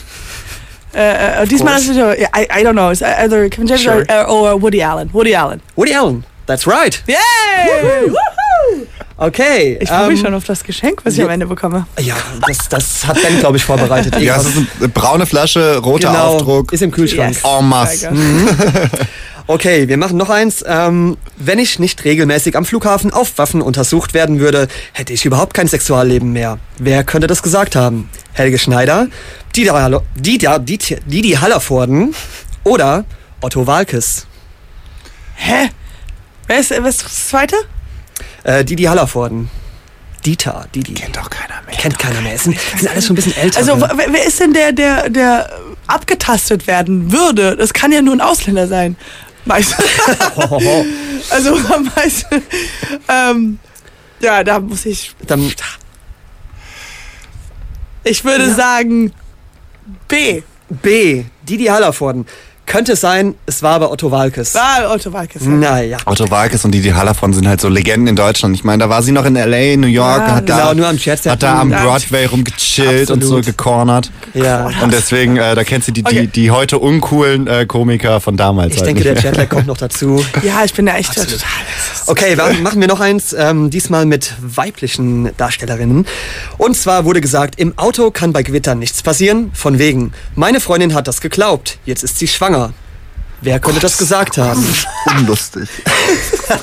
äh, 0.94 0.98
äh, 0.98 1.42
äh 1.42 1.46
diesmal 1.46 1.78
ist 1.78 1.88
es, 1.88 1.96
äh, 1.96 2.24
I, 2.36 2.60
I 2.60 2.64
don't 2.64 2.72
know, 2.72 2.90
it's 2.90 3.02
uh, 3.02 3.06
either 3.06 3.48
Kevin 3.48 3.66
James 3.66 3.82
Sure. 3.82 4.04
or, 4.08 4.52
or 4.52 4.62
Woody 4.62 4.82
Allen. 4.82 5.08
Woody 5.12 5.34
Allen. 5.34 5.60
Woody 5.76 5.94
Allen, 5.94 6.24
that's 6.46 6.66
right. 6.66 7.02
Yay! 7.06 8.12
Okay. 9.16 9.76
Ich 9.80 9.88
freue 9.88 10.08
mich 10.08 10.20
ähm, 10.20 10.26
schon 10.26 10.34
auf 10.34 10.44
das 10.44 10.64
Geschenk, 10.64 11.04
was 11.04 11.14
ich 11.14 11.18
ja. 11.20 11.26
am 11.26 11.30
Ende 11.30 11.46
bekomme. 11.46 11.86
Ja, 11.98 12.14
das, 12.46 12.68
das 12.68 13.06
hat 13.06 13.20
Ben, 13.22 13.38
glaube 13.38 13.58
ich, 13.58 13.64
vorbereitet. 13.64 14.18
Ja, 14.18 14.36
es 14.36 14.46
ist 14.46 14.56
eine 14.78 14.88
braune 14.88 15.26
Flasche, 15.26 15.78
roter 15.78 16.08
genau, 16.08 16.36
Aufdruck. 16.36 16.72
ist 16.72 16.82
im 16.82 16.90
Kühlschrank. 16.90 17.34
Yes. 17.34 17.44
En 17.44 17.68
masse. 17.68 18.08
Tiger. 18.08 18.90
Okay, 19.46 19.88
wir 19.88 19.96
machen 19.96 20.16
noch 20.16 20.30
eins. 20.30 20.62
Ähm, 20.64 21.16
wenn 21.36 21.58
ich 21.58 21.80
nicht 21.80 22.04
regelmäßig 22.04 22.56
am 22.56 22.64
Flughafen 22.64 23.12
auf 23.12 23.36
Waffen 23.36 23.62
untersucht 23.62 24.14
werden 24.14 24.38
würde, 24.38 24.68
hätte 24.92 25.12
ich 25.12 25.24
überhaupt 25.24 25.54
kein 25.54 25.66
Sexualleben 25.66 26.32
mehr. 26.32 26.60
Wer 26.78 27.02
könnte 27.02 27.26
das 27.26 27.42
gesagt 27.42 27.74
haben? 27.74 28.08
Helge 28.32 28.58
Schneider, 28.58 29.08
Didi, 29.56 29.66
Hallo- 29.70 30.04
Didi, 30.14 30.46
Didi, 30.60 30.98
Didi 31.04 31.30
Hallervorden 31.32 32.14
oder 32.62 33.04
Otto 33.40 33.66
Walkes? 33.66 34.28
Hä? 35.34 35.70
Wer 36.46 36.60
ist, 36.60 36.70
wer 36.70 36.86
ist 36.86 37.04
das 37.04 37.28
zweite? 37.28 37.56
Äh, 38.44 38.64
Didi 38.64 38.84
Hallervorden. 38.84 39.50
Dieter, 40.24 40.66
Didi. 40.74 40.94
Kennt 40.94 41.16
doch 41.16 41.30
keiner 41.30 41.62
mehr. 41.66 41.76
Kennt 41.76 41.98
keiner 41.98 42.20
mehr. 42.20 42.34
Es 42.34 42.44
sind, 42.44 42.58
sind 42.76 42.90
alles 42.90 43.06
schon 43.06 43.14
ein 43.14 43.16
bisschen 43.16 43.36
älter. 43.36 43.58
Also, 43.58 43.76
ne? 43.76 43.90
wer, 43.94 44.12
wer 44.12 44.24
ist 44.26 44.38
denn 44.40 44.52
der, 44.52 44.72
der, 44.72 45.08
der 45.08 45.50
abgetastet 45.86 46.66
werden 46.66 47.10
würde? 47.10 47.56
Das 47.56 47.72
kann 47.72 47.90
ja 47.90 48.02
nur 48.02 48.14
ein 48.14 48.20
Ausländer 48.20 48.68
sein. 48.68 48.96
Meist. 49.46 49.74
also, 51.30 51.58
meist, 51.96 52.26
ähm, 53.08 53.58
ja, 54.20 54.44
da 54.44 54.60
muss 54.60 54.84
ich. 54.84 55.14
Dann, 55.26 55.50
Ich 58.04 58.24
würde 58.24 58.52
sagen 58.54 59.12
B. 60.06 60.42
B. 60.68 61.24
Didi 61.42 61.64
Hallervorden. 61.64 62.26
Könnte 62.70 62.94
sein, 62.94 63.34
es 63.46 63.64
war 63.64 63.72
aber 63.74 63.90
Otto 63.90 64.12
Walkes. 64.12 64.54
Ah, 64.54 64.92
Otto 64.94 65.12
Walkes. 65.12 65.42
Naja. 65.44 65.96
Otto 66.06 66.30
Walkes 66.30 66.64
und 66.64 66.70
Didi 66.70 66.90
Hallervon 66.90 67.32
sind 67.32 67.48
halt 67.48 67.60
so 67.60 67.68
Legenden 67.68 68.06
in 68.06 68.14
Deutschland. 68.14 68.54
Ich 68.54 68.62
meine, 68.62 68.84
da 68.84 68.88
war 68.88 69.02
sie 69.02 69.10
noch 69.10 69.24
in 69.24 69.34
L.A., 69.34 69.76
New 69.76 69.88
York, 69.88 70.20
Ja, 70.28 70.34
hat, 70.36 70.48
da, 70.48 70.56
genau, 70.58 70.74
nur 70.74 70.86
am 70.86 70.96
Chat 70.96 71.26
hat 71.26 71.42
da 71.42 71.58
am 71.60 71.72
Ja. 71.72 71.82
Broadway 71.82 72.26
rumgechillt 72.26 73.10
und 73.10 73.22
so 73.24 73.38
Absolut. 73.38 73.46
gecornert. 73.46 74.12
Ja. 74.34 74.70
Und 74.84 74.92
deswegen, 74.92 75.36
äh, 75.36 75.56
da 75.56 75.64
kennt 75.64 75.82
sie 75.82 75.90
die, 75.90 76.04
Okay. 76.06 76.20
die, 76.20 76.26
die 76.28 76.50
heute 76.52 76.78
uncoolen 76.78 77.48
äh, 77.48 77.66
Komiker 77.66 78.20
von 78.20 78.36
damals. 78.36 78.74
Ich 78.74 78.78
halt 78.78 78.90
denke, 78.90 79.02
nicht 79.10 79.24
der. 79.24 79.30
Jetlag 79.32 79.48
kommt 79.48 79.66
noch 79.66 79.76
dazu. 79.76 80.24
Ja, 80.44 80.62
ich 80.64 80.72
bin 80.72 80.86
da 80.86 80.94
echt 80.96 81.12
total. 81.12 81.36
Okay, 82.06 82.36
machen 82.62 82.80
wir 82.80 82.86
noch 82.86 83.00
eins, 83.00 83.32
ähm, 83.36 83.70
diesmal 83.70 84.06
mit 84.06 84.34
weiblichen 84.40 85.36
Darstellerinnen. 85.36 86.06
Und 86.56 86.76
zwar 86.76 87.04
wurde 87.04 87.20
gesagt, 87.20 87.58
im 87.58 87.76
Auto 87.78 88.12
kann 88.12 88.32
bei 88.32 88.44
Gewittern 88.44 88.78
nichts 88.78 89.02
passieren. 89.02 89.50
Von 89.54 89.80
wegen, 89.80 90.12
meine 90.36 90.60
Freundin 90.60 90.94
hat 90.94 91.08
das 91.08 91.20
geglaubt, 91.20 91.78
jetzt 91.84 92.04
ist 92.04 92.18
sie 92.20 92.28
schwanger. 92.28 92.59
Wer 93.42 93.58
könnte 93.58 93.80
das 93.80 93.96
gesagt 93.96 94.36
haben? 94.36 94.62
Unlustig. 95.06 95.68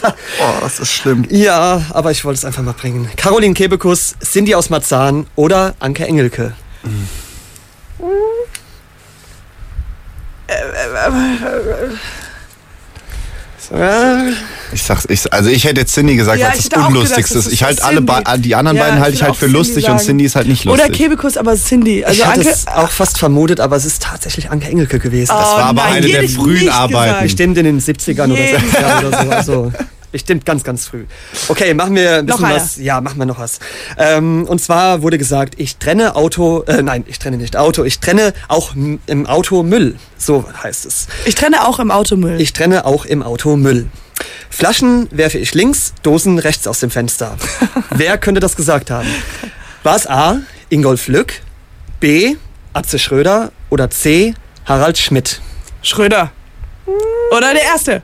oh, 0.03 0.53
das 0.61 0.79
ist 0.79 0.91
schlimm. 0.91 1.25
Ja, 1.29 1.81
aber 1.91 2.11
ich 2.11 2.23
wollte 2.23 2.37
es 2.37 2.45
einfach 2.45 2.61
mal 2.61 2.73
bringen. 2.73 3.09
Caroline 3.15 3.55
Kebekus, 3.55 4.15
Cindy 4.23 4.53
aus 4.53 4.69
Marzahn 4.69 5.25
oder 5.35 5.73
Anke 5.79 6.05
Engelke. 6.05 6.53
Äh, 10.47 10.53
Ich 14.73 14.83
sag's, 14.83 15.05
ich, 15.09 15.31
also 15.33 15.49
ich 15.49 15.63
hätte 15.65 15.81
jetzt 15.81 15.93
Cindy 15.93 16.15
gesagt, 16.15 16.39
Ja, 16.39 16.51
ich 16.57 16.69
das 16.69 16.87
Unlustigste 16.87 17.37
ist. 17.37 17.51
Ich 17.51 17.63
halte 17.63 17.83
alle, 17.83 18.01
die 18.39 18.55
anderen 18.55 18.77
Ja, 18.77 18.83
beiden 18.83 18.99
halte 18.99 19.15
ich 19.15 19.23
halt 19.23 19.35
für 19.35 19.45
Cindy 19.45 19.57
lustig 19.57 19.75
und 19.85 19.97
sagen. 19.97 19.99
Cindy 20.05 20.25
ist 20.25 20.35
halt 20.35 20.47
nicht 20.47 20.63
lustig. 20.65 20.85
Oder 20.85 20.93
Kebekus, 20.93 21.37
aber 21.37 21.55
Cindy. 21.55 22.03
Also 22.05 22.21
ich 22.21 22.25
hatte 22.27 22.39
Anke. 22.41 22.49
es 22.51 22.67
auch 22.67 22.89
fast 22.89 23.17
vermutet, 23.17 23.59
aber 23.59 23.75
es 23.75 23.85
ist 23.85 24.01
tatsächlich 24.03 24.49
Anke 24.49 24.67
Engelke 24.67 24.99
gewesen. 24.99 25.27
das 25.37 25.51
war 25.51 25.65
aber 25.65 25.83
nein, 25.83 25.93
eine 25.95 26.07
der 26.07 26.29
frühen 26.29 26.69
Arbeiten. 26.69 27.05
gesagt. 27.07 27.23
Bestimmt 27.23 27.57
in 27.57 27.65
den 27.65 27.81
70ern 27.81 28.31
oder 28.31 28.41
Jeden 28.41 28.57
60ern 28.71 29.05
oder 29.05 29.23
so. 29.23 29.31
Also, 29.31 29.71
bestimmt 30.11 30.45
ganz, 30.45 30.63
ganz 30.63 30.85
früh. 30.85 31.05
Okay, 31.47 31.73
machen 31.73 31.95
wir 31.95 32.17
ein 32.17 32.25
Noch 32.25 32.37
bisschen 32.37 32.45
einer. 32.45 32.55
was. 32.55 32.77
Ja, 32.77 33.01
machen 33.01 33.17
wir 33.19 33.25
noch 33.25 33.39
was. 33.39 33.59
Ähm, 33.97 34.45
und 34.47 34.59
zwar 34.61 35.01
wurde 35.01 35.17
gesagt, 35.17 35.55
ich 35.57 35.77
trenne 35.77 36.15
Auto, 36.15 36.63
äh, 36.63 36.81
nein, 36.81 37.03
ich 37.07 37.19
trenne 37.19 37.37
nicht 37.37 37.55
Auto, 37.57 37.83
ich 37.83 37.99
trenne 37.99 38.33
auch 38.47 38.73
im 38.75 39.25
Auto 39.27 39.63
Müll. 39.63 39.95
So 40.17 40.45
heißt 40.63 40.85
es. 40.85 41.07
Ich 41.25 41.35
trenne 41.35 41.67
auch 41.67 41.79
im 41.79 41.91
Automüll. 41.91 42.39
Ich 42.41 42.53
trenne 42.53 42.85
auch 42.85 43.05
im 43.05 43.21
Auto 43.23 43.55
Müll. 43.55 43.87
Flaschen 44.49 45.07
werfe 45.11 45.37
ich 45.37 45.53
links, 45.53 45.93
Dosen 46.01 46.39
rechts 46.39 46.67
aus 46.67 46.79
dem 46.79 46.89
Fenster. 46.89 47.37
Wer 47.91 48.17
könnte 48.17 48.39
das 48.39 48.55
gesagt 48.55 48.89
haben? 48.89 49.07
War 49.83 49.95
es 49.95 50.07
A. 50.07 50.39
Ingolf 50.69 51.07
Lück, 51.07 51.33
B. 51.99 52.35
Atze 52.73 52.99
Schröder 52.99 53.51
oder 53.69 53.89
C. 53.89 54.33
Harald 54.65 54.97
Schmidt? 54.97 55.41
Schröder. 55.81 56.31
Oder 57.31 57.53
der 57.53 57.63
Erste. 57.63 58.01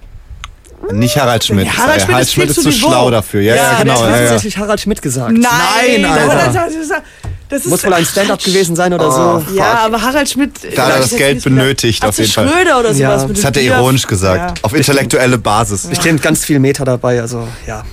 Nicht 0.92 1.18
Harald 1.18 1.44
Schmidt. 1.46 1.66
Ja, 1.68 1.78
Harald 1.78 2.02
Äh, 2.02 2.06
Schmidt 2.06 2.20
ist 2.20 2.34
viel 2.34 2.44
ist 2.46 2.56
zu 2.56 2.62
zu 2.64 2.72
schlau 2.72 3.10
dafür. 3.10 3.42
Ja, 3.42 3.56
Ja, 3.56 3.62
ja, 3.64 3.70
der 3.70 3.80
genau. 3.86 3.94
Ich 3.96 4.00
Ja, 4.00 4.06
habe 4.08 4.18
ja. 4.18 4.30
tatsächlich 4.30 4.58
Harald 4.58 4.82
Schmidt 4.82 5.02
gesagt. 5.02 5.32
Nein, 5.32 6.06
Alter. 6.06 6.36
Das, 6.36 6.54
das, 6.54 7.02
das 7.50 7.60
ist 7.66 7.70
Muss 7.70 7.84
wohl 7.86 7.94
ein 7.94 8.06
Stand-up 8.06 8.44
gewesen 8.44 8.76
sein 8.76 8.94
oder 8.94 9.12
so. 9.12 9.46
Ja, 9.56 9.80
aber 9.86 10.02
Harald 10.02 10.30
Schmidt. 10.30 10.52
Da 10.76 10.86
hat 10.88 10.92
er 10.94 11.04
ich 11.04 11.10
das 11.10 11.18
Geld 11.18 11.44
benötigt, 11.44 12.04
auf 12.04 12.18
jeden 12.18 12.32
Fall. 12.32 12.48
Schröder 12.50 12.80
oder 12.80 12.94
sowas. 12.94 13.22
Ja, 13.24 13.28
Das 13.28 13.46
hat 13.46 13.58
er 13.58 13.64
ironisch 13.64 14.08
gesagt. 14.08 14.58
Ja. 14.60 14.64
Auf 14.64 14.74
intellektuelle 14.74 15.38
Basis. 15.38 15.84
Bestimmt 15.88 16.22
ganz 16.22 16.44
viel 16.44 16.60
Meter 16.60 16.84
dabei, 16.84 17.22
also 17.22 17.48
ja. 17.68 17.84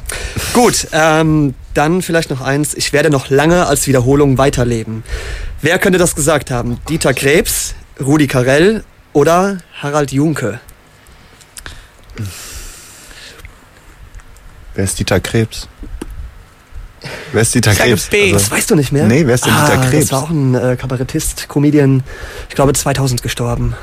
Gut, 0.55 0.86
ähm, 0.93 1.55
dann 1.74 2.03
vielleicht 2.03 2.30
noch 2.30 2.41
eins. 2.41 2.74
Ich 2.74 2.93
werde 2.93 3.11
noch 3.11 3.28
lange 3.30 3.66
als 3.66 3.86
Wiederholung 3.86 4.38
weiterleben. 4.38 5.03
Wer 5.62 5.78
könnte 5.78 5.99
das 5.99 6.14
gesagt 6.16 6.51
haben? 6.51 6.78
Dieter 6.88 7.12
Krebs, 7.14 7.74
Rudi 8.01 8.26
Carell 8.26 8.82
oder 9.12 9.59
Harald 9.82 10.11
Junke? 10.12 10.59
Wer 14.74 14.84
ist 14.84 14.98
Dieter 14.98 15.20
Krebs? 15.20 15.68
Wer 17.32 17.42
ist 17.42 17.54
Dieter 17.54 17.74
Krebs? 17.74 18.06
B. 18.06 18.32
Das 18.32 18.50
weißt 18.50 18.70
du 18.70 18.74
nicht 18.76 18.92
mehr? 18.92 19.04
Nee, 19.06 19.26
wer 19.26 19.34
ist 19.34 19.46
denn 19.46 19.52
ah, 19.52 19.66
Dieter 19.70 19.88
Krebs? 19.88 20.06
Das 20.08 20.12
war 20.12 20.22
auch 20.24 20.30
ein 20.30 20.54
äh, 20.54 20.76
Kabarettist, 20.76 21.48
Comedian, 21.48 22.02
ich 22.48 22.54
glaube 22.54 22.72
2000 22.72 23.22
gestorben. 23.22 23.74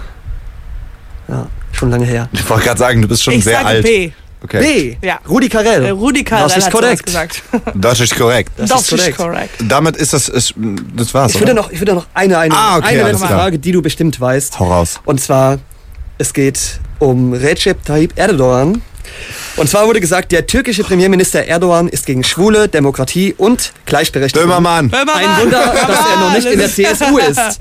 Ja, 1.27 1.47
schon 1.73 1.89
lange 1.89 2.05
her. 2.05 2.29
Ich 2.31 2.47
wollte 2.49 2.65
gerade 2.65 2.79
sagen, 2.79 3.01
du 3.01 3.07
bist 3.07 3.23
schon 3.23 3.33
Ich 3.33 3.43
sehr 3.43 3.55
sage 3.57 3.67
alt. 3.67 3.83
B. 3.83 4.11
Okay. 4.43 4.95
B. 5.01 5.07
Ja. 5.07 5.19
Rudi 5.27 5.49
Carell. 5.49 5.83
Äh, 5.85 5.89
Rudi 5.89 6.23
Karl 6.23 6.43
Das 6.43 6.55
ist 6.57 6.65
hat 6.67 6.71
korrekt. 6.73 7.05
gesagt. 7.05 7.41
Das 7.73 7.99
ist 7.99 8.15
korrekt. 8.15 8.51
Das 8.55 8.69
Das 8.69 8.81
ist 8.83 8.91
ist 8.93 8.99
korrekt. 8.99 9.17
korrekt. 9.17 9.51
Damit 9.67 9.97
ist 9.97 10.13
das, 10.13 10.29
ist, 10.29 10.53
das 10.95 11.11
war's, 11.13 11.33
Ich 11.33 11.41
würde 11.41 11.55
noch, 11.55 11.71
ich 11.71 11.79
würde 11.81 11.95
noch 11.95 12.05
eine, 12.13 12.38
eine, 12.38 12.55
Ah, 12.55 12.77
okay, 12.77 12.99
eine 12.99 13.11
letzte. 13.11 13.25
Frage, 13.27 13.57
die 13.57 13.71
du 13.71 13.81
bestimmt 13.81 14.21
weißt. 14.21 14.59
Hau 14.59 14.71
raus. 14.71 14.99
Und 15.05 15.19
zwar, 15.19 15.57
es 16.19 16.33
geht 16.33 16.79
um 16.99 17.33
Recep 17.33 17.83
Tayyip 17.83 18.13
Erdogan. 18.15 18.81
Und 19.58 19.68
zwar 19.68 19.88
wurde 19.88 19.99
gesagt, 19.99 20.32
der 20.32 20.45
türkische 20.45 20.84
Premierminister 20.84 21.43
Erdogan 21.45 21.88
ist 21.88 22.05
gegen 22.05 22.24
Schwule, 22.24 22.68
Demokratie 22.68 23.34
und 23.38 23.74
Gleichberechtigung. 23.86 24.47
Böhmermann. 24.47 24.93
Ein 24.93 25.41
Wunder, 25.41 25.74
dass 25.88 25.99
er 25.99 26.20
noch 26.20 26.34
nicht 26.34 26.45
in 26.45 26.60
der 26.60 26.70
CSU 26.70 27.18
ist. 27.18 27.60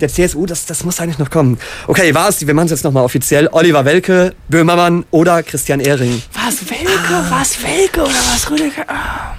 Der 0.00 0.08
CSU, 0.08 0.46
das, 0.46 0.66
das 0.66 0.84
muss 0.84 1.00
eigentlich 1.00 1.18
noch 1.18 1.30
kommen. 1.30 1.58
Okay, 1.86 2.12
war 2.14 2.28
es, 2.28 2.44
wir 2.44 2.54
machen 2.54 2.66
es 2.66 2.72
jetzt 2.72 2.84
nochmal 2.84 3.04
offiziell, 3.04 3.48
Oliver 3.52 3.84
Welke, 3.84 4.34
Böhmermann 4.48 5.04
oder 5.10 5.42
Christian 5.44 5.78
Ehring. 5.80 6.22
Was 6.34 6.68
Welke, 6.68 7.30
was 7.30 7.62
Welke 7.62 8.00
oder 8.02 8.10
was 8.32 8.50
Rüdiger? 8.50 8.84
Ah. 8.88 9.34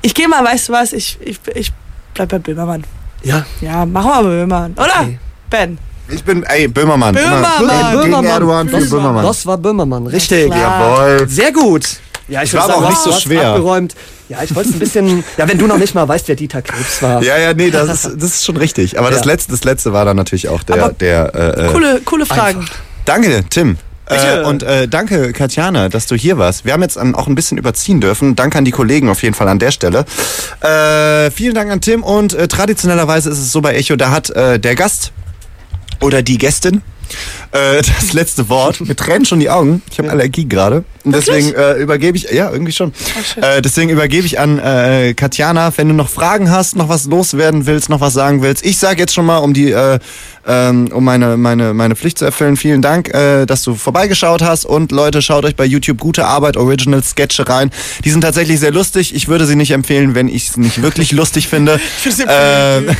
Ich 0.00 0.14
gehe 0.14 0.28
mal, 0.28 0.42
weißt 0.44 0.68
du 0.70 0.72
was? 0.72 0.92
Ich, 0.92 1.18
ich, 1.20 1.38
ich 1.54 1.72
bleib 2.14 2.30
bei 2.30 2.38
Böhmermann. 2.38 2.84
Ja, 3.22 3.44
Ja, 3.60 3.84
machen 3.86 4.10
wir 4.10 4.22
Böhmermann. 4.30 4.72
Oder? 4.72 5.00
Okay. 5.02 5.18
Ben. 5.50 5.78
Ich 6.12 6.24
bin, 6.24 6.42
ey, 6.44 6.68
Böhmermann. 6.68 7.14
Böhmermann. 7.14 8.02
Gegen 8.02 8.24
Erdogan 8.24 8.68
für 8.68 8.78
Böhmermann. 8.86 9.24
Das 9.24 9.46
war 9.46 9.58
Böhmermann, 9.58 10.06
richtig. 10.06 10.48
Jawohl. 10.52 11.26
Sehr 11.28 11.52
gut. 11.52 11.84
Ja, 12.28 12.42
ich 12.42 12.54
war 12.54 12.64
aber 12.64 12.76
auch 12.76 12.88
nicht 12.88 13.02
so 13.02 13.12
schwer. 13.12 13.48
Abgeräumt. 13.50 13.94
Ja, 14.28 14.38
ich 14.42 14.54
wollte 14.54 14.70
es 14.70 14.76
ein 14.76 14.78
bisschen. 14.78 15.24
Ja, 15.36 15.48
wenn 15.48 15.58
du 15.58 15.66
noch 15.66 15.76
nicht 15.78 15.94
mal 15.94 16.06
weißt, 16.08 16.28
wer 16.28 16.36
Dieter 16.36 16.62
Krebs 16.62 17.02
war. 17.02 17.22
Ja, 17.22 17.36
ja, 17.36 17.52
nee, 17.52 17.70
das 17.70 17.88
ist, 18.04 18.14
das 18.16 18.30
ist 18.36 18.44
schon 18.44 18.56
richtig. 18.56 18.98
Aber 18.98 19.10
das, 19.10 19.20
Ja. 19.20 19.26
letzte, 19.26 19.52
das 19.52 19.64
letzte 19.64 19.92
war 19.92 20.04
dann 20.04 20.16
natürlich 20.16 20.48
auch 20.48 20.62
der. 20.62 20.82
Aber 20.82 20.92
der 20.94 21.34
äh, 21.34 21.66
äh, 21.66 21.72
Coole, 21.72 22.00
coole 22.04 22.26
Fragen. 22.26 22.66
Danke, 23.04 23.44
Tim. 23.50 23.76
Äh, 24.06 24.42
und 24.44 24.62
äh, 24.62 24.88
danke, 24.88 25.32
Katjana, 25.32 25.88
dass 25.88 26.06
du 26.06 26.14
hier 26.14 26.36
warst. 26.38 26.64
Wir 26.64 26.72
haben 26.72 26.82
jetzt 26.82 26.98
an, 26.98 27.14
auch 27.14 27.28
ein 27.28 27.34
bisschen 27.34 27.56
überziehen 27.58 28.00
dürfen. 28.00 28.36
Danke 28.36 28.58
an 28.58 28.64
die 28.64 28.70
Kollegen 28.70 29.08
auf 29.08 29.22
jeden 29.22 29.34
Fall 29.34 29.48
an 29.48 29.58
der 29.58 29.70
Stelle. 29.70 30.04
Äh, 30.60 31.30
vielen 31.30 31.54
Dank 31.54 31.70
an 31.70 31.80
Tim. 31.80 32.02
Und 32.02 32.34
äh, 32.34 32.48
traditionellerweise 32.48 33.30
ist 33.30 33.38
es 33.38 33.52
so 33.52 33.60
bei 33.60 33.74
Echo, 33.74 33.96
da 33.96 34.10
hat 34.10 34.30
äh, 34.30 34.58
der 34.58 34.74
Gast 34.74 35.12
oder 36.00 36.22
die 36.22 36.38
Gästin 36.38 36.82
äh, 37.52 37.82
das 37.82 38.12
letzte 38.12 38.48
Wort. 38.48 38.80
Mir 38.80 38.96
tränen 38.96 39.24
schon 39.24 39.40
die 39.40 39.50
Augen. 39.50 39.82
Ich 39.90 39.98
habe 39.98 40.10
Allergie 40.10 40.48
gerade. 40.48 40.84
Und 41.04 41.14
deswegen 41.14 41.52
äh, 41.54 41.74
übergebe 41.74 42.16
ich, 42.16 42.30
ja, 42.30 42.50
irgendwie 42.50 42.72
schon. 42.72 42.92
Äh, 43.40 43.60
deswegen 43.60 43.90
übergebe 43.90 44.24
ich 44.24 44.38
an 44.38 44.58
äh, 44.58 45.14
Katjana, 45.14 45.72
wenn 45.76 45.88
du 45.88 45.94
noch 45.94 46.08
Fragen 46.08 46.50
hast, 46.50 46.76
noch 46.76 46.88
was 46.88 47.06
loswerden 47.06 47.66
willst, 47.66 47.88
noch 47.88 48.00
was 48.00 48.12
sagen 48.14 48.40
willst. 48.42 48.64
Ich 48.64 48.78
sage 48.78 49.00
jetzt 49.00 49.12
schon 49.12 49.26
mal, 49.26 49.38
um 49.38 49.52
die, 49.52 49.72
äh, 49.72 49.98
ähm, 50.46 50.90
um 50.92 51.04
meine, 51.04 51.36
meine, 51.36 51.74
meine 51.74 51.96
Pflicht 51.96 52.18
zu 52.18 52.24
erfüllen, 52.24 52.56
vielen 52.56 52.82
Dank, 52.82 53.12
äh, 53.12 53.46
dass 53.46 53.62
du 53.64 53.74
vorbeigeschaut 53.74 54.42
hast. 54.42 54.64
Und 54.64 54.92
Leute, 54.92 55.22
schaut 55.22 55.44
euch 55.44 55.56
bei 55.56 55.64
YouTube 55.64 55.98
gute 55.98 56.24
Arbeit, 56.24 56.56
Original 56.56 57.02
Sketche 57.02 57.48
rein. 57.48 57.70
Die 58.04 58.10
sind 58.10 58.20
tatsächlich 58.20 58.60
sehr 58.60 58.72
lustig. 58.72 59.12
Ich 59.14 59.26
würde 59.26 59.44
sie 59.46 59.56
nicht 59.56 59.72
empfehlen, 59.72 60.14
wenn 60.14 60.28
ich 60.28 60.50
es 60.50 60.56
nicht 60.56 60.82
wirklich 60.82 61.10
lustig 61.12 61.48
finde. 61.48 61.80
Ähm, 62.28 62.86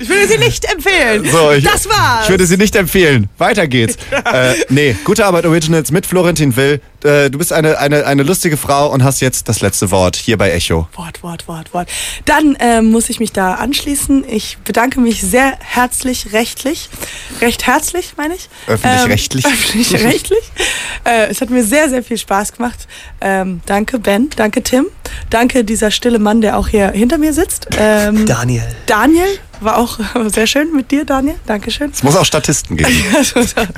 Ich 0.00 0.08
würde 0.08 0.28
sie 0.28 0.38
nicht 0.38 0.64
empfehlen. 0.64 1.24
so, 1.30 1.52
ich, 1.52 1.64
das 1.64 1.88
war's. 1.88 2.24
Ich 2.24 2.30
würde 2.30 2.46
sie 2.46 2.56
nicht 2.56 2.74
empfehlen. 2.76 3.28
Weiter 3.38 3.66
geht's. 3.66 3.83
Äh, 3.90 4.54
nee, 4.68 4.96
gute 5.04 5.24
Arbeit 5.24 5.46
Originals 5.46 5.90
mit 5.90 6.06
Florentin 6.06 6.56
Will. 6.56 6.80
Äh, 7.04 7.30
du 7.30 7.38
bist 7.38 7.52
eine, 7.52 7.78
eine, 7.78 8.06
eine 8.06 8.22
lustige 8.22 8.56
Frau 8.56 8.90
und 8.90 9.04
hast 9.04 9.20
jetzt 9.20 9.48
das 9.48 9.60
letzte 9.60 9.90
Wort 9.90 10.16
hier 10.16 10.38
bei 10.38 10.50
Echo. 10.50 10.88
Wort, 10.94 11.22
Wort, 11.22 11.46
Wort, 11.46 11.74
Wort. 11.74 11.88
Dann 12.24 12.56
ähm, 12.60 12.90
muss 12.90 13.10
ich 13.10 13.20
mich 13.20 13.32
da 13.32 13.54
anschließen. 13.54 14.24
Ich 14.28 14.58
bedanke 14.64 15.00
mich 15.00 15.20
sehr 15.20 15.58
herzlich, 15.60 16.32
rechtlich. 16.32 16.88
Recht 17.40 17.66
herzlich, 17.66 18.14
meine 18.16 18.34
ich. 18.34 18.48
Öffentlich-rechtlich. 18.66 19.44
Ähm, 19.44 19.52
Öffentlich-rechtlich. 19.52 20.44
äh, 21.04 21.26
es 21.28 21.40
hat 21.40 21.50
mir 21.50 21.62
sehr, 21.62 21.90
sehr 21.90 22.02
viel 22.02 22.16
Spaß 22.16 22.52
gemacht. 22.52 22.88
Ähm, 23.20 23.60
danke, 23.66 23.98
Ben. 23.98 24.30
Danke, 24.36 24.62
Tim. 24.62 24.86
Danke, 25.28 25.64
dieser 25.64 25.90
stille 25.90 26.18
Mann, 26.18 26.40
der 26.40 26.58
auch 26.58 26.68
hier 26.68 26.90
hinter 26.90 27.18
mir 27.18 27.34
sitzt. 27.34 27.68
Ähm, 27.78 28.24
Daniel. 28.24 28.66
Daniel 28.86 29.38
war 29.60 29.78
auch 29.78 29.98
sehr 30.26 30.46
schön 30.46 30.74
mit 30.74 30.90
dir, 30.90 31.04
Daniel. 31.04 31.36
Dankeschön. 31.46 31.90
Es 31.90 32.02
muss 32.02 32.16
auch 32.16 32.24
Statisten 32.24 32.76
geben. 32.76 32.90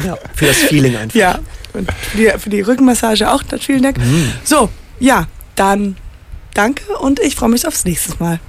Ja, 0.05 0.17
für 0.35 0.47
das 0.47 0.57
Feeling 0.57 0.97
einfach. 0.97 1.17
Ja, 1.19 1.39
und 1.77 1.93
für 1.93 2.17
die, 2.17 2.39
für 2.39 2.51
die 2.51 2.61
Rückenmassage 2.61 3.31
auch, 3.31 3.43
vielen 3.61 3.83
Dank. 3.83 3.99
So, 4.45 4.71
ja, 4.99 5.27
dann 5.55 5.97
danke 6.55 6.97
und 6.99 7.21
ich 7.21 7.37
freue 7.37 7.51
mich 7.51 7.67
aufs 7.67 7.85
nächste 7.85 8.15
Mal. 8.19 8.41